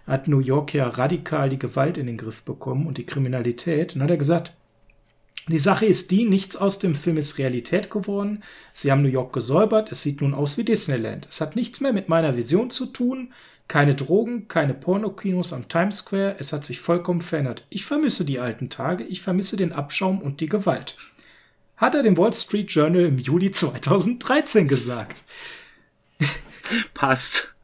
hat 0.06 0.28
New 0.28 0.38
York 0.38 0.74
ja 0.74 0.86
radikal 0.86 1.48
die 1.48 1.58
Gewalt 1.58 1.98
in 1.98 2.06
den 2.06 2.18
Griff 2.18 2.44
bekommen 2.44 2.86
und 2.86 2.98
die 2.98 3.06
Kriminalität. 3.06 3.96
Und 3.96 4.02
hat 4.02 4.10
er 4.10 4.16
gesagt, 4.16 4.52
die 5.50 5.58
Sache 5.58 5.86
ist 5.86 6.10
die, 6.10 6.24
nichts 6.24 6.56
aus 6.56 6.78
dem 6.78 6.94
Film 6.94 7.16
ist 7.16 7.38
Realität 7.38 7.90
geworden. 7.90 8.42
Sie 8.72 8.90
haben 8.90 9.02
New 9.02 9.08
York 9.08 9.32
gesäubert, 9.32 9.90
es 9.92 10.02
sieht 10.02 10.20
nun 10.20 10.34
aus 10.34 10.56
wie 10.58 10.64
Disneyland. 10.64 11.26
Es 11.30 11.40
hat 11.40 11.56
nichts 11.56 11.80
mehr 11.80 11.92
mit 11.92 12.08
meiner 12.08 12.36
Vision 12.36 12.70
zu 12.70 12.86
tun. 12.86 13.32
Keine 13.68 13.94
Drogen, 13.94 14.48
keine 14.48 14.74
Pornokinos 14.74 15.52
am 15.52 15.68
Times 15.68 15.98
Square, 15.98 16.36
es 16.38 16.52
hat 16.52 16.64
sich 16.64 16.80
vollkommen 16.80 17.20
verändert. 17.20 17.64
Ich 17.70 17.84
vermisse 17.84 18.24
die 18.24 18.40
alten 18.40 18.68
Tage, 18.68 19.04
ich 19.04 19.22
vermisse 19.22 19.56
den 19.56 19.72
Abschaum 19.72 20.20
und 20.20 20.40
die 20.40 20.48
Gewalt. 20.48 20.96
Hat 21.76 21.94
er 21.94 22.02
dem 22.02 22.18
Wall 22.18 22.32
Street 22.32 22.70
Journal 22.70 23.04
im 23.04 23.18
Juli 23.18 23.52
2013 23.52 24.68
gesagt. 24.68 25.24
Passt. 26.94 27.54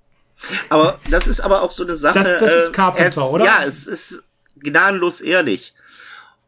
Aber 0.69 1.01
das 1.11 1.27
ist 1.27 1.41
aber 1.41 1.63
auch 1.63 1.71
so 1.71 1.85
eine 1.85 1.97
Sache. 1.97 2.21
Das, 2.21 2.41
das 2.41 2.55
ist 2.55 2.69
äh, 2.69 2.73
Carpenter, 2.73 3.09
es, 3.09 3.19
oder? 3.19 3.45
Ja, 3.45 3.65
es 3.65 3.87
ist 3.87 4.23
gnadenlos 4.57 5.21
ehrlich. 5.21 5.75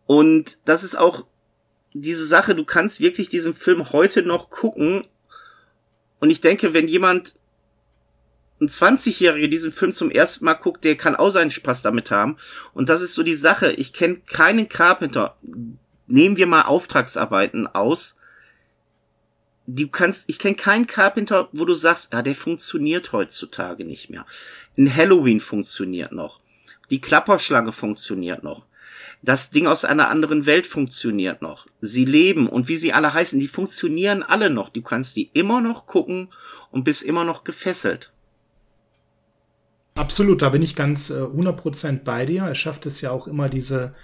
Und 0.06 0.56
das 0.64 0.84
ist 0.84 0.96
auch 0.96 1.26
diese 2.00 2.24
Sache, 2.24 2.54
du 2.54 2.64
kannst 2.64 3.00
wirklich 3.00 3.28
diesen 3.28 3.54
Film 3.54 3.92
heute 3.92 4.22
noch 4.22 4.50
gucken. 4.50 5.04
Und 6.20 6.30
ich 6.30 6.40
denke, 6.40 6.74
wenn 6.74 6.88
jemand, 6.88 7.34
ein 8.60 8.68
20-Jähriger 8.68 9.48
diesen 9.48 9.72
Film 9.72 9.92
zum 9.92 10.10
ersten 10.10 10.44
Mal 10.44 10.54
guckt, 10.54 10.84
der 10.84 10.96
kann 10.96 11.14
auch 11.14 11.30
seinen 11.30 11.50
Spaß 11.50 11.82
damit 11.82 12.10
haben. 12.10 12.36
Und 12.74 12.88
das 12.88 13.02
ist 13.02 13.14
so 13.14 13.22
die 13.22 13.34
Sache. 13.34 13.72
Ich 13.72 13.92
kenne 13.92 14.16
keinen 14.16 14.68
Carpenter. 14.68 15.36
Nehmen 16.06 16.36
wir 16.36 16.46
mal 16.46 16.62
Auftragsarbeiten 16.62 17.66
aus. 17.68 18.16
Du 19.66 19.86
kannst, 19.88 20.28
ich 20.28 20.38
kenne 20.38 20.56
keinen 20.56 20.86
Carpenter, 20.86 21.48
wo 21.52 21.64
du 21.64 21.74
sagst, 21.74 22.12
ja, 22.12 22.22
der 22.22 22.34
funktioniert 22.34 23.12
heutzutage 23.12 23.84
nicht 23.84 24.10
mehr. 24.10 24.24
Ein 24.76 24.94
Halloween 24.94 25.40
funktioniert 25.40 26.12
noch. 26.12 26.40
Die 26.90 27.00
Klapperschlange 27.00 27.72
funktioniert 27.72 28.42
noch. 28.42 28.64
Das 29.22 29.50
Ding 29.50 29.66
aus 29.66 29.84
einer 29.84 30.08
anderen 30.08 30.46
Welt 30.46 30.66
funktioniert 30.66 31.42
noch. 31.42 31.66
Sie 31.80 32.04
leben 32.04 32.48
und 32.48 32.68
wie 32.68 32.76
sie 32.76 32.92
alle 32.92 33.12
heißen, 33.12 33.40
die 33.40 33.48
funktionieren 33.48 34.22
alle 34.22 34.48
noch. 34.48 34.68
Du 34.68 34.82
kannst 34.82 35.16
die 35.16 35.30
immer 35.32 35.60
noch 35.60 35.86
gucken 35.86 36.28
und 36.70 36.84
bist 36.84 37.02
immer 37.02 37.24
noch 37.24 37.44
gefesselt. 37.44 38.12
Absolut, 39.96 40.42
da 40.42 40.50
bin 40.50 40.62
ich 40.62 40.76
ganz 40.76 41.10
äh, 41.10 41.14
100% 41.14 42.04
bei 42.04 42.24
dir. 42.24 42.42
Er 42.42 42.54
schafft 42.54 42.86
es 42.86 43.00
ja 43.00 43.10
auch 43.10 43.26
immer, 43.26 43.48
diese 43.48 43.94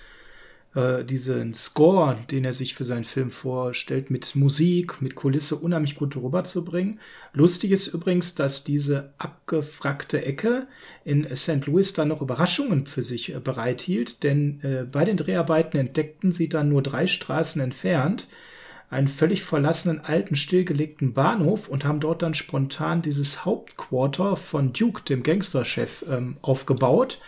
äh, 0.74 1.04
diesen 1.04 1.54
Score, 1.54 2.16
den 2.30 2.44
er 2.44 2.52
sich 2.52 2.74
für 2.74 2.84
seinen 2.84 3.04
Film 3.04 3.30
vorstellt, 3.30 4.10
mit 4.10 4.34
Musik, 4.34 5.00
mit 5.00 5.14
Kulisse 5.14 5.56
unheimlich 5.56 5.94
gut 5.94 6.16
rüberzubringen. 6.16 7.00
Lustig 7.32 7.70
ist 7.70 7.88
übrigens, 7.88 8.34
dass 8.34 8.64
diese 8.64 9.12
abgefragte 9.18 10.24
Ecke 10.24 10.66
in 11.04 11.24
St. 11.36 11.66
Louis 11.66 11.92
dann 11.92 12.08
noch 12.08 12.22
Überraschungen 12.22 12.86
für 12.86 13.02
sich 13.02 13.34
äh, 13.34 13.40
bereithielt, 13.40 14.22
denn 14.22 14.60
äh, 14.62 14.84
bei 14.84 15.04
den 15.04 15.16
Dreharbeiten 15.16 15.78
entdeckten 15.78 16.32
sie 16.32 16.48
dann 16.48 16.68
nur 16.68 16.82
drei 16.82 17.06
Straßen 17.06 17.60
entfernt 17.60 18.26
einen 18.90 19.08
völlig 19.08 19.42
verlassenen 19.42 20.00
alten 20.00 20.36
stillgelegten 20.36 21.14
Bahnhof 21.14 21.68
und 21.68 21.84
haben 21.84 22.00
dort 22.00 22.22
dann 22.22 22.34
spontan 22.34 23.02
dieses 23.02 23.44
Hauptquarter 23.44 24.36
von 24.36 24.72
Duke, 24.72 25.02
dem 25.02 25.22
Gangsterchef, 25.22 26.04
ähm, 26.08 26.36
aufgebaut 26.42 27.18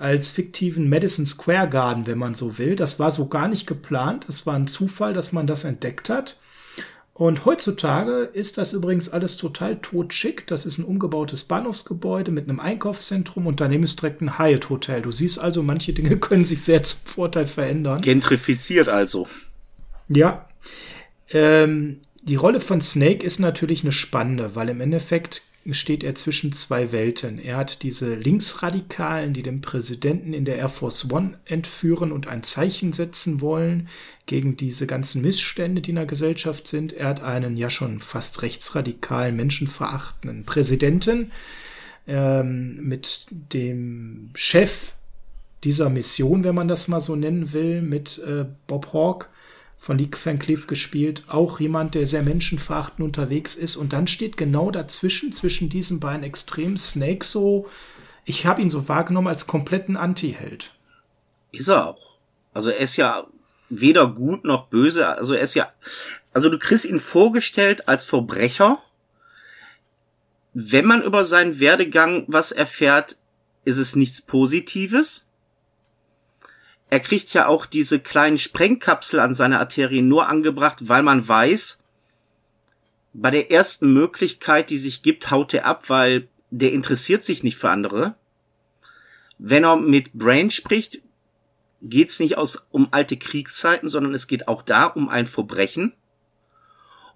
als 0.00 0.30
fiktiven 0.30 0.88
Madison 0.88 1.26
Square 1.26 1.68
Garden, 1.68 2.06
wenn 2.06 2.18
man 2.18 2.34
so 2.34 2.58
will. 2.58 2.74
Das 2.74 2.98
war 2.98 3.10
so 3.10 3.28
gar 3.28 3.48
nicht 3.48 3.66
geplant. 3.66 4.26
Es 4.28 4.46
war 4.46 4.54
ein 4.54 4.66
Zufall, 4.66 5.12
dass 5.12 5.32
man 5.32 5.46
das 5.46 5.64
entdeckt 5.64 6.08
hat. 6.08 6.38
Und 7.12 7.44
heutzutage 7.44 8.22
ist 8.32 8.56
das 8.56 8.72
übrigens 8.72 9.10
alles 9.10 9.36
total 9.36 9.76
totschick. 9.76 10.46
Das 10.46 10.64
ist 10.64 10.78
ein 10.78 10.86
umgebautes 10.86 11.44
Bahnhofsgebäude 11.44 12.30
mit 12.30 12.48
einem 12.48 12.60
Einkaufszentrum 12.60 13.46
und 13.46 13.60
daneben 13.60 13.84
ist 13.84 14.00
direkt 14.00 14.22
ein 14.22 14.38
Hyatt 14.38 14.70
Hotel. 14.70 15.02
Du 15.02 15.12
siehst 15.12 15.38
also, 15.38 15.62
manche 15.62 15.92
Dinge 15.92 16.16
können 16.18 16.46
sich 16.46 16.62
sehr 16.62 16.82
zum 16.82 17.00
Vorteil 17.04 17.46
verändern. 17.46 18.00
Gentrifiziert 18.00 18.88
also. 18.88 19.28
Ja. 20.08 20.48
Ähm, 21.28 22.00
die 22.22 22.36
Rolle 22.36 22.60
von 22.60 22.80
Snake 22.80 23.24
ist 23.24 23.38
natürlich 23.38 23.82
eine 23.82 23.92
spannende, 23.92 24.54
weil 24.54 24.70
im 24.70 24.80
Endeffekt 24.80 25.42
steht 25.70 26.02
er 26.02 26.14
zwischen 26.14 26.52
zwei 26.52 26.90
Welten. 26.90 27.38
Er 27.38 27.58
hat 27.58 27.82
diese 27.82 28.14
Linksradikalen, 28.14 29.34
die 29.34 29.42
den 29.42 29.60
Präsidenten 29.60 30.32
in 30.32 30.44
der 30.44 30.56
Air 30.56 30.70
Force 30.70 31.10
One 31.10 31.38
entführen 31.44 32.12
und 32.12 32.28
ein 32.28 32.42
Zeichen 32.42 32.92
setzen 32.92 33.40
wollen 33.40 33.88
gegen 34.24 34.56
diese 34.56 34.86
ganzen 34.86 35.20
Missstände, 35.22 35.82
die 35.82 35.90
in 35.90 35.96
der 35.96 36.06
Gesellschaft 36.06 36.66
sind. 36.66 36.94
Er 36.94 37.08
hat 37.08 37.22
einen 37.22 37.56
ja 37.56 37.68
schon 37.68 38.00
fast 38.00 38.42
rechtsradikalen, 38.42 39.36
menschenverachtenden 39.36 40.44
Präsidenten 40.44 41.30
ähm, 42.06 42.76
mit 42.80 43.26
dem 43.30 44.30
Chef 44.34 44.92
dieser 45.62 45.90
Mission, 45.90 46.42
wenn 46.42 46.54
man 46.54 46.68
das 46.68 46.88
mal 46.88 47.02
so 47.02 47.16
nennen 47.16 47.52
will, 47.52 47.82
mit 47.82 48.18
äh, 48.18 48.46
Bob 48.66 48.94
Hawke 48.94 49.26
von 49.80 49.98
Van 49.98 50.38
Cleef 50.38 50.66
gespielt, 50.66 51.24
auch 51.28 51.58
jemand, 51.58 51.94
der 51.94 52.06
sehr 52.06 52.22
menschenverachtend 52.22 53.00
unterwegs 53.00 53.56
ist. 53.56 53.76
Und 53.76 53.94
dann 53.94 54.06
steht 54.06 54.36
genau 54.36 54.70
dazwischen, 54.70 55.32
zwischen 55.32 55.70
diesen 55.70 56.00
beiden 56.00 56.22
Extremen, 56.22 56.76
Snake 56.76 57.24
so, 57.24 57.66
ich 58.26 58.44
habe 58.44 58.60
ihn 58.60 58.68
so 58.68 58.88
wahrgenommen 58.90 59.28
als 59.28 59.46
kompletten 59.46 59.96
Anti-Held. 59.96 60.74
Ist 61.50 61.68
er 61.68 61.88
auch. 61.88 62.18
Also 62.52 62.68
er 62.68 62.80
ist 62.80 62.98
ja 62.98 63.26
weder 63.70 64.06
gut 64.06 64.44
noch 64.44 64.66
böse. 64.66 65.08
Also 65.08 65.32
er 65.32 65.40
ist 65.40 65.54
ja, 65.54 65.72
also 66.34 66.50
du 66.50 66.58
kriegst 66.58 66.84
ihn 66.84 67.00
vorgestellt 67.00 67.88
als 67.88 68.04
Verbrecher. 68.04 68.82
Wenn 70.52 70.84
man 70.84 71.02
über 71.02 71.24
seinen 71.24 71.58
Werdegang 71.58 72.24
was 72.28 72.52
erfährt, 72.52 73.16
ist 73.64 73.78
es 73.78 73.96
nichts 73.96 74.20
Positives. 74.20 75.26
Er 76.90 77.00
kriegt 77.00 77.32
ja 77.32 77.46
auch 77.46 77.66
diese 77.66 78.00
kleinen 78.00 78.38
Sprengkapsel 78.38 79.20
an 79.20 79.32
seine 79.32 79.60
Arterien 79.60 80.08
nur 80.08 80.28
angebracht, 80.28 80.88
weil 80.88 81.04
man 81.04 81.26
weiß, 81.26 81.78
bei 83.12 83.30
der 83.30 83.50
ersten 83.50 83.92
Möglichkeit, 83.92 84.70
die 84.70 84.78
sich 84.78 85.02
gibt, 85.02 85.30
haut 85.30 85.54
er 85.54 85.66
ab, 85.66 85.88
weil 85.88 86.28
der 86.50 86.72
interessiert 86.72 87.22
sich 87.22 87.44
nicht 87.44 87.56
für 87.56 87.70
andere. 87.70 88.16
Wenn 89.38 89.64
er 89.64 89.76
mit 89.76 90.12
Brain 90.14 90.50
spricht, 90.50 91.00
geht's 91.80 92.18
nicht 92.18 92.36
aus 92.36 92.62
um 92.70 92.88
alte 92.90 93.16
Kriegszeiten, 93.16 93.88
sondern 93.88 94.12
es 94.12 94.26
geht 94.26 94.48
auch 94.48 94.62
da 94.62 94.86
um 94.86 95.08
ein 95.08 95.26
Verbrechen. 95.26 95.94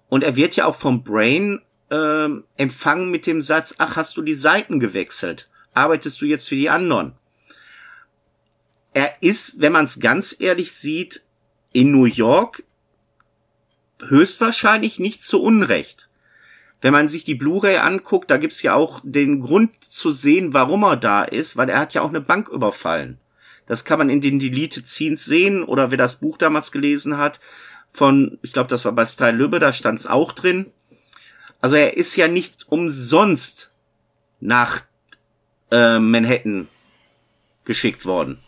Und 0.07 0.23
er 0.23 0.37
wird 0.37 0.55
ja 0.55 0.65
auch 0.65 0.75
vom 0.75 1.03
Brain 1.03 1.61
äh, 1.89 2.29
empfangen 2.57 3.11
mit 3.11 3.27
dem 3.27 3.41
Satz, 3.41 3.75
ach, 3.77 3.97
hast 3.97 4.15
du 4.15 4.21
die 4.21 4.33
Seiten 4.33 4.79
gewechselt? 4.79 5.49
Arbeitest 5.73 6.21
du 6.21 6.25
jetzt 6.25 6.47
für 6.47 6.55
die 6.55 6.69
anderen? 6.69 7.17
Er 8.95 9.21
ist, 9.21 9.59
wenn 9.59 9.73
man 9.73 9.83
es 9.83 9.99
ganz 9.99 10.37
ehrlich 10.39 10.71
sieht, 10.71 11.21
in 11.73 11.91
New 11.91 12.05
York 12.05 12.63
höchstwahrscheinlich 14.01 14.99
nicht 14.99 15.21
zu 15.21 15.41
Unrecht. 15.41 16.07
Wenn 16.79 16.93
man 16.93 17.09
sich 17.09 17.25
die 17.25 17.35
Blu-ray 17.35 17.75
anguckt, 17.75 18.31
da 18.31 18.37
gibt's 18.37 18.61
ja 18.61 18.73
auch 18.73 19.01
den 19.03 19.41
Grund 19.41 19.83
zu 19.83 20.11
sehen, 20.11 20.53
warum 20.53 20.83
er 20.83 20.95
da 20.95 21.25
ist, 21.25 21.57
weil 21.57 21.67
er 21.67 21.79
hat 21.79 21.93
ja 21.93 22.03
auch 22.03 22.09
eine 22.09 22.21
Bank 22.21 22.47
überfallen. 22.47 23.17
Das 23.65 23.83
kann 23.83 23.99
man 23.99 24.09
in 24.09 24.21
den 24.21 24.39
Deleted 24.39 24.87
Scenes 24.87 25.25
sehen 25.25 25.65
oder 25.65 25.91
wer 25.91 25.97
das 25.97 26.21
Buch 26.21 26.37
damals 26.37 26.71
gelesen 26.71 27.17
hat 27.17 27.41
von, 27.91 28.39
ich 28.43 28.53
glaube, 28.53 28.69
das 28.69 28.85
war 28.85 28.93
bei 28.93 29.05
Style 29.05 29.35
Lübbe, 29.35 29.59
da 29.59 29.73
stand's 29.73 30.07
auch 30.07 30.31
drin. 30.31 30.67
Also 31.59 31.75
er 31.75 31.97
ist 31.97 32.15
ja 32.15 32.29
nicht 32.29 32.65
umsonst 32.69 33.71
nach 34.39 34.83
äh, 35.69 35.99
Manhattan 35.99 36.69
geschickt 37.65 38.05
worden. 38.05 38.39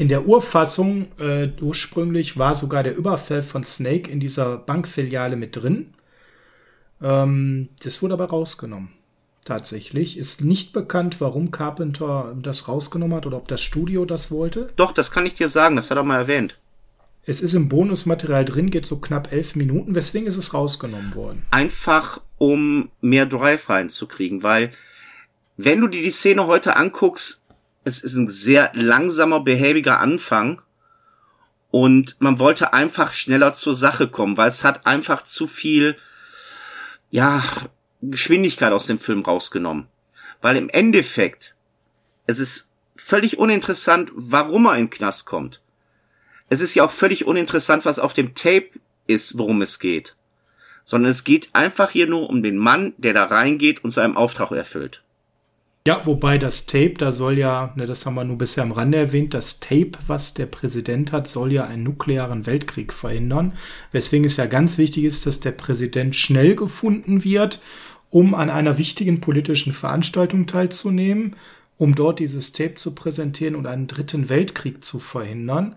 In 0.00 0.08
der 0.08 0.26
Urfassung 0.26 1.08
äh, 1.18 1.50
ursprünglich 1.60 2.38
war 2.38 2.54
sogar 2.54 2.82
der 2.82 2.96
Überfall 2.96 3.42
von 3.42 3.64
Snake 3.64 4.10
in 4.10 4.18
dieser 4.18 4.56
Bankfiliale 4.56 5.36
mit 5.36 5.56
drin. 5.56 5.92
Ähm, 7.02 7.68
das 7.82 8.00
wurde 8.00 8.14
aber 8.14 8.30
rausgenommen. 8.30 8.88
Tatsächlich. 9.44 10.16
Ist 10.16 10.42
nicht 10.42 10.72
bekannt, 10.72 11.20
warum 11.20 11.50
Carpenter 11.50 12.34
das 12.40 12.66
rausgenommen 12.66 13.14
hat 13.14 13.26
oder 13.26 13.36
ob 13.36 13.46
das 13.46 13.60
Studio 13.60 14.06
das 14.06 14.30
wollte. 14.30 14.68
Doch, 14.76 14.92
das 14.92 15.10
kann 15.10 15.26
ich 15.26 15.34
dir 15.34 15.48
sagen, 15.48 15.76
das 15.76 15.90
hat 15.90 15.98
er 15.98 16.02
mal 16.02 16.16
erwähnt. 16.16 16.58
Es 17.26 17.42
ist 17.42 17.52
im 17.52 17.68
Bonusmaterial 17.68 18.46
drin, 18.46 18.70
geht 18.70 18.86
so 18.86 19.00
knapp 19.00 19.30
elf 19.32 19.54
Minuten. 19.54 19.94
Weswegen 19.94 20.26
ist 20.26 20.38
es 20.38 20.54
rausgenommen 20.54 21.14
worden? 21.14 21.44
Einfach, 21.50 22.22
um 22.38 22.88
mehr 23.02 23.26
Drive 23.26 23.68
reinzukriegen, 23.68 24.42
weil 24.42 24.70
wenn 25.58 25.82
du 25.82 25.88
dir 25.88 26.02
die 26.02 26.10
Szene 26.10 26.46
heute 26.46 26.76
anguckst, 26.76 27.39
es 27.84 28.02
ist 28.02 28.14
ein 28.14 28.28
sehr 28.28 28.70
langsamer, 28.74 29.40
behäbiger 29.40 30.00
Anfang 30.00 30.62
und 31.70 32.16
man 32.18 32.38
wollte 32.38 32.72
einfach 32.72 33.12
schneller 33.12 33.52
zur 33.52 33.74
Sache 33.74 34.08
kommen, 34.08 34.36
weil 34.36 34.48
es 34.48 34.64
hat 34.64 34.86
einfach 34.86 35.22
zu 35.22 35.46
viel, 35.46 35.96
ja, 37.10 37.42
Geschwindigkeit 38.02 38.72
aus 38.72 38.86
dem 38.86 38.98
Film 38.98 39.22
rausgenommen. 39.22 39.86
Weil 40.42 40.56
im 40.56 40.68
Endeffekt, 40.68 41.54
es 42.26 42.40
ist 42.40 42.68
völlig 42.96 43.38
uninteressant, 43.38 44.10
warum 44.14 44.66
er 44.66 44.76
in 44.76 44.86
den 44.86 44.90
Knast 44.90 45.26
kommt. 45.26 45.60
Es 46.48 46.60
ist 46.60 46.74
ja 46.74 46.84
auch 46.84 46.90
völlig 46.90 47.26
uninteressant, 47.26 47.84
was 47.84 47.98
auf 47.98 48.12
dem 48.12 48.34
Tape 48.34 48.70
ist, 49.06 49.38
worum 49.38 49.62
es 49.62 49.78
geht. 49.78 50.16
Sondern 50.84 51.10
es 51.10 51.24
geht 51.24 51.50
einfach 51.52 51.90
hier 51.90 52.06
nur 52.06 52.28
um 52.28 52.42
den 52.42 52.56
Mann, 52.56 52.94
der 52.96 53.12
da 53.12 53.24
reingeht 53.24 53.84
und 53.84 53.90
seinem 53.90 54.16
Auftrag 54.16 54.50
erfüllt. 54.50 55.02
Ja, 55.86 56.04
wobei 56.04 56.36
das 56.36 56.66
Tape, 56.66 56.94
da 56.98 57.10
soll 57.10 57.38
ja, 57.38 57.72
ne, 57.74 57.86
das 57.86 58.04
haben 58.04 58.14
wir 58.14 58.24
nur 58.24 58.36
bisher 58.36 58.64
am 58.64 58.72
Rande 58.72 58.98
erwähnt, 58.98 59.32
das 59.32 59.60
Tape, 59.60 59.92
was 60.06 60.34
der 60.34 60.44
Präsident 60.44 61.10
hat, 61.10 61.26
soll 61.26 61.52
ja 61.52 61.64
einen 61.64 61.84
nuklearen 61.84 62.44
Weltkrieg 62.44 62.92
verhindern. 62.92 63.54
Weswegen 63.90 64.26
es 64.26 64.36
ja 64.36 64.44
ganz 64.44 64.76
wichtig 64.76 65.04
ist, 65.04 65.24
dass 65.24 65.40
der 65.40 65.52
Präsident 65.52 66.14
schnell 66.14 66.54
gefunden 66.54 67.24
wird, 67.24 67.62
um 68.10 68.34
an 68.34 68.50
einer 68.50 68.76
wichtigen 68.76 69.22
politischen 69.22 69.72
Veranstaltung 69.72 70.46
teilzunehmen, 70.46 71.36
um 71.78 71.94
dort 71.94 72.18
dieses 72.18 72.52
Tape 72.52 72.74
zu 72.74 72.94
präsentieren 72.94 73.54
und 73.54 73.66
einen 73.66 73.86
dritten 73.86 74.28
Weltkrieg 74.28 74.84
zu 74.84 74.98
verhindern. 74.98 75.76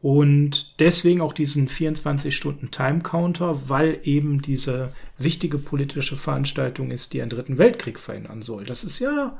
Und 0.00 0.78
deswegen 0.78 1.20
auch 1.20 1.32
diesen 1.32 1.68
24 1.68 2.34
Stunden 2.36 2.70
Time 2.70 3.00
Counter, 3.00 3.68
weil 3.68 3.98
eben 4.04 4.40
diese 4.42 4.92
wichtige 5.18 5.58
politische 5.58 6.16
Veranstaltung 6.16 6.92
ist, 6.92 7.12
die 7.12 7.20
einen 7.20 7.30
dritten 7.30 7.58
Weltkrieg 7.58 7.98
verhindern 7.98 8.42
soll. 8.42 8.64
Das 8.64 8.84
ist 8.84 9.00
ja, 9.00 9.36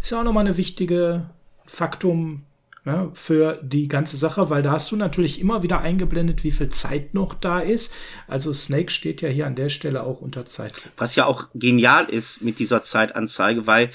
ist 0.00 0.10
ja 0.10 0.20
auch 0.20 0.24
nochmal 0.24 0.46
eine 0.46 0.56
wichtige 0.56 1.28
Faktum 1.66 2.44
ja, 2.86 3.10
für 3.12 3.60
die 3.62 3.86
ganze 3.86 4.16
Sache, 4.16 4.48
weil 4.48 4.62
da 4.62 4.72
hast 4.72 4.90
du 4.90 4.96
natürlich 4.96 5.40
immer 5.40 5.62
wieder 5.62 5.80
eingeblendet, 5.80 6.42
wie 6.42 6.52
viel 6.52 6.70
Zeit 6.70 7.12
noch 7.12 7.34
da 7.34 7.60
ist. 7.60 7.92
Also 8.26 8.50
Snake 8.54 8.90
steht 8.90 9.20
ja 9.20 9.28
hier 9.28 9.46
an 9.46 9.56
der 9.56 9.68
Stelle 9.68 10.04
auch 10.04 10.22
unter 10.22 10.46
Zeit. 10.46 10.72
Was 10.96 11.16
ja 11.16 11.26
auch 11.26 11.48
genial 11.54 12.06
ist 12.06 12.40
mit 12.40 12.58
dieser 12.58 12.80
Zeitanzeige, 12.80 13.66
weil 13.66 13.90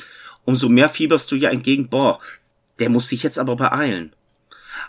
umso 0.46 0.70
mehr 0.70 0.90
fieberst 0.90 1.32
du 1.32 1.36
ja 1.36 1.50
entgegen, 1.50 1.90
boah, 1.90 2.20
der 2.78 2.90
muss 2.90 3.10
sich 3.10 3.24
jetzt 3.24 3.40
aber 3.40 3.56
beeilen. 3.56 4.14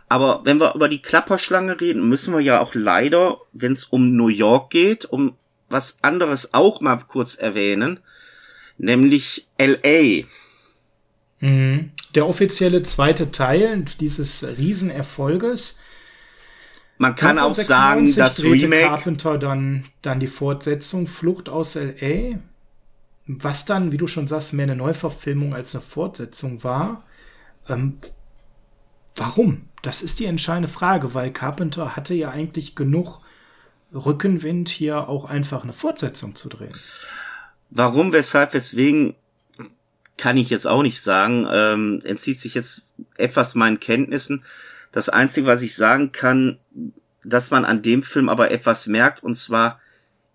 Aber 0.09 0.43
wenn 0.45 0.61
wir 0.61 0.75
über 0.75 0.89
die 0.89 1.03
Klapperschlange 1.03 1.81
reden, 1.81 2.09
müssen 2.09 2.35
wir 2.35 2.41
ja 2.41 2.61
auch 2.61 2.75
leider, 2.75 3.39
wenn 3.53 3.73
es 3.73 3.85
um 3.85 4.17
New 4.17 4.29
York 4.29 4.71
geht, 4.71 5.05
um 5.07 5.35
was 5.69 5.99
anderes 6.03 6.55
auch 6.55 6.81
mal 6.81 6.97
kurz 6.97 7.35
erwähnen, 7.35 8.01
nämlich 8.79 9.49
LA. 9.59 10.25
Mhm. 11.41 11.91
Der 12.15 12.29
offizielle 12.29 12.83
zweite 12.83 13.33
Teil 13.33 13.85
dieses 14.01 14.47
Riesenerfolges. 14.57 15.81
Man 16.99 17.17
kann 17.17 17.41
auch 17.41 17.55
sagen, 17.55 18.15
das 18.15 18.43
Remake. 18.45 18.87
Carpenter 18.87 19.37
dann, 19.37 19.85
dann 20.03 20.21
die 20.21 20.29
Fortsetzung 20.29 21.09
Flucht 21.09 21.49
aus 21.49 21.75
LA, 21.75 22.39
was 23.27 23.65
dann, 23.65 23.91
wie 23.91 23.97
du 23.97 24.07
schon 24.07 24.29
sagst, 24.29 24.53
mehr 24.53 24.65
eine 24.65 24.77
Neuverfilmung 24.77 25.55
als 25.55 25.75
eine 25.75 25.83
Fortsetzung 25.83 26.63
war. 26.63 27.05
Ähm, 27.69 27.99
warum? 29.17 29.69
Das 29.83 30.03
ist 30.03 30.21
die 30.21 30.25
entscheidende 30.25 30.69
Frage, 30.69 31.15
weil 31.15 31.33
Carpenter 31.33 31.97
hatte 31.97 32.15
ja 32.15 32.31
eigentlich 32.31 32.75
genug 32.75 33.21
Rückenwind, 33.95 34.69
hier 34.69 35.09
auch 35.09 35.27
einfach 35.27 35.63
eine 35.63 35.73
Fortsetzung 35.73 36.35
zu 36.35 36.49
drehen. 36.49 36.75
Warum, 37.71 38.13
weshalb, 38.13 38.55
weswegen, 38.55 39.15
kann 40.17 40.37
ich 40.37 40.51
jetzt 40.51 40.67
auch 40.67 40.83
nicht 40.83 41.01
sagen. 41.01 41.47
Ähm, 41.51 42.01
entzieht 42.05 42.41
sich 42.41 42.55
jetzt 42.55 42.93
etwas 43.17 43.55
meinen 43.55 43.81
Kenntnissen. 43.81 44.45
Das 44.93 45.09
Einzige, 45.09 45.47
was 45.47 45.63
ich 45.63 45.75
sagen 45.75 46.13
kann, 46.13 46.59
dass 47.25 47.51
man 47.51 47.65
an 47.65 47.83
dem 47.83 48.03
Film 48.03 48.29
aber 48.29 48.51
etwas 48.51 48.87
merkt, 48.87 49.23
und 49.23 49.35
zwar, 49.35 49.81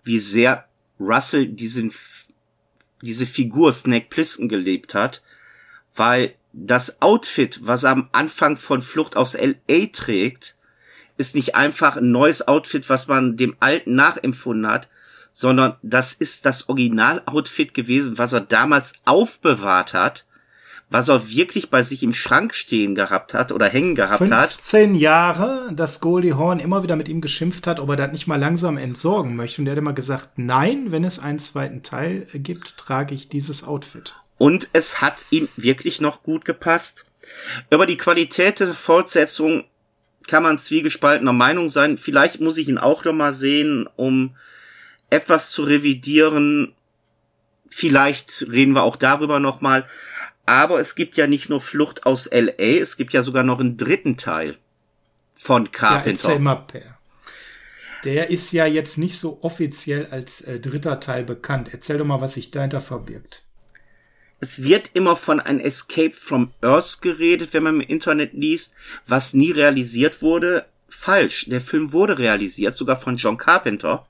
wie 0.03 0.19
sehr 0.19 0.67
Russell 0.99 1.47
diesen, 1.47 1.93
diese 3.01 3.25
Figur 3.25 3.71
Snake 3.71 4.07
Plissken 4.09 4.49
gelebt 4.49 4.93
hat, 4.93 5.23
weil 5.95 6.35
das 6.51 7.01
Outfit, 7.01 7.59
was 7.63 7.83
er 7.83 7.91
am 7.91 8.09
Anfang 8.11 8.55
von 8.55 8.81
Flucht 8.81 9.15
aus 9.15 9.37
LA 9.37 9.87
trägt, 9.91 10.55
ist 11.17 11.35
nicht 11.35 11.55
einfach 11.55 11.97
ein 11.97 12.11
neues 12.11 12.47
Outfit, 12.47 12.89
was 12.89 13.07
man 13.07 13.37
dem 13.37 13.55
alten 13.59 13.95
nachempfunden 13.95 14.69
hat, 14.69 14.87
sondern 15.31 15.75
das 15.83 16.13
ist 16.13 16.45
das 16.45 16.69
Original-Outfit 16.69 17.73
gewesen, 17.73 18.17
was 18.17 18.33
er 18.33 18.41
damals 18.41 18.93
aufbewahrt 19.05 19.93
hat, 19.93 20.25
was 20.89 21.07
er 21.07 21.29
wirklich 21.29 21.69
bei 21.69 21.83
sich 21.83 22.01
im 22.01 22.13
Schrank 22.13 22.55
stehen 22.55 22.95
gehabt 22.95 23.33
hat 23.33 23.51
oder 23.51 23.67
hängen 23.67 23.93
gehabt 23.93 24.19
15 24.19 24.37
hat. 24.37 24.51
15 24.53 24.95
Jahre, 24.95 25.71
dass 25.73 25.99
Goldie 25.99 26.33
Horn 26.33 26.59
immer 26.59 26.81
wieder 26.81 26.95
mit 26.95 27.07
ihm 27.07 27.21
geschimpft 27.21 27.67
hat, 27.67 27.79
ob 27.79 27.89
er 27.89 27.95
das 27.95 28.11
nicht 28.11 28.25
mal 28.25 28.39
langsam 28.39 28.77
entsorgen 28.77 29.35
möchte. 29.35 29.61
Und 29.61 29.67
er 29.67 29.71
hat 29.71 29.77
immer 29.77 29.93
gesagt, 29.93 30.31
nein, 30.37 30.91
wenn 30.91 31.03
es 31.03 31.19
einen 31.19 31.39
zweiten 31.39 31.83
Teil 31.83 32.25
gibt, 32.33 32.77
trage 32.77 33.13
ich 33.13 33.29
dieses 33.29 33.63
Outfit. 33.63 34.15
Und 34.39 34.69
es 34.71 35.01
hat 35.01 35.25
ihm 35.29 35.49
wirklich 35.57 35.99
noch 36.01 36.23
gut 36.23 36.45
gepasst. 36.45 37.05
Über 37.69 37.85
die 37.85 37.97
Qualität 37.97 38.61
der 38.61 38.73
Fortsetzung 38.73 39.65
kann 40.27 40.43
man 40.43 40.57
zwiegespaltener 40.57 41.33
Meinung 41.33 41.67
sein. 41.67 41.97
Vielleicht 41.97 42.39
muss 42.39 42.57
ich 42.57 42.69
ihn 42.69 42.77
auch 42.77 43.03
noch 43.03 43.13
mal 43.13 43.33
sehen, 43.33 43.87
um 43.97 44.37
etwas 45.09 45.51
zu 45.51 45.63
revidieren. 45.63 46.73
Vielleicht 47.69 48.47
reden 48.49 48.73
wir 48.73 48.83
auch 48.83 48.95
darüber 48.95 49.41
noch 49.41 49.59
mal. 49.59 49.85
Aber 50.45 50.79
es 50.79 50.95
gibt 50.95 51.17
ja 51.17 51.27
nicht 51.27 51.49
nur 51.49 51.59
Flucht 51.59 52.05
aus 52.05 52.29
LA, 52.31 52.79
es 52.79 52.95
gibt 52.95 53.11
ja 53.11 53.21
sogar 53.21 53.43
noch 53.43 53.59
einen 53.59 53.75
dritten 53.75 54.15
Teil 54.15 54.57
von 55.33 55.71
Carpenter. 55.71 56.33
Ja, 56.33 56.39
mal, 56.39 56.55
per. 56.55 56.97
Der 58.05 58.29
ist 58.29 58.53
ja 58.53 58.65
jetzt 58.65 58.97
nicht 58.97 59.19
so 59.19 59.39
offiziell 59.43 60.07
als 60.07 60.39
äh, 60.41 60.61
dritter 60.61 61.01
Teil 61.01 61.25
bekannt. 61.25 61.69
Erzähl 61.73 61.97
doch 61.97 62.05
mal, 62.05 62.21
was 62.21 62.33
sich 62.35 62.49
dahinter 62.51 62.79
verbirgt 62.79 63.43
es 64.39 64.63
wird 64.63 64.91
immer 64.93 65.15
von 65.15 65.39
einem 65.39 65.59
Escape 65.59 66.11
from 66.11 66.53
Earth 66.61 67.01
geredet, 67.01 67.53
wenn 67.53 67.63
man 67.63 67.75
im 67.75 67.87
Internet 67.87 68.33
liest, 68.33 68.73
was 69.05 69.33
nie 69.33 69.51
realisiert 69.51 70.21
wurde. 70.21 70.65
falsch. 70.91 71.45
Der 71.47 71.61
Film 71.61 71.93
wurde 71.93 72.17
realisiert, 72.17 72.73
sogar 72.73 72.95
von 72.95 73.15
John 73.15 73.37
Carpenter, 73.37 74.07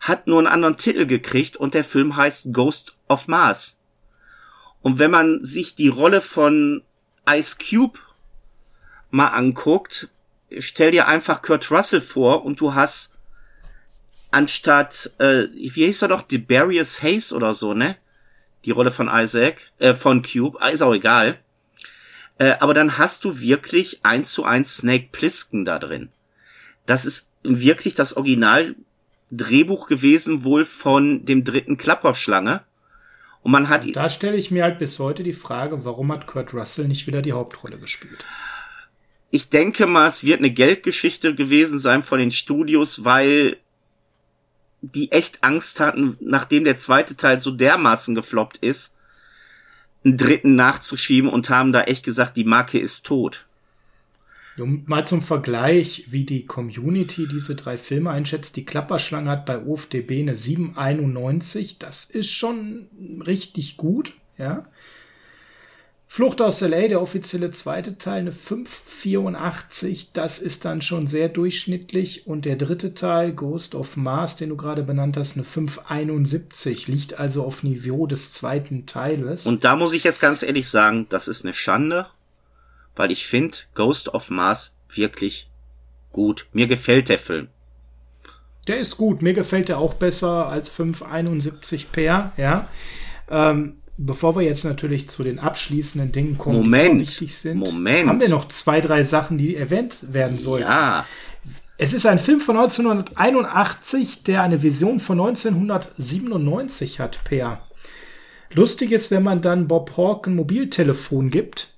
hat 0.00 0.28
nur 0.28 0.38
einen 0.38 0.46
anderen 0.46 0.76
Titel 0.76 1.06
gekriegt 1.06 1.56
und 1.56 1.74
der 1.74 1.82
Film 1.82 2.16
heißt 2.16 2.52
Ghost 2.52 2.96
of 3.08 3.26
Mars. 3.26 3.78
Und 4.80 5.00
wenn 5.00 5.10
man 5.10 5.44
sich 5.44 5.74
die 5.74 5.88
Rolle 5.88 6.20
von 6.20 6.82
Ice 7.28 7.56
Cube 7.58 7.98
mal 9.10 9.28
anguckt, 9.28 10.08
stell 10.56 10.92
dir 10.92 11.08
einfach 11.08 11.42
Kurt 11.42 11.68
Russell 11.70 12.00
vor 12.00 12.44
und 12.44 12.60
du 12.60 12.74
hast 12.74 13.12
anstatt, 14.30 15.10
äh, 15.18 15.48
wie 15.52 15.86
hieß 15.86 16.02
er 16.02 16.08
doch, 16.08 16.22
Darius 16.22 17.02
Hayes 17.02 17.32
oder 17.32 17.52
so, 17.54 17.74
ne? 17.74 17.96
Die 18.64 18.70
Rolle 18.70 18.90
von 18.90 19.08
Isaac, 19.12 19.70
äh, 19.78 19.94
von 19.94 20.22
Cube, 20.22 20.58
ist 20.72 20.82
auch 20.82 20.94
egal. 20.94 21.38
Äh, 22.38 22.54
aber 22.60 22.74
dann 22.74 22.98
hast 22.98 23.24
du 23.24 23.40
wirklich 23.40 24.00
eins 24.04 24.32
zu 24.32 24.44
eins 24.44 24.76
Snake 24.76 25.08
Plissken 25.12 25.64
da 25.64 25.78
drin. 25.78 26.10
Das 26.86 27.04
ist 27.04 27.30
wirklich 27.42 27.94
das 27.94 28.16
Original 28.16 28.76
Drehbuch 29.30 29.88
gewesen 29.88 30.44
wohl 30.44 30.64
von 30.64 31.24
dem 31.24 31.44
dritten 31.44 31.76
Klapperschlange. 31.76 32.62
Und 33.42 33.52
man 33.52 33.68
hat. 33.68 33.84
Und 33.84 33.96
da 33.96 34.08
stelle 34.08 34.36
ich 34.36 34.50
mir 34.50 34.64
halt 34.64 34.78
bis 34.78 34.98
heute 34.98 35.22
die 35.22 35.32
Frage, 35.32 35.84
warum 35.84 36.10
hat 36.12 36.26
Kurt 36.26 36.54
Russell 36.54 36.88
nicht 36.88 37.06
wieder 37.06 37.22
die 37.22 37.32
Hauptrolle 37.32 37.78
gespielt? 37.78 38.24
Ich 39.30 39.50
denke 39.50 39.86
mal, 39.86 40.06
es 40.06 40.24
wird 40.24 40.38
eine 40.38 40.50
Geldgeschichte 40.50 41.34
gewesen 41.34 41.78
sein 41.78 42.02
von 42.02 42.18
den 42.18 42.32
Studios, 42.32 43.04
weil 43.04 43.58
die 44.80 45.10
echt 45.12 45.42
Angst 45.42 45.80
hatten, 45.80 46.16
nachdem 46.20 46.64
der 46.64 46.76
zweite 46.76 47.16
Teil 47.16 47.40
so 47.40 47.50
dermaßen 47.50 48.14
gefloppt 48.14 48.58
ist, 48.58 48.94
einen 50.04 50.16
dritten 50.16 50.54
nachzuschieben 50.54 51.30
und 51.30 51.50
haben 51.50 51.72
da 51.72 51.82
echt 51.82 52.04
gesagt, 52.04 52.36
die 52.36 52.44
Marke 52.44 52.78
ist 52.78 53.04
tot. 53.04 53.46
Mal 54.56 55.06
zum 55.06 55.22
Vergleich, 55.22 56.06
wie 56.08 56.24
die 56.24 56.44
Community 56.44 57.28
diese 57.28 57.54
drei 57.54 57.76
Filme 57.76 58.10
einschätzt. 58.10 58.56
Die 58.56 58.64
Klapperschlange 58.64 59.30
hat 59.30 59.46
bei 59.46 59.64
OFDB 59.64 60.20
eine 60.20 60.34
791. 60.34 61.78
Das 61.78 62.04
ist 62.06 62.30
schon 62.30 62.86
richtig 63.24 63.76
gut, 63.76 64.14
ja. 64.36 64.66
Flucht 66.10 66.40
aus 66.40 66.62
LA, 66.62 66.88
der 66.88 67.02
offizielle 67.02 67.50
zweite 67.50 67.98
Teil, 67.98 68.20
eine 68.20 68.32
584. 68.32 70.12
Das 70.14 70.38
ist 70.38 70.64
dann 70.64 70.80
schon 70.80 71.06
sehr 71.06 71.28
durchschnittlich. 71.28 72.26
Und 72.26 72.46
der 72.46 72.56
dritte 72.56 72.94
Teil, 72.94 73.32
Ghost 73.32 73.74
of 73.74 73.98
Mars, 73.98 74.34
den 74.34 74.48
du 74.48 74.56
gerade 74.56 74.82
benannt 74.82 75.18
hast, 75.18 75.34
eine 75.34 75.44
571. 75.44 76.88
Liegt 76.88 77.20
also 77.20 77.44
auf 77.44 77.62
Niveau 77.62 78.06
des 78.06 78.32
zweiten 78.32 78.86
Teiles. 78.86 79.44
Und 79.44 79.64
da 79.64 79.76
muss 79.76 79.92
ich 79.92 80.02
jetzt 80.02 80.18
ganz 80.18 80.42
ehrlich 80.42 80.68
sagen, 80.70 81.06
das 81.10 81.28
ist 81.28 81.44
eine 81.44 81.52
Schande, 81.52 82.06
weil 82.96 83.12
ich 83.12 83.26
finde 83.26 83.58
Ghost 83.74 84.08
of 84.08 84.30
Mars 84.30 84.76
wirklich 84.88 85.50
gut. 86.10 86.46
Mir 86.54 86.66
gefällt 86.66 87.10
der 87.10 87.18
Film. 87.18 87.48
Der 88.66 88.78
ist 88.80 88.96
gut. 88.96 89.20
Mir 89.20 89.34
gefällt 89.34 89.68
der 89.68 89.78
auch 89.78 89.92
besser 89.92 90.48
als 90.48 90.70
571 90.70 91.92
per, 91.92 92.32
ja. 92.38 92.66
Ähm, 93.30 93.77
Bevor 94.00 94.36
wir 94.36 94.42
jetzt 94.42 94.64
natürlich 94.64 95.08
zu 95.08 95.24
den 95.24 95.40
abschließenden 95.40 96.12
Dingen 96.12 96.38
kommen, 96.38 96.58
Moment, 96.58 96.94
die 96.94 97.00
wichtig 97.00 97.36
sind, 97.36 97.58
Moment. 97.58 98.08
haben 98.08 98.20
wir 98.20 98.28
noch 98.28 98.46
zwei, 98.46 98.80
drei 98.80 99.02
Sachen, 99.02 99.38
die 99.38 99.56
erwähnt 99.56 100.12
werden 100.12 100.38
sollen. 100.38 100.62
Ja. 100.62 101.04
Es 101.78 101.92
ist 101.92 102.06
ein 102.06 102.20
Film 102.20 102.40
von 102.40 102.56
1981, 102.56 104.22
der 104.22 104.42
eine 104.42 104.62
Vision 104.62 105.00
von 105.00 105.20
1997 105.20 107.00
hat, 107.00 107.24
Per. 107.24 107.60
Lustig 108.54 108.92
ist, 108.92 109.10
wenn 109.10 109.24
man 109.24 109.42
dann 109.42 109.66
Bob 109.66 109.96
Hawke 109.96 110.30
ein 110.30 110.36
Mobiltelefon 110.36 111.30
gibt. 111.30 111.74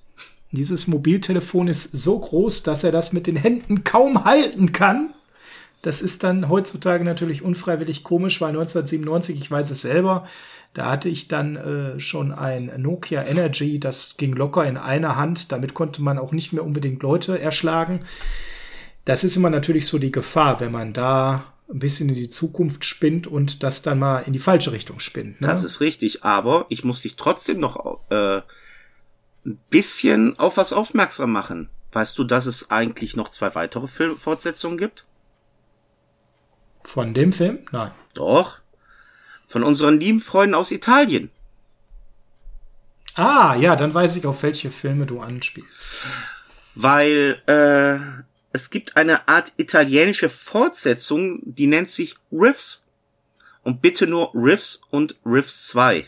Dieses 0.51 0.85
Mobiltelefon 0.85 1.69
ist 1.69 1.91
so 1.91 2.19
groß, 2.19 2.61
dass 2.61 2.83
er 2.83 2.91
das 2.91 3.13
mit 3.13 3.25
den 3.25 3.35
Händen 3.35 3.83
kaum 3.83 4.25
halten 4.25 4.71
kann. 4.71 5.13
Das 5.81 6.03
ist 6.03 6.23
dann 6.23 6.49
heutzutage 6.49 7.03
natürlich 7.03 7.41
unfreiwillig 7.41 8.03
komisch, 8.03 8.41
weil 8.41 8.49
1997, 8.49 9.37
ich 9.37 9.49
weiß 9.49 9.71
es 9.71 9.81
selber, 9.81 10.27
da 10.73 10.91
hatte 10.91 11.09
ich 11.09 11.27
dann 11.27 11.55
äh, 11.55 11.99
schon 11.99 12.31
ein 12.31 12.71
Nokia 12.77 13.23
Energy, 13.23 13.79
das 13.79 14.15
ging 14.17 14.33
locker 14.33 14.65
in 14.65 14.77
einer 14.77 15.17
Hand. 15.17 15.51
Damit 15.51 15.73
konnte 15.73 16.01
man 16.01 16.17
auch 16.17 16.31
nicht 16.31 16.53
mehr 16.53 16.63
unbedingt 16.63 17.03
Leute 17.03 17.39
erschlagen. 17.39 18.05
Das 19.03 19.23
ist 19.23 19.35
immer 19.35 19.49
natürlich 19.49 19.87
so 19.87 19.97
die 19.97 20.11
Gefahr, 20.11 20.59
wenn 20.59 20.71
man 20.71 20.93
da 20.93 21.43
ein 21.69 21.79
bisschen 21.79 22.09
in 22.09 22.15
die 22.15 22.29
Zukunft 22.29 22.85
spinnt 22.85 23.27
und 23.27 23.63
das 23.63 23.81
dann 23.81 23.99
mal 23.99 24.19
in 24.19 24.33
die 24.33 24.39
falsche 24.39 24.71
Richtung 24.71 24.99
spinnt. 24.99 25.41
Ne? 25.41 25.47
Das 25.47 25.63
ist 25.63 25.81
richtig, 25.81 26.23
aber 26.23 26.65
ich 26.69 26.83
muss 26.83 27.01
dich 27.01 27.15
trotzdem 27.15 27.59
noch 27.59 27.99
äh, 28.09 28.41
ein 29.45 29.59
bisschen 29.69 30.37
auf 30.39 30.57
was 30.57 30.73
aufmerksam 30.73 31.31
machen. 31.31 31.69
Weißt 31.93 32.17
du, 32.17 32.23
dass 32.23 32.45
es 32.45 32.71
eigentlich 32.71 33.15
noch 33.15 33.29
zwei 33.29 33.53
weitere 33.55 33.87
Filmfortsetzungen 33.87 34.77
gibt? 34.77 35.05
Von 36.83 37.13
dem 37.13 37.33
Film? 37.33 37.59
Nein. 37.71 37.91
Doch, 38.13 38.59
von 39.51 39.63
unseren 39.63 39.99
lieben 39.99 40.19
Freunden 40.19 40.55
aus 40.55 40.71
Italien. 40.71 41.29
Ah, 43.15 43.55
ja, 43.55 43.75
dann 43.75 43.93
weiß 43.93 44.15
ich, 44.15 44.25
auf 44.25 44.41
welche 44.43 44.71
Filme 44.71 45.05
du 45.05 45.19
anspielst. 45.19 45.97
Weil 46.75 47.41
äh, 47.47 48.23
es 48.53 48.69
gibt 48.69 48.95
eine 48.95 49.27
Art 49.27 49.53
italienische 49.57 50.29
Fortsetzung, 50.29 51.39
die 51.43 51.67
nennt 51.67 51.89
sich 51.89 52.15
Riffs. 52.31 52.87
Und 53.63 53.81
bitte 53.81 54.07
nur 54.07 54.31
Riffs 54.33 54.81
und 54.89 55.17
Riffs 55.25 55.67
2. 55.67 56.07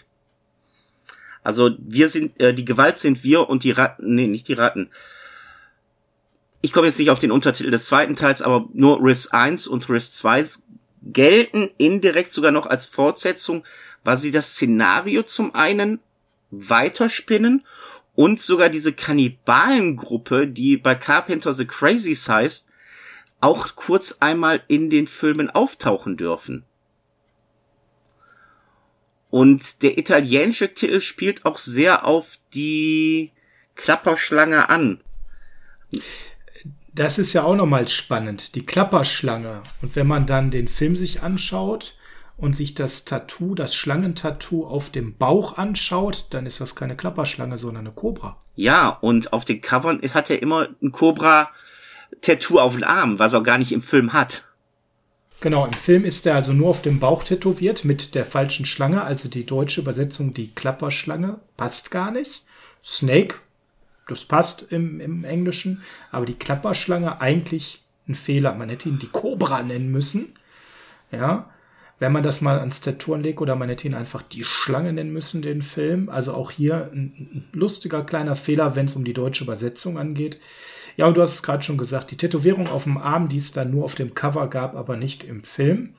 Also 1.44 1.72
wir 1.78 2.10
sind, 2.10 2.40
äh, 2.40 2.54
die 2.54 2.66
Gewalt 2.66 2.98
sind 2.98 3.24
wir 3.24 3.50
und 3.50 3.64
die 3.64 3.72
Ratten, 3.72 4.16
nee, 4.16 4.28
nicht 4.28 4.48
die 4.48 4.54
Ratten. 4.54 4.90
Ich 6.62 6.72
komme 6.72 6.88
jetzt 6.88 6.98
nicht 6.98 7.12
auf 7.12 7.20
den 7.20 7.32
Untertitel 7.32 7.70
des 7.70 7.86
zweiten 7.86 8.16
Teils, 8.16 8.42
aber 8.42 8.70
nur 8.74 9.04
Riffs 9.04 9.28
1 9.28 9.68
und 9.68 9.88
Riffs 9.90 10.14
2 10.14 10.46
gelten 11.06 11.70
indirekt 11.78 12.32
sogar 12.32 12.52
noch 12.52 12.66
als 12.66 12.86
Fortsetzung, 12.86 13.64
weil 14.04 14.18
sie 14.18 14.32
das 14.32 14.52
Szenario 14.52 15.24
zum 15.24 15.54
einen 15.56 16.00
weiterspinnen 16.52 17.66
und 18.16 18.40
sogar 18.40 18.70
diese 18.70 18.94
Kannibalengruppe, 18.94 20.48
die 20.48 20.78
bei 20.78 20.96
Carpenter 20.96 21.52
the 21.52 21.66
Crazies 21.66 22.30
heißt, 22.30 22.68
auch 23.42 23.76
kurz 23.76 24.18
einmal 24.20 24.64
in 24.68 24.90
den 24.90 25.08
Filmen 25.08 25.50
auftauchen 25.50 26.16
dürfen. 26.16 26.64
Und 29.30 29.82
der 29.82 29.98
italienische 29.98 30.74
Titel 30.74 31.02
spielt 31.02 31.44
auch 31.44 31.58
sehr 31.58 32.06
auf 32.06 32.38
die 32.54 33.32
Klapperschlange 33.76 34.70
an 34.70 35.02
das 36.96 37.18
ist 37.18 37.34
ja 37.34 37.44
auch 37.44 37.56
nochmal 37.56 37.88
spannend, 37.88 38.56
die 38.56 38.64
Klapperschlange. 38.64 39.62
Und 39.82 39.96
wenn 39.96 40.08
man 40.08 40.26
dann 40.26 40.52
den 40.52 40.68
Film 40.68 40.96
sich 40.96 41.24
anschaut 41.24 41.96
und 42.38 42.56
sich 42.56 42.76
das 42.76 43.06
Tattoo, 43.06 43.56
das 43.56 43.76
Schlangentattoo 43.76 44.66
auf 44.66 44.90
dem 44.90 45.16
Bauch 45.18 45.58
anschaut, 45.58 46.28
dann 46.30 46.46
ist 46.46 46.62
das 46.62 46.76
keine 46.76 46.96
Klapperschlange, 46.96 47.58
sondern 47.58 47.88
eine 47.88 47.96
Kobra. 47.96 48.38
Ja, 48.56 48.90
und 49.02 49.34
auf 49.34 49.46
den 49.46 49.62
Covern 49.62 50.02
hat 50.14 50.30
er 50.30 50.42
immer 50.42 50.70
ein 50.82 50.92
Kobra-Tattoo 50.92 52.60
auf 52.60 52.74
dem 52.74 52.84
Arm, 52.84 53.18
was 53.18 53.34
er 53.34 53.42
gar 53.42 53.58
nicht 53.58 53.72
im 53.72 53.82
Film 53.82 54.14
hat. 54.14 54.46
Genau, 55.42 55.66
im 55.66 55.74
Film 55.74 56.06
ist 56.06 56.26
er 56.26 56.36
also 56.36 56.54
nur 56.54 56.70
auf 56.70 56.82
dem 56.82 57.00
Bauch 57.00 57.24
tätowiert 57.24 57.84
mit 57.84 58.16
der 58.16 58.24
falschen 58.24 58.66
Schlange, 58.66 59.04
also 59.04 59.28
die 59.28 59.46
deutsche 59.46 59.82
Übersetzung, 59.82 60.34
die 60.34 60.54
Klapperschlange, 60.54 61.40
passt 61.58 61.92
gar 61.92 62.12
nicht. 62.12 62.44
Snake 62.86 63.36
das 64.08 64.26
passt 64.26 64.72
im, 64.72 65.00
im 65.00 65.24
Englischen, 65.24 65.82
aber 66.12 66.26
die 66.26 66.34
Klapperschlange 66.34 67.22
eigentlich 67.22 67.84
ein 68.08 68.16
Fehler. 68.16 68.54
Man 68.54 68.70
hätte 68.70 68.90
ihn 68.90 69.00
die 69.00 69.08
Cobra 69.08 69.64
nennen 69.64 69.92
müssen. 69.92 70.36
Ja, 71.12 71.50
wenn 72.00 72.12
man 72.12 72.24
das 72.24 72.42
mal 72.42 72.60
ans 72.60 72.82
Tattoo 72.82 73.14
anlegt 73.14 73.40
oder 73.40 73.56
man 73.56 73.70
hätte 73.70 73.88
ihn 73.88 73.94
einfach 73.94 74.22
die 74.22 74.44
Schlange 74.44 74.92
nennen 74.92 75.14
müssen, 75.14 75.42
den 75.42 75.62
Film. 75.62 76.10
Also 76.10 76.34
auch 76.34 76.52
hier 76.52 76.90
ein 76.94 77.46
lustiger 77.54 78.04
kleiner 78.04 78.36
Fehler, 78.36 78.76
wenn 78.76 78.88
es 78.88 78.96
um 78.96 79.06
die 79.06 79.14
deutsche 79.14 79.46
Übersetzung 79.46 79.98
angeht. 79.98 80.40
Ja, 80.98 81.08
und 81.08 81.16
du 81.16 81.22
hast 81.22 81.36
es 81.36 81.44
gerade 81.44 81.64
schon 81.64 81.78
gesagt, 81.78 82.12
die 82.12 82.18
Tätowierung 82.18 82.68
auf 82.68 82.84
dem 82.84 82.98
Arm, 82.98 83.30
die 83.30 83.38
es 83.38 83.52
dann 83.52 83.72
nur 83.72 83.86
auf 83.86 83.96
dem 83.96 84.14
Cover 84.14 84.50
gab, 84.50 84.76
aber 84.76 84.98
nicht 84.98 85.24
im 85.24 85.44
Film, 85.44 85.96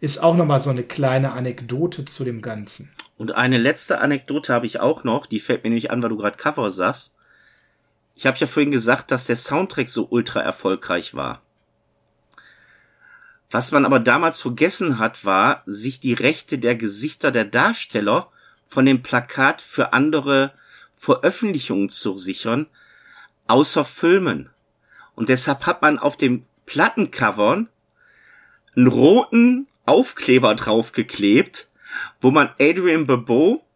ist 0.00 0.22
auch 0.22 0.36
nochmal 0.36 0.60
so 0.60 0.70
eine 0.70 0.82
kleine 0.82 1.32
Anekdote 1.32 2.04
zu 2.04 2.24
dem 2.24 2.42
Ganzen. 2.42 2.92
Und 3.16 3.32
eine 3.32 3.58
letzte 3.58 4.00
Anekdote 4.00 4.52
habe 4.52 4.66
ich 4.66 4.80
auch 4.80 5.04
noch, 5.04 5.26
die 5.26 5.40
fällt 5.40 5.64
mir 5.64 5.70
nämlich 5.70 5.90
an, 5.90 6.02
weil 6.02 6.10
du 6.10 6.16
gerade 6.16 6.36
Cover 6.36 6.70
sagst. 6.70 7.11
Ich 8.14 8.26
habe 8.26 8.36
ja 8.38 8.46
vorhin 8.46 8.70
gesagt, 8.70 9.10
dass 9.10 9.26
der 9.26 9.36
Soundtrack 9.36 9.88
so 9.88 10.06
ultra 10.10 10.40
erfolgreich 10.40 11.14
war. 11.14 11.42
Was 13.50 13.70
man 13.70 13.84
aber 13.84 14.00
damals 14.00 14.40
vergessen 14.40 14.98
hat, 14.98 15.24
war, 15.24 15.62
sich 15.66 16.00
die 16.00 16.14
Rechte 16.14 16.58
der 16.58 16.74
Gesichter 16.74 17.30
der 17.30 17.44
Darsteller 17.44 18.30
von 18.68 18.86
dem 18.86 19.02
Plakat 19.02 19.60
für 19.60 19.92
andere 19.92 20.54
Veröffentlichungen 20.96 21.90
zu 21.90 22.16
sichern, 22.16 22.66
außer 23.48 23.84
Filmen. 23.84 24.48
Und 25.14 25.28
deshalb 25.28 25.66
hat 25.66 25.82
man 25.82 25.98
auf 25.98 26.16
dem 26.16 26.46
Plattencovern 26.64 27.68
einen 28.74 28.86
roten 28.86 29.66
Aufkleber 29.84 30.54
draufgeklebt, 30.54 31.68
wo 32.20 32.30
man 32.30 32.50
Adrian 32.58 33.06
Barbeau 33.06 33.66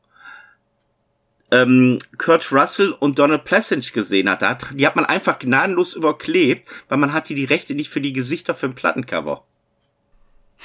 ähm, 1.51 1.99
Kurt 2.19 2.51
Russell 2.53 2.93
und 2.93 3.19
Donald 3.19 3.45
Pleasence 3.45 3.93
gesehen 3.93 4.29
hat. 4.29 4.43
Die 4.75 4.87
hat 4.87 4.97
man 4.97 5.05
einfach 5.05 5.39
gnadenlos 5.39 5.95
überklebt, 5.95 6.69
weil 6.89 6.99
man 6.99 7.13
hatte 7.13 7.35
die 7.35 7.45
Rechte 7.45 7.75
nicht 7.75 7.91
für 7.91 8.01
die 8.01 8.13
Gesichter 8.13 8.55
für 8.55 8.67
ein 8.67 8.75
Plattencover. 8.75 9.45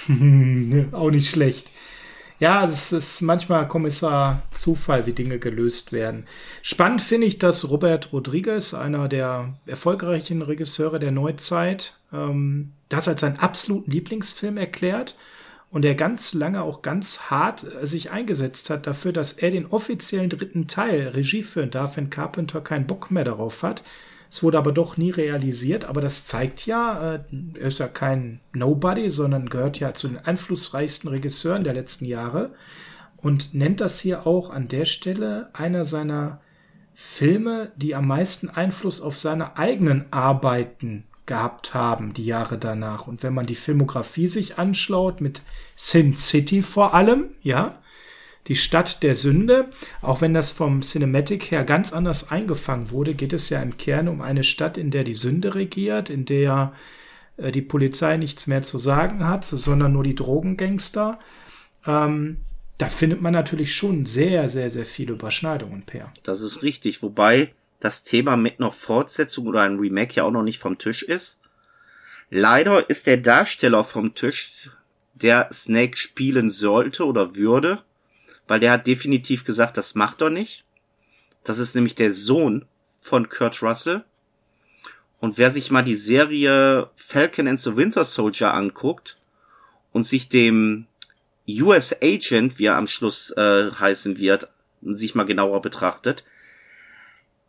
Auch 0.91 1.11
nicht 1.11 1.29
schlecht. 1.29 1.69
Ja, 2.39 2.63
es 2.63 2.91
ist 2.91 3.21
manchmal 3.21 3.67
Kommissar 3.67 4.41
Zufall, 4.49 5.05
wie 5.05 5.13
Dinge 5.13 5.38
gelöst 5.38 5.91
werden. 5.91 6.25
Spannend 6.63 7.01
finde 7.03 7.27
ich, 7.27 7.38
dass 7.38 7.69
Robert 7.69 8.11
Rodriguez, 8.13 8.73
einer 8.73 9.07
der 9.07 9.53
erfolgreichen 9.67 10.41
Regisseure 10.41 10.97
der 10.97 11.11
Neuzeit, 11.11 11.97
ähm, 12.11 12.71
das 12.89 13.07
als 13.07 13.21
seinen 13.21 13.38
absoluten 13.38 13.91
Lieblingsfilm 13.91 14.57
erklärt 14.57 15.15
und 15.72 15.86
er 15.86 15.95
ganz 15.95 16.34
lange 16.34 16.61
auch 16.61 16.82
ganz 16.82 17.32
hart 17.32 17.63
äh, 17.63 17.86
sich 17.86 18.11
eingesetzt 18.11 18.69
hat 18.69 18.86
dafür, 18.86 19.13
dass 19.13 19.34
er 19.34 19.51
den 19.51 19.65
offiziellen 19.65 20.30
dritten 20.30 20.67
Teil 20.67 21.07
Regie 21.09 21.43
führen 21.43 21.72
darf, 21.72 21.97
wenn 21.97 22.09
Carpenter 22.09 22.61
keinen 22.61 22.88
Bock 22.88 23.09
mehr 23.09 23.24
darauf 23.24 23.63
hat. 23.63 23.82
Es 24.30 24.43
wurde 24.43 24.57
aber 24.57 24.72
doch 24.72 24.95
nie 24.95 25.09
realisiert, 25.09 25.86
aber 25.86 25.99
das 25.99 26.26
zeigt 26.26 26.65
ja, 26.65 27.15
äh, 27.15 27.19
er 27.55 27.67
ist 27.67 27.80
ja 27.80 27.88
kein 27.88 28.41
Nobody, 28.53 29.09
sondern 29.09 29.49
gehört 29.49 29.80
ja 29.80 29.93
zu 29.93 30.09
den 30.09 30.19
einflussreichsten 30.19 31.09
Regisseuren 31.09 31.63
der 31.63 31.74
letzten 31.74 32.05
Jahre 32.05 32.51
und 33.17 33.53
nennt 33.53 33.82
das 33.82 33.99
hier 33.99 34.28
auch 34.28 34.49
an 34.49 34.67
der 34.67 34.86
Stelle 34.86 35.49
einer 35.53 35.86
seiner 35.86 36.41
Filme, 36.93 37.72
die 37.78 37.95
am 37.95 38.07
meisten 38.07 38.49
Einfluss 38.49 38.99
auf 38.99 39.17
seine 39.17 39.57
eigenen 39.57 40.05
Arbeiten 40.11 41.05
gehabt 41.26 41.74
haben, 41.74 42.13
die 42.13 42.26
Jahre 42.26 42.57
danach. 42.57 43.07
Und 43.07 43.24
wenn 43.24 43.34
man 43.34 43.45
die 43.45 43.55
Filmografie 43.55 44.28
sich 44.28 44.57
anschaut, 44.57 45.22
mit 45.22 45.41
Sin 45.76 46.17
City 46.17 46.61
vor 46.61 46.93
allem, 46.93 47.26
ja, 47.41 47.80
die 48.47 48.55
Stadt 48.55 49.03
der 49.03 49.15
Sünde, 49.15 49.69
auch 50.01 50.22
wenn 50.22 50.34
das 50.34 50.51
vom 50.51 50.82
Cinematic 50.82 51.51
her 51.51 51.63
ganz 51.63 51.93
anders 51.93 52.32
eingefangen 52.32 52.89
wurde, 52.89 53.13
geht 53.13 53.34
es 53.34 53.49
ja 53.49 53.61
im 53.61 53.78
Kern 53.78 54.07
um 54.07 54.22
eine 54.22 54.43
Stadt, 54.43 54.78
in 54.78 54.89
der 54.89 55.03
die 55.03 55.13
Sünde 55.13 55.53
regiert, 55.53 56.09
in 56.09 56.26
der 56.26 56.74
äh, 57.38 57.51
die 57.51 57.61
Polizei 57.61 58.17
nichts 58.17 58.47
mehr 58.47 58.63
zu 58.63 58.78
sagen 58.78 59.28
hat, 59.28 59.45
sondern 59.45 59.93
nur 59.93 60.03
die 60.03 60.15
Drogengangster. 60.15 61.19
Ähm, 61.86 62.38
da 62.78 62.89
findet 62.89 63.22
man 63.22 63.34
natürlich 63.34 63.76
schon 63.76 64.07
sehr, 64.07 64.49
sehr, 64.49 64.72
sehr 64.72 64.86
viele 64.86 65.13
Überschneidungen, 65.13 65.84
Per. 65.84 66.11
Das 66.24 66.41
ist 66.41 66.63
richtig, 66.63 67.03
wobei 67.03 67.53
das 67.82 68.03
Thema 68.03 68.38
mit 68.38 68.59
einer 68.59 68.71
Fortsetzung 68.71 69.47
oder 69.47 69.61
ein 69.61 69.79
Remake 69.79 70.15
ja 70.15 70.23
auch 70.23 70.32
noch 70.32 70.43
nicht 70.43 70.59
vom 70.59 70.77
Tisch 70.77 71.03
ist. 71.03 71.41
Leider 72.29 72.89
ist 72.89 73.07
der 73.07 73.17
Darsteller 73.17 73.84
vom 73.84 74.15
Tisch, 74.15 74.69
der 75.15 75.49
Snake 75.51 75.97
spielen 75.97 76.49
sollte 76.49 77.05
oder 77.05 77.36
würde, 77.36 77.84
weil 78.47 78.59
der 78.59 78.71
hat 78.71 78.88
definitiv 78.88 79.43
gesagt, 79.43 79.77
das 79.77 79.95
macht 79.95 80.21
er 80.21 80.29
nicht. 80.29 80.63
Das 81.43 81.57
ist 81.57 81.75
nämlich 81.75 81.95
der 81.95 82.13
Sohn 82.13 82.65
von 83.01 83.27
Kurt 83.27 83.61
Russell. 83.61 84.05
Und 85.19 85.38
wer 85.38 85.51
sich 85.51 85.71
mal 85.71 85.82
die 85.82 85.95
Serie 85.95 86.89
Falcon 86.95 87.47
and 87.47 87.59
the 87.59 87.75
Winter 87.75 88.03
Soldier 88.03 88.53
anguckt 88.53 89.17
und 89.91 90.03
sich 90.03 90.29
dem 90.29 90.88
US 91.49 91.95
Agent, 92.01 92.59
wie 92.59 92.65
er 92.65 92.77
am 92.77 92.88
Schluss 92.88 93.32
äh, 93.32 93.71
heißen 93.71 94.19
wird, 94.19 94.49
sich 94.82 95.15
mal 95.15 95.25
genauer 95.25 95.61
betrachtet, 95.61 96.23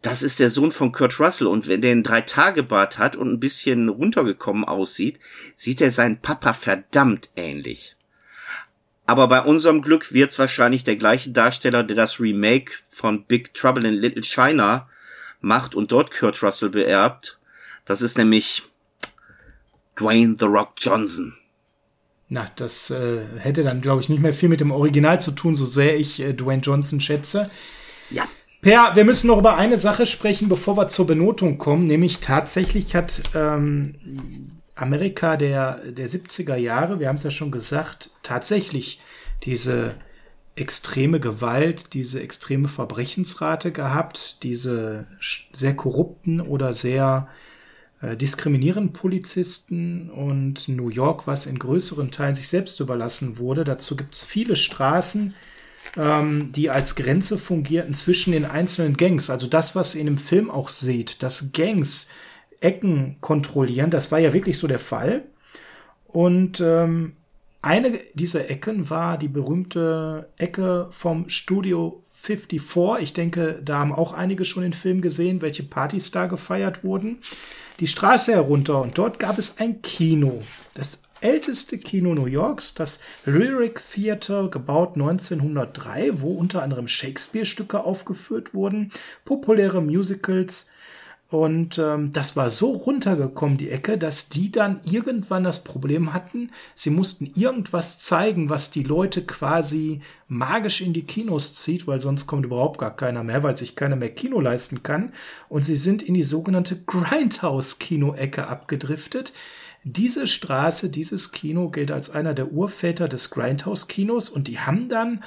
das 0.02 0.24
ist 0.24 0.40
der 0.40 0.50
Sohn 0.50 0.72
von 0.72 0.90
Kurt 0.90 1.18
Russell 1.20 1.46
und 1.46 1.68
wenn 1.68 1.80
der 1.80 1.92
einen 1.92 2.02
Drei-Tage-Bart 2.02 2.98
hat 2.98 3.14
und 3.14 3.32
ein 3.32 3.40
bisschen 3.40 3.88
runtergekommen 3.88 4.64
aussieht, 4.64 5.20
sieht 5.56 5.80
er 5.80 5.92
seinen 5.92 6.20
Papa 6.20 6.52
verdammt 6.52 7.30
ähnlich. 7.36 7.96
Aber 9.06 9.28
bei 9.28 9.40
unserem 9.42 9.80
Glück 9.80 10.12
wird's 10.12 10.38
wahrscheinlich 10.38 10.84
der 10.84 10.96
gleiche 10.96 11.30
Darsteller, 11.30 11.84
der 11.84 11.96
das 11.96 12.20
Remake 12.20 12.72
von 12.86 13.24
Big 13.24 13.54
Trouble 13.54 13.86
in 13.86 13.94
Little 13.94 14.22
China 14.22 14.88
macht 15.40 15.74
und 15.74 15.92
dort 15.92 16.12
Kurt 16.12 16.42
Russell 16.42 16.70
beerbt. 16.70 17.38
Das 17.84 18.02
ist 18.02 18.18
nämlich 18.18 18.62
Dwayne 19.98 20.36
The 20.38 20.46
Rock 20.46 20.74
Johnson. 20.78 21.34
Na, 22.28 22.50
das 22.56 22.90
äh, 22.90 23.26
hätte 23.38 23.62
dann, 23.62 23.82
glaube 23.82 24.00
ich, 24.00 24.08
nicht 24.08 24.22
mehr 24.22 24.32
viel 24.32 24.48
mit 24.48 24.60
dem 24.60 24.70
Original 24.70 25.20
zu 25.20 25.32
tun, 25.32 25.54
so 25.54 25.66
sehr 25.66 25.98
ich 25.98 26.20
äh, 26.20 26.32
Dwayne 26.32 26.62
Johnson 26.62 27.00
schätze. 27.00 27.50
Ja. 28.10 28.26
Per, 28.62 28.94
wir 28.94 29.04
müssen 29.04 29.26
noch 29.26 29.38
über 29.38 29.56
eine 29.56 29.76
Sache 29.76 30.06
sprechen, 30.06 30.48
bevor 30.48 30.76
wir 30.76 30.86
zur 30.86 31.08
Benotung 31.08 31.58
kommen, 31.58 31.84
nämlich 31.84 32.20
tatsächlich 32.20 32.94
hat 32.94 33.20
ähm, 33.34 33.94
Amerika 34.76 35.36
der, 35.36 35.80
der 35.90 36.08
70er 36.08 36.54
Jahre, 36.54 37.00
wir 37.00 37.08
haben 37.08 37.16
es 37.16 37.24
ja 37.24 37.32
schon 37.32 37.50
gesagt, 37.50 38.10
tatsächlich 38.22 39.00
diese 39.42 39.96
extreme 40.54 41.18
Gewalt, 41.18 41.92
diese 41.92 42.22
extreme 42.22 42.68
Verbrechensrate 42.68 43.72
gehabt, 43.72 44.44
diese 44.44 45.06
sehr 45.52 45.74
korrupten 45.74 46.40
oder 46.40 46.72
sehr 46.72 47.26
äh, 48.00 48.16
diskriminierenden 48.16 48.92
Polizisten 48.92 50.08
und 50.08 50.68
New 50.68 50.88
York, 50.88 51.26
was 51.26 51.46
in 51.46 51.58
größeren 51.58 52.12
Teilen 52.12 52.36
sich 52.36 52.46
selbst 52.46 52.78
überlassen 52.78 53.38
wurde. 53.38 53.64
Dazu 53.64 53.96
gibt 53.96 54.14
es 54.14 54.22
viele 54.22 54.54
Straßen, 54.54 55.34
ähm, 55.96 56.52
die 56.52 56.70
als 56.70 56.94
Grenze 56.94 57.38
fungierten 57.38 57.94
zwischen 57.94 58.32
den 58.32 58.44
einzelnen 58.44 58.96
Gangs. 58.96 59.30
Also 59.30 59.46
das, 59.46 59.76
was 59.76 59.94
ihr 59.94 60.00
in 60.00 60.06
dem 60.06 60.18
Film 60.18 60.50
auch 60.50 60.70
seht, 60.70 61.22
dass 61.22 61.52
Gangs 61.52 62.08
Ecken 62.60 63.16
kontrollieren, 63.20 63.90
das 63.90 64.12
war 64.12 64.20
ja 64.20 64.32
wirklich 64.32 64.56
so 64.56 64.68
der 64.68 64.78
Fall. 64.78 65.24
Und 66.06 66.60
ähm, 66.60 67.14
eine 67.60 67.98
dieser 68.14 68.50
Ecken 68.50 68.90
war 68.90 69.18
die 69.18 69.28
berühmte 69.28 70.28
Ecke 70.36 70.88
vom 70.90 71.28
Studio 71.28 72.02
54. 72.22 73.02
Ich 73.02 73.12
denke, 73.12 73.60
da 73.64 73.78
haben 73.78 73.92
auch 73.92 74.12
einige 74.12 74.44
schon 74.44 74.62
den 74.62 74.72
Film 74.72 75.00
gesehen, 75.00 75.42
welche 75.42 75.64
Partys 75.64 76.10
da 76.10 76.26
gefeiert 76.26 76.84
wurden. 76.84 77.18
Die 77.80 77.86
Straße 77.86 78.32
herunter 78.32 78.80
und 78.80 78.96
dort 78.96 79.18
gab 79.18 79.38
es 79.38 79.58
ein 79.58 79.82
Kino. 79.82 80.42
Das 80.74 81.02
älteste 81.22 81.78
Kino 81.78 82.14
New 82.14 82.26
Yorks, 82.26 82.74
das 82.74 83.00
Lyric 83.24 83.82
Theater, 83.92 84.48
gebaut 84.48 84.94
1903, 84.94 86.20
wo 86.20 86.32
unter 86.32 86.62
anderem 86.62 86.88
Shakespeare-Stücke 86.88 87.84
aufgeführt 87.84 88.54
wurden, 88.54 88.90
populäre 89.24 89.80
Musicals. 89.80 90.70
Und 91.32 91.78
ähm, 91.78 92.12
das 92.12 92.36
war 92.36 92.50
so 92.50 92.72
runtergekommen, 92.72 93.56
die 93.56 93.70
Ecke, 93.70 93.96
dass 93.96 94.28
die 94.28 94.52
dann 94.52 94.80
irgendwann 94.84 95.44
das 95.44 95.64
Problem 95.64 96.12
hatten, 96.12 96.50
sie 96.74 96.90
mussten 96.90 97.24
irgendwas 97.24 98.00
zeigen, 98.00 98.50
was 98.50 98.70
die 98.70 98.82
Leute 98.82 99.24
quasi 99.24 100.02
magisch 100.28 100.82
in 100.82 100.92
die 100.92 101.04
Kinos 101.04 101.54
zieht, 101.54 101.86
weil 101.86 102.02
sonst 102.02 102.26
kommt 102.26 102.44
überhaupt 102.44 102.78
gar 102.78 102.94
keiner 102.94 103.24
mehr, 103.24 103.42
weil 103.42 103.56
sich 103.56 103.76
keiner 103.76 103.96
mehr 103.96 104.10
Kino 104.10 104.40
leisten 104.40 104.82
kann. 104.82 105.14
Und 105.48 105.64
sie 105.64 105.78
sind 105.78 106.02
in 106.02 106.12
die 106.12 106.22
sogenannte 106.22 106.76
Grindhouse-Kino-Ecke 106.84 108.46
abgedriftet 108.46 109.32
diese 109.84 110.26
Straße, 110.26 110.90
dieses 110.90 111.32
Kino 111.32 111.68
gilt 111.70 111.90
als 111.90 112.10
einer 112.10 112.34
der 112.34 112.52
Urväter 112.52 113.08
des 113.08 113.30
Grindhouse-Kinos 113.30 114.30
und 114.30 114.48
die 114.48 114.60
haben 114.60 114.88
dann 114.88 115.24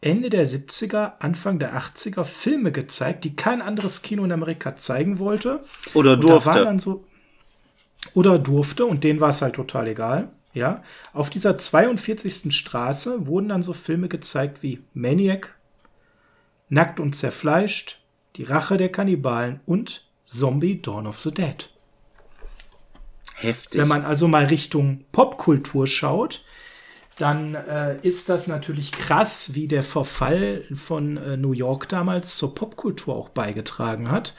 Ende 0.00 0.30
der 0.30 0.46
70er, 0.46 1.14
Anfang 1.20 1.58
der 1.58 1.74
80er 1.76 2.24
Filme 2.24 2.72
gezeigt, 2.72 3.24
die 3.24 3.36
kein 3.36 3.62
anderes 3.62 4.02
Kino 4.02 4.24
in 4.24 4.32
Amerika 4.32 4.76
zeigen 4.76 5.18
wollte. 5.18 5.64
Oder 5.94 6.16
durfte. 6.16 6.76
So, 6.78 7.04
oder 8.12 8.38
durfte 8.38 8.84
und 8.84 9.02
denen 9.02 9.20
war 9.20 9.30
es 9.30 9.40
halt 9.40 9.54
total 9.54 9.88
egal. 9.88 10.28
Ja, 10.52 10.84
auf 11.12 11.30
dieser 11.30 11.58
42. 11.58 12.54
Straße 12.54 13.26
wurden 13.26 13.48
dann 13.48 13.62
so 13.62 13.72
Filme 13.72 14.08
gezeigt 14.08 14.62
wie 14.62 14.80
Maniac, 14.92 15.56
Nackt 16.68 17.00
und 17.00 17.14
zerfleischt, 17.16 18.00
Die 18.36 18.44
Rache 18.44 18.76
der 18.76 18.90
Kannibalen 18.90 19.60
und 19.66 20.06
Zombie 20.26 20.80
Dawn 20.80 21.06
of 21.06 21.20
the 21.20 21.32
Dead. 21.32 21.70
Heftig. 23.34 23.80
Wenn 23.80 23.88
man 23.88 24.04
also 24.04 24.28
mal 24.28 24.44
Richtung 24.44 25.04
Popkultur 25.12 25.86
schaut, 25.86 26.44
dann 27.18 27.54
äh, 27.54 27.98
ist 28.02 28.28
das 28.28 28.46
natürlich 28.46 28.92
krass, 28.92 29.54
wie 29.54 29.68
der 29.68 29.82
Verfall 29.82 30.64
von 30.74 31.16
äh, 31.16 31.36
New 31.36 31.52
York 31.52 31.88
damals 31.88 32.36
zur 32.36 32.54
Popkultur 32.54 33.14
auch 33.14 33.28
beigetragen 33.28 34.10
hat 34.10 34.34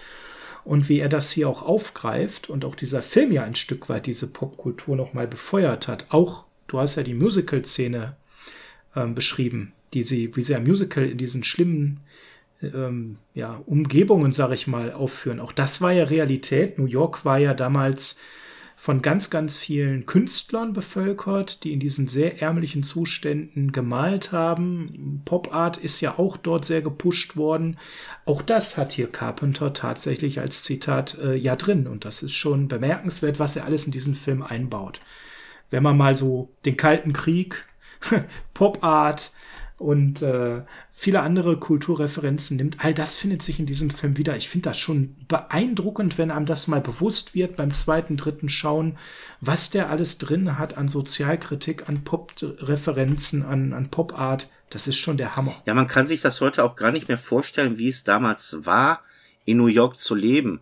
und 0.66 0.89
wie 0.89 1.00
er 1.00 1.10
das 1.10 1.32
hier 1.32 1.48
auch 1.48 1.62
aufgreift 1.62 2.50
und 2.50 2.66
auch 2.66 2.76
dieser 2.76 3.02
Film 3.02 3.32
ja 3.32 3.43
ein 3.43 3.56
Stück 3.56 3.88
weit 3.88 4.08
diese 4.08 4.28
Popkultur 4.28 4.96
noch 4.96 5.14
mal 5.14 5.28
befeuert 5.28 5.88
hat. 5.88 6.08
Auch 6.10 6.46
du 6.68 6.80
hast 6.80 6.96
ja 6.96 7.04
die 7.04 7.14
Musical-Szene 7.14 8.18
ähm, 8.96 9.16
beschrieben, 9.16 9.74
die 9.93 10.04
sie, 10.04 10.36
wie 10.36 10.41
sie 10.41 10.56
ein 10.56 10.66
Musical 10.66 11.06
in 11.06 11.18
diesen 11.18 11.43
schlimmen 11.43 12.02
ähm, 12.62 13.18
ja, 13.34 13.62
Umgebungen, 13.66 14.32
sag 14.32 14.52
ich 14.52 14.68
mal, 14.68 14.91
aufführen. 14.91 15.39
Auch 15.39 15.52
das 15.52 15.82
war 15.82 15.91
ja 15.91 16.06
Realität. 16.06 16.78
New 16.78 16.88
York 16.88 17.24
war 17.24 17.38
ja 17.38 17.54
damals 17.54 18.18
von 18.76 19.02
ganz, 19.02 19.30
ganz 19.30 19.58
vielen 19.58 20.06
Künstlern 20.06 20.74
bevölkert, 20.74 21.64
die 21.64 21.72
in 21.72 21.80
diesen 21.80 22.08
sehr 22.08 22.42
ärmlichen 22.42 22.84
Zuständen 22.84 23.72
gemalt 23.72 24.32
haben. 24.32 25.22
Pop 25.26 25.56
Art 25.56 25.78
ist 25.78 26.02
ja 26.02 26.20
auch 26.20 26.38
dort 26.38 26.66
sehr 26.66 26.82
gepusht 26.82 27.38
worden. 27.38 27.78
Auch 28.26 28.42
das 28.42 28.78
hat 28.78 28.92
hier 28.92 29.12
Carpenter 29.12 29.74
tatsächlich 29.74 30.40
als 30.40 30.64
Zitat 30.64 31.18
äh, 31.20 31.36
ja 31.36 31.56
drin. 31.56 31.88
Und 31.88 32.06
das 32.06 32.22
ist 32.22 32.34
schon 32.34 32.68
bemerkenswert, 32.68 33.40
was 33.40 33.56
er 33.56 33.66
alles 33.66 33.86
in 33.86 33.92
diesen 33.92 34.14
Film 34.14 34.44
einbaut. 34.44 35.00
Wenn 35.70 35.84
man 35.84 35.98
mal 35.98 36.16
so 36.16 36.50
den 36.66 36.78
Kalten 36.78 37.14
Krieg, 37.14 37.68
Pop 38.54 38.84
Art, 38.84 39.32
und 39.78 40.22
äh, 40.22 40.62
viele 40.92 41.22
andere 41.22 41.58
Kulturreferenzen 41.58 42.56
nimmt. 42.58 42.84
All 42.84 42.94
das 42.94 43.16
findet 43.16 43.42
sich 43.42 43.60
in 43.60 43.66
diesem 43.66 43.90
Film 43.90 44.18
wieder. 44.18 44.38
Ich 44.38 44.48
finde 44.48 44.70
das 44.70 44.78
schon 44.78 45.16
beeindruckend, 45.28 46.18
wenn 46.18 46.32
einem 46.32 46.46
das 46.46 46.68
mal 46.68 46.80
bewusst 46.80 47.36
wird 47.36 47.58
beim 47.58 47.72
zweiten, 47.72 48.16
dritten 48.16 48.48
Schauen, 48.48 48.98
was 49.42 49.70
der 49.70 49.90
alles 49.90 50.18
drin 50.18 50.58
hat 50.58 50.78
an 50.78 50.88
Sozialkritik, 50.88 51.90
an 51.90 52.06
Pop-Referenzen, 52.06 53.44
an, 53.44 53.74
an 53.74 53.90
Pop-Art. 53.90 54.48
Das 54.70 54.88
ist 54.88 54.98
schon 54.98 55.18
der 55.18 55.36
Hammer. 55.36 55.54
Ja, 55.66 55.74
man 55.74 55.88
kann 55.88 56.08
sich 56.08 56.22
das 56.22 56.40
heute 56.40 56.64
auch 56.64 56.76
gar 56.76 56.92
nicht 56.92 57.10
mehr 57.10 57.18
vorstellen, 57.18 57.78
wie 57.78 57.90
es 57.90 58.04
damals 58.04 58.66
war, 58.66 59.02
in 59.44 59.58
New 59.58 59.68
York 59.68 59.98
zu 59.98 60.16
leben. 60.16 60.62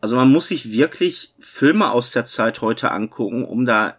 Also 0.00 0.16
man 0.16 0.30
muss 0.30 0.48
sich 0.48 0.72
wirklich 0.72 1.32
Filme 1.38 1.92
aus 1.92 2.10
der 2.10 2.24
Zeit 2.24 2.60
heute 2.60 2.90
angucken, 2.90 3.44
um 3.44 3.64
da 3.64 3.96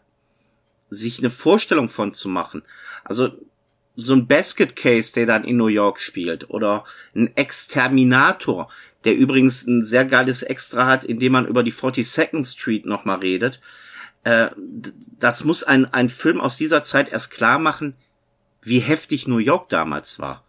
sich 0.89 1.20
eine 1.20 1.30
Vorstellung 1.30 1.88
von 1.88 2.14
zu 2.14 2.28
machen. 2.28 2.64
Also 3.06 3.32
so 3.95 4.13
ein 4.13 4.27
Basket 4.27 4.75
Case, 4.75 5.13
der 5.13 5.25
dann 5.25 5.43
in 5.43 5.57
New 5.57 5.67
York 5.67 5.99
spielt, 5.99 6.49
oder 6.49 6.83
ein 7.15 7.35
Exterminator, 7.35 8.69
der 9.05 9.15
übrigens 9.15 9.67
ein 9.67 9.83
sehr 9.83 10.05
geiles 10.05 10.43
Extra 10.43 10.87
hat, 10.87 11.05
in 11.05 11.19
dem 11.19 11.33
man 11.33 11.47
über 11.47 11.63
die 11.63 11.73
42nd 11.73 12.45
Street 12.45 12.85
nochmal 12.85 13.19
redet. 13.19 13.59
Äh, 14.23 14.49
das 15.19 15.43
muss 15.43 15.63
ein, 15.63 15.85
ein 15.93 16.09
Film 16.09 16.41
aus 16.41 16.57
dieser 16.57 16.81
Zeit 16.81 17.09
erst 17.09 17.31
klar 17.31 17.59
machen, 17.59 17.95
wie 18.61 18.79
heftig 18.79 19.27
New 19.27 19.37
York 19.37 19.69
damals 19.69 20.19
war. 20.19 20.43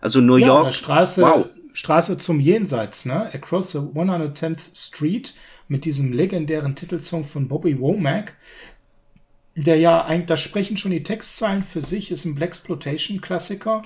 Also 0.00 0.20
New 0.20 0.36
ja, 0.36 0.48
York. 0.48 0.74
Straße, 0.74 1.22
wow. 1.22 1.46
Straße 1.72 2.18
zum 2.18 2.40
Jenseits, 2.40 3.04
ne? 3.04 3.32
Across 3.32 3.72
the 3.72 3.78
110th 3.78 4.74
Street 4.74 5.34
mit 5.68 5.84
diesem 5.84 6.12
legendären 6.12 6.74
Titelsong 6.74 7.24
von 7.24 7.46
Bobby 7.46 7.78
Womack, 7.78 8.34
der 9.54 9.78
ja 9.78 10.04
eigentlich, 10.04 10.26
da 10.26 10.36
sprechen 10.36 10.76
schon 10.76 10.92
die 10.92 11.02
Textzeilen 11.02 11.62
für 11.62 11.82
sich, 11.82 12.10
ist 12.10 12.24
ein 12.24 12.34
Blaxploitation-Klassiker. 12.34 13.82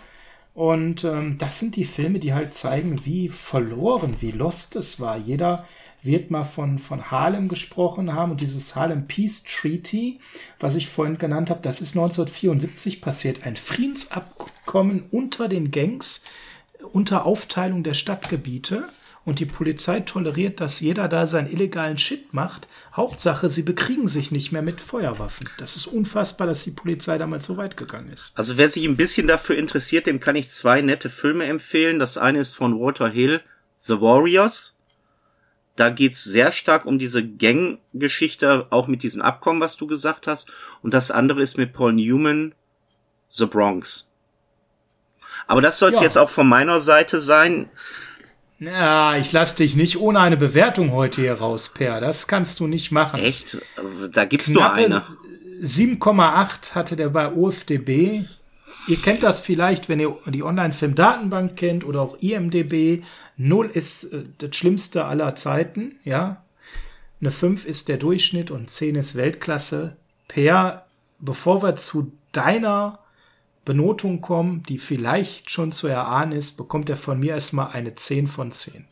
Und 0.55 1.03
ähm, 1.03 1.37
das 1.39 1.59
sind 1.59 1.75
die 1.75 1.85
Filme, 1.85 2.21
die 2.21 2.33
halt 2.33 2.55
zeigen, 2.55 3.05
wie 3.05 3.29
verloren, 3.29 4.17
wie 4.21 4.31
lost 4.31 4.77
es 4.77 5.01
war. 5.01 5.17
Jeder 5.17 5.67
wird 6.01 6.31
mal 6.31 6.45
von, 6.45 6.79
von 6.79 7.11
Harlem 7.11 7.49
gesprochen 7.49 8.13
haben 8.13 8.33
und 8.33 8.41
dieses 8.41 8.77
Harlem 8.77 9.07
Peace 9.07 9.43
Treaty, 9.43 10.21
was 10.61 10.77
ich 10.77 10.89
vorhin 10.89 11.19
genannt 11.19 11.51
habe, 11.51 11.61
das 11.63 11.81
ist 11.81 11.97
1974 11.97 13.01
passiert. 13.01 13.45
Ein 13.45 13.57
Friedensabkommen 13.57 15.05
unter 15.11 15.49
den 15.49 15.71
Gangs, 15.71 16.25
unter 16.93 17.25
Aufteilung 17.25 17.83
der 17.83 17.95
Stadtgebiete 17.95 18.87
und 19.25 19.39
die 19.39 19.47
Polizei 19.47 20.01
toleriert, 20.01 20.61
dass 20.61 20.81
jeder 20.81 21.09
da 21.09 21.27
seinen 21.27 21.51
illegalen 21.51 21.99
Shit 21.99 22.35
macht. 22.35 22.69
Hauptsache, 22.93 23.49
sie 23.49 23.63
bekriegen 23.63 24.07
sich 24.07 24.31
nicht 24.31 24.53
mehr 24.53 24.63
mit 24.63 24.81
Feuerwaffen. 24.81 25.49
Das 25.59 25.77
ist 25.77 25.87
unfassbar, 25.87 26.47
dass 26.47 26.65
die 26.65 26.73
Polizei 26.73 27.17
damals 27.17 27.47
so 27.47 27.57
weit 27.57 27.77
gegangen 27.77 28.13
ist. 28.13 28.37
Also 28.37 28.59
wer 28.59 28.69
sich 28.69 28.85
ein 28.85 28.97
bisschen 28.97 29.27
dafür 29.27 29.57
interessiert, 29.57 30.07
dem 30.07 30.21
kann 30.21 30.37
ich 30.37 30.51
zwei 30.51 30.83
nette 30.83 31.09
Filme 31.09 31.45
empfehlen. 31.45 31.99
Das 31.99 32.19
eine 32.19 32.41
ist 32.41 32.55
von 32.55 32.79
Walter 32.79 33.09
Hill, 33.09 33.41
The 33.77 34.01
Warriors. 34.01 34.77
Da 35.77 35.91
geht's 35.91 36.23
sehr 36.23 36.53
stark 36.53 36.87
um 36.87 36.99
diese 36.99 37.27
Gang-Geschichte, 37.27 38.67
auch 38.71 38.87
mit 38.87 39.03
diesem 39.03 39.23
Abkommen, 39.23 39.61
was 39.61 39.77
du 39.77 39.87
gesagt 39.87 40.27
hast. 40.27 40.53
Und 40.83 40.95
das 40.95 41.11
andere 41.11 41.41
ist 41.43 41.59
mit 41.59 41.73
Paul 41.73 41.95
Newman, 41.95 42.55
The 43.29 43.47
Bronx. 43.47 44.09
Aber 45.47 45.61
das 45.61 45.79
soll 45.79 45.93
es 45.93 45.99
ja. 45.99 46.05
jetzt 46.05 46.17
auch 46.19 46.31
von 46.31 46.49
meiner 46.49 46.79
Seite 46.79 47.21
sein. 47.21 47.71
Ja, 48.65 49.17
ich 49.17 49.33
lass 49.33 49.55
dich 49.55 49.77
nicht 49.77 49.99
ohne 49.99 50.21
eine 50.21 50.37
Bewertung 50.37 50.93
heute 50.93 51.21
hier 51.21 51.35
raus, 51.35 51.71
Per. 51.71 52.01
Das 52.01 52.27
kannst 52.27 52.61
du 52.61 52.67
nicht 52.67 52.91
machen. 52.91 53.21
Echt? 53.21 53.59
Da 54.13 54.25
gibt's 54.25 54.51
Knappe 54.51 54.89
nur 54.89 55.03
eine. 55.03 55.05
7,8 55.63 56.75
hatte 56.75 56.97
der 56.97 57.09
bei 57.09 57.33
OFDB. 57.33 58.25
Ihr 58.87 58.97
kennt 59.01 59.23
das 59.23 59.41
vielleicht, 59.41 59.89
wenn 59.89 60.01
ihr 60.01 60.15
die 60.27 60.43
Online-Film-Datenbank 60.43 61.57
kennt 61.57 61.85
oder 61.85 62.03
auch 62.03 62.19
IMDB. 62.19 63.03
0 63.37 63.67
ist 63.73 64.05
äh, 64.13 64.25
das 64.39 64.55
Schlimmste 64.57 65.07
aller 65.07 65.35
Zeiten, 65.37 65.97
ja. 66.05 66.43
Eine 67.21 67.31
5 67.31 67.65
ist 67.65 67.89
der 67.89 67.97
Durchschnitt 67.97 68.51
und 68.51 68.69
10 68.69 68.97
ist 68.97 69.17
Weltklasse. 69.17 69.97
Per, 70.29 70.85
bevor 71.19 71.63
wir 71.63 71.77
zu 71.77 72.13
deiner 72.33 72.99
Benotung 73.65 74.21
kommen, 74.21 74.63
die 74.65 74.79
vielleicht 74.79 75.51
schon 75.51 75.73
zu 75.73 75.87
erahnen 75.87 76.33
ist, 76.33 76.57
bekommt 76.57 76.91
er 76.91 76.97
von 76.97 77.19
mir 77.19 77.35
erstmal 77.35 77.69
eine 77.69 77.95
10 77.95 78.27
von 78.27 78.53
10. 78.53 78.87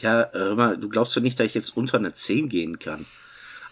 Ja, 0.00 0.28
hör 0.32 0.54
mal, 0.54 0.76
du 0.76 0.88
glaubst 0.88 1.16
doch 1.16 1.22
nicht, 1.22 1.38
dass 1.38 1.46
ich 1.46 1.54
jetzt 1.54 1.76
unter 1.76 1.98
eine 1.98 2.12
10 2.12 2.48
gehen 2.48 2.78
kann. 2.78 3.06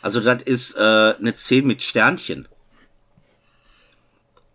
Also 0.02 0.20
das 0.20 0.42
ist 0.42 0.76
äh, 0.76 0.80
eine 1.18 1.34
10 1.34 1.66
mit 1.66 1.82
Sternchen. 1.82 2.48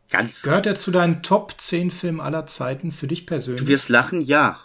Ganz. 0.10 0.44
Gehört 0.44 0.66
er 0.66 0.76
zu 0.76 0.92
deinen 0.92 1.24
Top 1.24 1.56
10 1.58 1.92
Filmen 1.92 2.20
aller 2.20 2.46
Zeiten 2.46 2.92
für 2.92 3.08
dich 3.08 3.26
persönlich? 3.26 3.62
Du 3.62 3.68
wirst 3.68 3.90
lachen, 3.90 4.22
ja. 4.22 4.60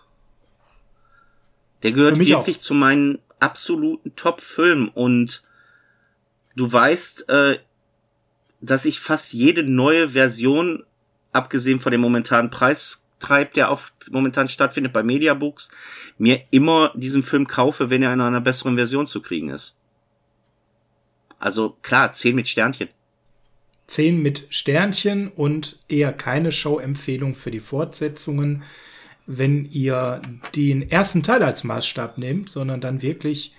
Der 1.83 1.93
gehört 1.93 2.19
wirklich 2.19 2.57
auch. 2.57 2.61
zu 2.61 2.75
meinen 2.75 3.19
absoluten 3.39 4.15
Top-Filmen 4.17 4.89
und 4.89 5.43
du 6.57 6.71
weißt, 6.71 7.29
äh, 7.31 7.59
dass 8.61 8.85
ich 8.85 9.01
fast 9.01 9.33
jede 9.33 9.63
neue 9.63 10.11
Version 10.11 10.85
abgesehen 11.33 11.81
von 11.81 11.93
dem 11.93 12.01
momentanen 12.01 12.51
Preistreib, 12.51 13.55
der 13.55 13.71
auf 13.71 13.93
momentan 14.11 14.49
stattfindet 14.49 14.93
bei 14.93 15.03
Mediabooks, 15.03 15.71
mir 16.19 16.43
immer 16.51 16.93
diesen 16.95 17.23
Film 17.23 17.47
kaufe, 17.47 17.91
wenn 17.91 18.03
er 18.03 18.13
in 18.13 18.21
einer 18.21 18.41
besseren 18.41 18.77
Version 18.77 19.07
zu 19.07 19.23
kriegen 19.23 19.49
ist. 19.49 19.77
Also 21.39 21.77
klar, 21.83 22.13
10 22.13 22.35
mit 22.35 22.49
Sternchen. 22.49 22.89
10 23.87 24.23
mit 24.23 24.47
Sternchen 24.51 25.29
und 25.29 25.79
eher 25.89 26.13
keine 26.13 26.53
Show-Empfehlung 26.53 27.35
für 27.35 27.51
die 27.51 27.61
Fortsetzungen, 27.61 28.63
wenn 29.27 29.65
ihr 29.65 30.23
den 30.55 30.91
ersten 30.91 31.23
Teil 31.23 31.43
als 31.43 31.65
Maßstab 31.65 32.19
nehmt, 32.19 32.51
sondern 32.51 32.81
dann 32.81 33.03
wirklich 33.03 33.55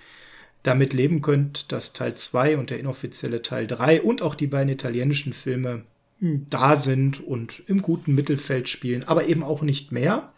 damit 0.62 0.92
leben 0.92 1.22
könnt, 1.22 1.72
dass 1.72 1.92
Teil 1.92 2.14
2 2.14 2.56
und 2.56 2.70
der 2.70 2.78
inoffizielle 2.78 3.42
Teil 3.42 3.66
3 3.66 4.02
und 4.02 4.22
auch 4.22 4.34
die 4.34 4.46
beiden 4.46 4.68
italienischen 4.68 5.32
Filme 5.32 5.82
da 6.22 6.76
sind 6.76 7.20
und 7.20 7.64
im 7.66 7.82
guten 7.82 8.14
Mittelfeld 8.14 8.68
spielen, 8.68 9.04
aber 9.04 9.26
eben 9.26 9.42
auch 9.42 9.62
nicht 9.62 9.90
mehr. 9.90 10.32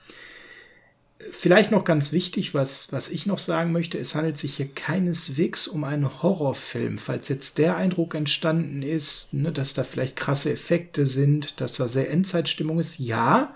Vielleicht 1.30 1.70
noch 1.70 1.84
ganz 1.84 2.12
wichtig, 2.12 2.54
was, 2.54 2.90
was 2.92 3.08
ich 3.08 3.26
noch 3.26 3.38
sagen 3.38 3.70
möchte, 3.72 3.98
es 3.98 4.14
handelt 4.14 4.38
sich 4.38 4.56
hier 4.56 4.68
keineswegs 4.68 5.68
um 5.68 5.84
einen 5.84 6.22
Horrorfilm. 6.22 6.98
Falls 6.98 7.28
jetzt 7.28 7.58
der 7.58 7.76
Eindruck 7.76 8.14
entstanden 8.14 8.82
ist, 8.82 9.32
ne, 9.32 9.52
dass 9.52 9.74
da 9.74 9.84
vielleicht 9.84 10.16
krasse 10.16 10.52
Effekte 10.52 11.06
sind, 11.06 11.60
dass 11.60 11.74
da 11.74 11.86
sehr 11.86 12.10
Endzeitstimmung 12.10 12.78
ist, 12.78 12.98
ja, 12.98 13.54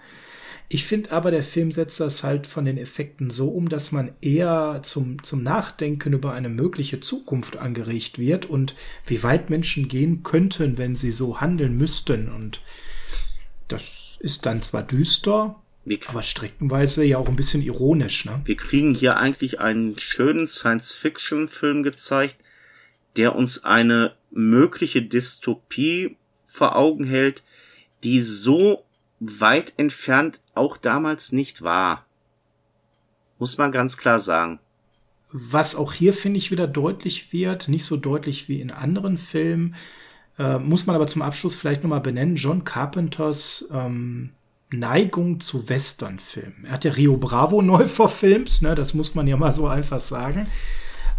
ich 0.70 0.84
finde 0.84 1.12
aber, 1.12 1.30
der 1.30 1.42
Film 1.42 1.72
setzt 1.72 1.98
das 1.98 2.22
halt 2.22 2.46
von 2.46 2.66
den 2.66 2.76
Effekten 2.76 3.30
so 3.30 3.48
um, 3.48 3.70
dass 3.70 3.90
man 3.90 4.12
eher 4.20 4.80
zum, 4.82 5.22
zum 5.22 5.42
Nachdenken 5.42 6.12
über 6.12 6.34
eine 6.34 6.50
mögliche 6.50 7.00
Zukunft 7.00 7.56
angeregt 7.56 8.18
wird 8.18 8.44
und 8.44 8.74
wie 9.06 9.22
weit 9.22 9.48
Menschen 9.48 9.88
gehen 9.88 10.22
könnten, 10.22 10.76
wenn 10.76 10.94
sie 10.94 11.10
so 11.10 11.40
handeln 11.40 11.78
müssten. 11.78 12.28
Und 12.28 12.60
das 13.68 14.18
ist 14.20 14.44
dann 14.44 14.60
zwar 14.60 14.82
düster, 14.82 15.56
aber 16.06 16.22
streckenweise 16.22 17.02
ja 17.02 17.16
auch 17.16 17.28
ein 17.28 17.36
bisschen 17.36 17.62
ironisch. 17.62 18.26
Ne? 18.26 18.42
Wir 18.44 18.56
kriegen 18.56 18.94
hier 18.94 19.16
eigentlich 19.16 19.60
einen 19.60 19.98
schönen 19.98 20.46
Science-Fiction-Film 20.46 21.82
gezeigt, 21.82 22.36
der 23.16 23.34
uns 23.34 23.64
eine 23.64 24.14
mögliche 24.30 25.00
Dystopie 25.00 26.18
vor 26.44 26.76
Augen 26.76 27.04
hält, 27.04 27.42
die 28.04 28.20
so 28.20 28.84
weit 29.20 29.74
entfernt 29.76 30.40
auch 30.54 30.76
damals 30.76 31.32
nicht 31.32 31.62
war. 31.62 32.06
Muss 33.38 33.58
man 33.58 33.72
ganz 33.72 33.96
klar 33.96 34.20
sagen. 34.20 34.60
Was 35.30 35.76
auch 35.76 35.92
hier, 35.92 36.14
finde 36.14 36.38
ich, 36.38 36.50
wieder 36.50 36.66
deutlich 36.66 37.32
wird, 37.32 37.68
nicht 37.68 37.84
so 37.84 37.96
deutlich 37.96 38.48
wie 38.48 38.60
in 38.60 38.70
anderen 38.70 39.18
Filmen, 39.18 39.74
äh, 40.38 40.58
muss 40.58 40.86
man 40.86 40.96
aber 40.96 41.06
zum 41.06 41.22
Abschluss 41.22 41.54
vielleicht 41.54 41.82
nochmal 41.82 42.00
benennen, 42.00 42.36
John 42.36 42.64
Carpenters 42.64 43.68
ähm, 43.72 44.30
Neigung 44.70 45.40
zu 45.40 45.68
Westernfilmen. 45.68 46.64
Er 46.64 46.72
hat 46.72 46.84
ja 46.84 46.92
Rio 46.92 47.16
Bravo 47.16 47.60
neu 47.62 47.86
verfilmt, 47.86 48.62
ne, 48.62 48.74
das 48.74 48.94
muss 48.94 49.14
man 49.14 49.26
ja 49.26 49.36
mal 49.36 49.52
so 49.52 49.66
einfach 49.66 50.00
sagen. 50.00 50.46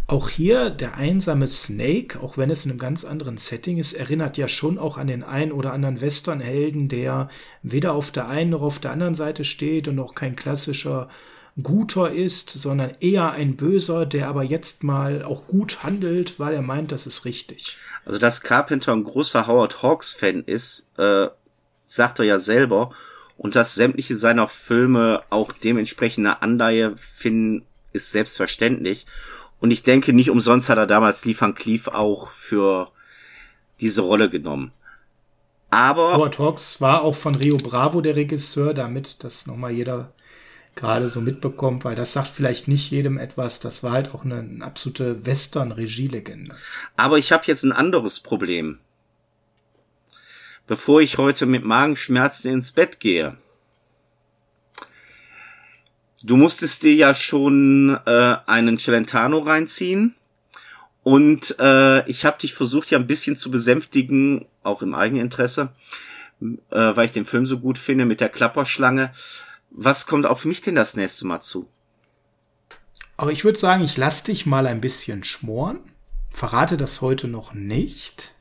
Auch 0.10 0.30
hier 0.30 0.72
der 0.72 0.96
einsame 0.96 1.48
Snake, 1.48 2.20
auch 2.20 2.36
wenn 2.36 2.50
es 2.50 2.66
in 2.66 2.72
einem 2.72 2.80
ganz 2.80 3.06
anderen 3.06 3.38
Setting 3.38 3.78
ist, 3.78 3.94
erinnert 3.94 4.38
ja 4.38 4.48
schon 4.48 4.80
auch 4.80 4.98
an 4.98 5.06
den 5.06 5.22
einen 5.22 5.52
oder 5.52 5.72
anderen 5.72 6.02
Westernhelden, 6.02 6.90
der 6.90 7.30
weder 7.62 7.94
auf 7.94 8.10
der 8.10 8.28
einen 8.28 8.50
noch 8.50 8.64
auf 8.64 8.80
der 8.80 8.90
anderen 8.90 9.14
Seite 9.14 9.44
steht 9.44 9.88
und 9.88 10.00
auch 10.00 10.16
kein 10.16 10.36
klassischer 10.36 11.10
Guter 11.62 12.10
ist, 12.10 12.50
sondern 12.50 12.94
eher 13.02 13.34
ein 13.34 13.56
Böser, 13.56 14.08
der 14.08 14.30
aber 14.30 14.42
jetzt 14.42 14.84
mal 14.84 15.22
auch 15.22 15.46
gut 15.46 15.84
handelt, 15.84 16.40
weil 16.40 16.56
er 16.56 16.64
meint, 16.64 16.92
das 16.92 17.06
ist 17.06 17.26
richtig. 17.26 17.78
Also 18.04 18.18
dass 18.18 18.42
Carpenter 18.42 18.94
ein 18.94 19.04
großer 19.04 19.46
Howard 19.46 19.84
Hawks 19.84 20.14
Fan 20.14 20.44
ist, 20.44 20.88
äh, 20.98 21.28
sagt 21.86 22.18
er 22.18 22.26
ja 22.26 22.40
selber 22.40 22.90
und 23.38 23.54
dass 23.54 23.76
sämtliche 23.76 24.16
seiner 24.16 24.48
Filme 24.48 25.22
auch 25.30 25.52
dementsprechende 25.52 26.42
Anleihe 26.42 26.98
finden, 26.98 27.64
ist 27.94 28.12
selbstverständlich. 28.12 29.06
Und 29.60 29.72
ich 29.72 29.84
denke, 29.84 30.14
nicht 30.14 30.30
umsonst 30.30 30.70
hat 30.70 30.78
er 30.78 30.88
damals 30.88 31.26
Lee 31.26 31.36
Van 31.38 31.56
Cleef 31.56 31.88
auch 31.88 32.30
für 32.30 32.92
diese 33.82 34.02
Rolle 34.02 34.30
genommen. 34.30 34.72
Aber. 35.70 36.14
Howard 36.14 36.40
Hawks 36.40 36.82
war 36.82 37.04
auch 37.04 37.16
von 37.16 37.36
Rio 37.36 37.58
Bravo 37.58 38.02
der 38.02 38.16
Regisseur, 38.16 38.74
damit 38.74 39.24
das 39.24 39.46
nochmal 39.46 39.72
jeder 39.72 40.14
gerade 40.76 41.10
so 41.10 41.22
mitbekommt, 41.22 41.84
weil 41.84 41.96
das 41.96 42.14
sagt 42.14 42.30
vielleicht 42.30 42.68
nicht 42.68 42.90
jedem 42.90 43.18
etwas. 43.18 43.60
Das 43.60 43.84
war 43.84 43.92
halt 43.92 44.14
auch 44.14 44.24
eine, 44.24 44.40
eine 44.40 44.64
absolute 44.64 45.26
Western-Regielegende. 45.26 46.56
Aber 46.96 47.18
ich 47.18 47.32
habe 47.32 47.44
jetzt 47.46 47.64
ein 47.64 47.74
anderes 47.74 48.20
Problem. 48.20 48.80
Bevor 50.68 51.02
ich 51.02 51.18
heute 51.18 51.46
mit 51.46 51.66
Magenschmerzen 51.66 52.52
ins 52.52 52.72
Bett 52.72 53.00
gehe. 53.00 53.38
Du 56.24 56.36
musstest 56.36 56.84
dir 56.84 56.94
ja 56.94 57.14
schon 57.14 57.98
äh, 58.06 58.36
einen 58.46 58.78
Celentano 58.78 59.40
reinziehen. 59.40 60.16
Und 61.04 61.58
äh, 61.60 62.08
ich 62.10 62.26
habe 62.26 62.38
dich 62.38 62.54
versucht, 62.54 62.92
ja 62.92 63.00
ein 63.00 63.08
bisschen 63.08 63.36
zu 63.36 63.50
besänftigen, 63.50 64.46
auch 64.64 64.82
im 64.82 64.94
Eigeninteresse, 64.94 65.72
äh, 66.42 66.56
weil 66.70 67.06
ich 67.06 67.12
den 67.12 67.26
Film 67.26 67.46
so 67.46 67.60
gut 67.60 67.78
finde 67.78 68.06
mit 68.06 68.20
der 68.20 68.30
Klapperschlange. 68.30 69.12
Was 69.72 70.08
kommt 70.08 70.26
auf 70.26 70.46
mich 70.46 70.62
denn 70.62 70.76
das 70.76 70.96
nächste 70.96 71.26
Mal 71.26 71.40
zu? 71.40 71.70
Aber 73.16 73.32
ich 73.32 73.44
würde 73.44 73.58
sagen, 73.58 73.84
ich 73.84 73.98
lass 73.98 74.24
dich 74.24 74.46
mal 74.46 74.68
ein 74.68 74.82
bisschen 74.82 75.24
schmoren. 75.24 75.80
Verrate 76.30 76.78
das 76.78 77.02
heute 77.02 77.28
noch 77.28 77.54
nicht. 77.54 78.34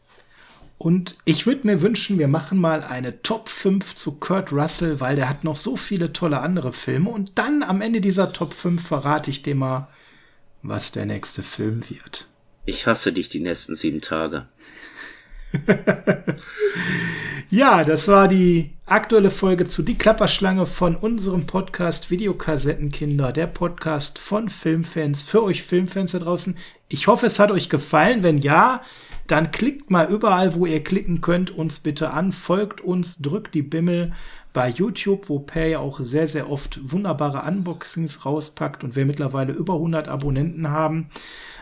Und 0.79 1.17
ich 1.25 1.45
würde 1.45 1.67
mir 1.67 1.83
wünschen, 1.83 2.21
wir 2.21 2.29
machen 2.29 2.61
mal 2.61 2.85
eine 2.85 3.21
Top 3.23 3.49
5 3.49 3.97
zu 3.97 4.21
Kurt 4.21 4.53
Russell, 4.53 5.01
weil 5.01 5.17
der 5.17 5.29
hat 5.29 5.43
noch 5.43 5.57
so 5.57 5.77
viele 5.77 6.13
tolle 6.13 6.39
andere 6.39 6.73
Filme. 6.73 7.11
Und 7.11 7.37
dann 7.39 7.65
am 7.65 7.83
Ende 7.83 8.01
dieser 8.01 8.33
Top 8.33 8.55
5 8.55 8.87
verrate 8.87 9.29
ich 9.29 9.43
dir 9.43 9.57
mal, 9.57 9.89
was 10.63 10.93
der 10.93 11.05
nächste 11.05 11.43
Film 11.43 11.83
wird. 11.91 12.29
Ich 12.65 12.87
hasse 12.87 13.13
dich 13.13 13.29
die 13.29 13.41
nächsten 13.41 13.75
sieben 13.75 14.01
Tage. 14.01 14.47
ja, 17.51 17.83
das 17.83 18.07
war 18.07 18.29
die 18.29 18.71
aktuelle 18.87 19.31
Folge 19.31 19.65
zu 19.65 19.83
Die 19.83 19.99
Klapperschlange 19.99 20.67
von 20.67 20.95
unserem 20.95 21.47
Podcast 21.47 22.11
Videokassettenkinder, 22.11 23.33
der 23.33 23.47
Podcast 23.47 24.19
von 24.19 24.49
Filmfans, 24.49 25.23
für 25.23 25.43
euch 25.43 25.63
Filmfans 25.65 26.13
da 26.13 26.19
draußen. 26.21 26.57
Ich 26.89 27.09
hoffe, 27.09 27.27
es 27.27 27.39
hat 27.39 27.51
euch 27.51 27.69
gefallen. 27.69 28.23
Wenn 28.23 28.39
ja, 28.39 28.83
dann 29.29 29.53
klickt 29.53 29.91
mal 29.91 30.11
überall, 30.11 30.55
wo 30.55 30.67
ihr 30.67 30.83
klicken 30.83 31.21
könnt, 31.21 31.51
uns 31.51 31.79
bitte 31.79 32.11
an, 32.11 32.33
folgt 32.33 32.81
uns, 32.81 33.19
drückt 33.19 33.55
die 33.55 33.63
Bimmel 33.63 34.13
bei 34.53 34.71
YouTube, 34.71 35.29
wo 35.29 35.39
Per 35.39 35.67
ja 35.67 35.79
auch 35.79 36.01
sehr, 36.01 36.27
sehr 36.27 36.51
oft 36.51 36.81
wunderbare 36.83 37.47
Unboxings 37.47 38.25
rauspackt 38.25 38.83
und 38.83 38.97
wir 38.97 39.05
mittlerweile 39.05 39.53
über 39.53 39.75
100 39.75 40.09
Abonnenten 40.09 40.69
haben. 40.71 41.11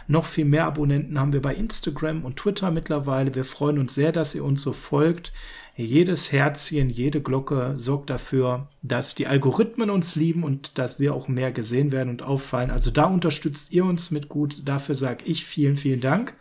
Noch 0.09 0.27
viel 0.27 0.45
mehr 0.45 0.67
Abonnenten 0.67 1.19
haben 1.19 1.33
wir 1.33 1.43
bei 1.43 1.55
Instagram 1.55 2.25
und 2.25 2.37
Twitter 2.37 2.71
mittlerweile. 2.71 3.35
Wir 3.35 3.45
freuen 3.45 3.79
uns 3.79 3.95
sehr, 3.95 4.13
dass 4.13 4.37
ihr 4.37 4.45
uns 4.45 4.63
so 4.63 4.73
folgt. 4.73 5.33
Jedes 5.75 6.33
Herzchen, 6.33 6.89
jede 6.89 7.21
Glocke 7.21 7.75
sorgt 7.77 8.09
dafür, 8.09 8.69
dass 8.83 9.15
die 9.15 9.27
Algorithmen 9.27 9.91
uns 9.91 10.15
lieben 10.15 10.45
und 10.45 10.79
dass 10.79 11.01
wir 11.01 11.15
auch 11.15 11.29
mehr 11.29 11.53
gesehen 11.53 11.93
werden 11.93 12.09
und 12.09 12.23
auffallen. 12.23 12.71
Also 12.71 12.91
da 12.91 13.05
unterstützt 13.07 13.73
ihr 13.73 13.85
uns 13.85 14.11
mit 14.11 14.29
gut. 14.29 14.63
Dafür 14.65 14.95
sage 14.95 15.25
ich 15.27 15.45
vielen, 15.45 15.77
vielen 15.77 16.01
Dank. 16.01 16.35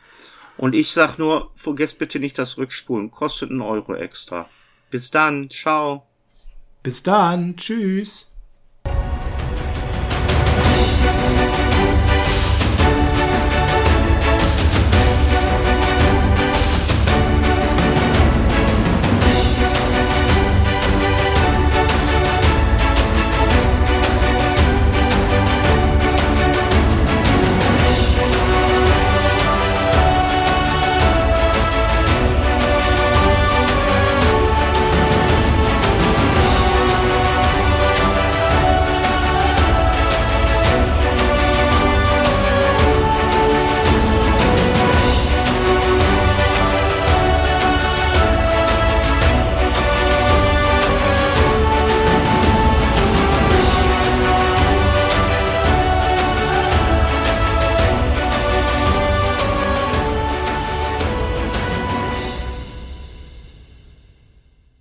Und 0.58 0.74
ich 0.74 0.92
sag 0.92 1.18
nur, 1.18 1.52
vergesst 1.56 2.00
bitte 2.00 2.20
nicht 2.20 2.38
das 2.38 2.58
Rückspulen. 2.58 3.12
Kostet 3.12 3.50
einen 3.52 3.62
Euro 3.62 3.96
extra. 3.96 4.50
Bis 4.90 5.12
dann. 5.12 5.50
Ciao. 5.50 6.06
Bis 6.84 7.04
dann. 7.04 7.58
Tschüss. 7.58 8.32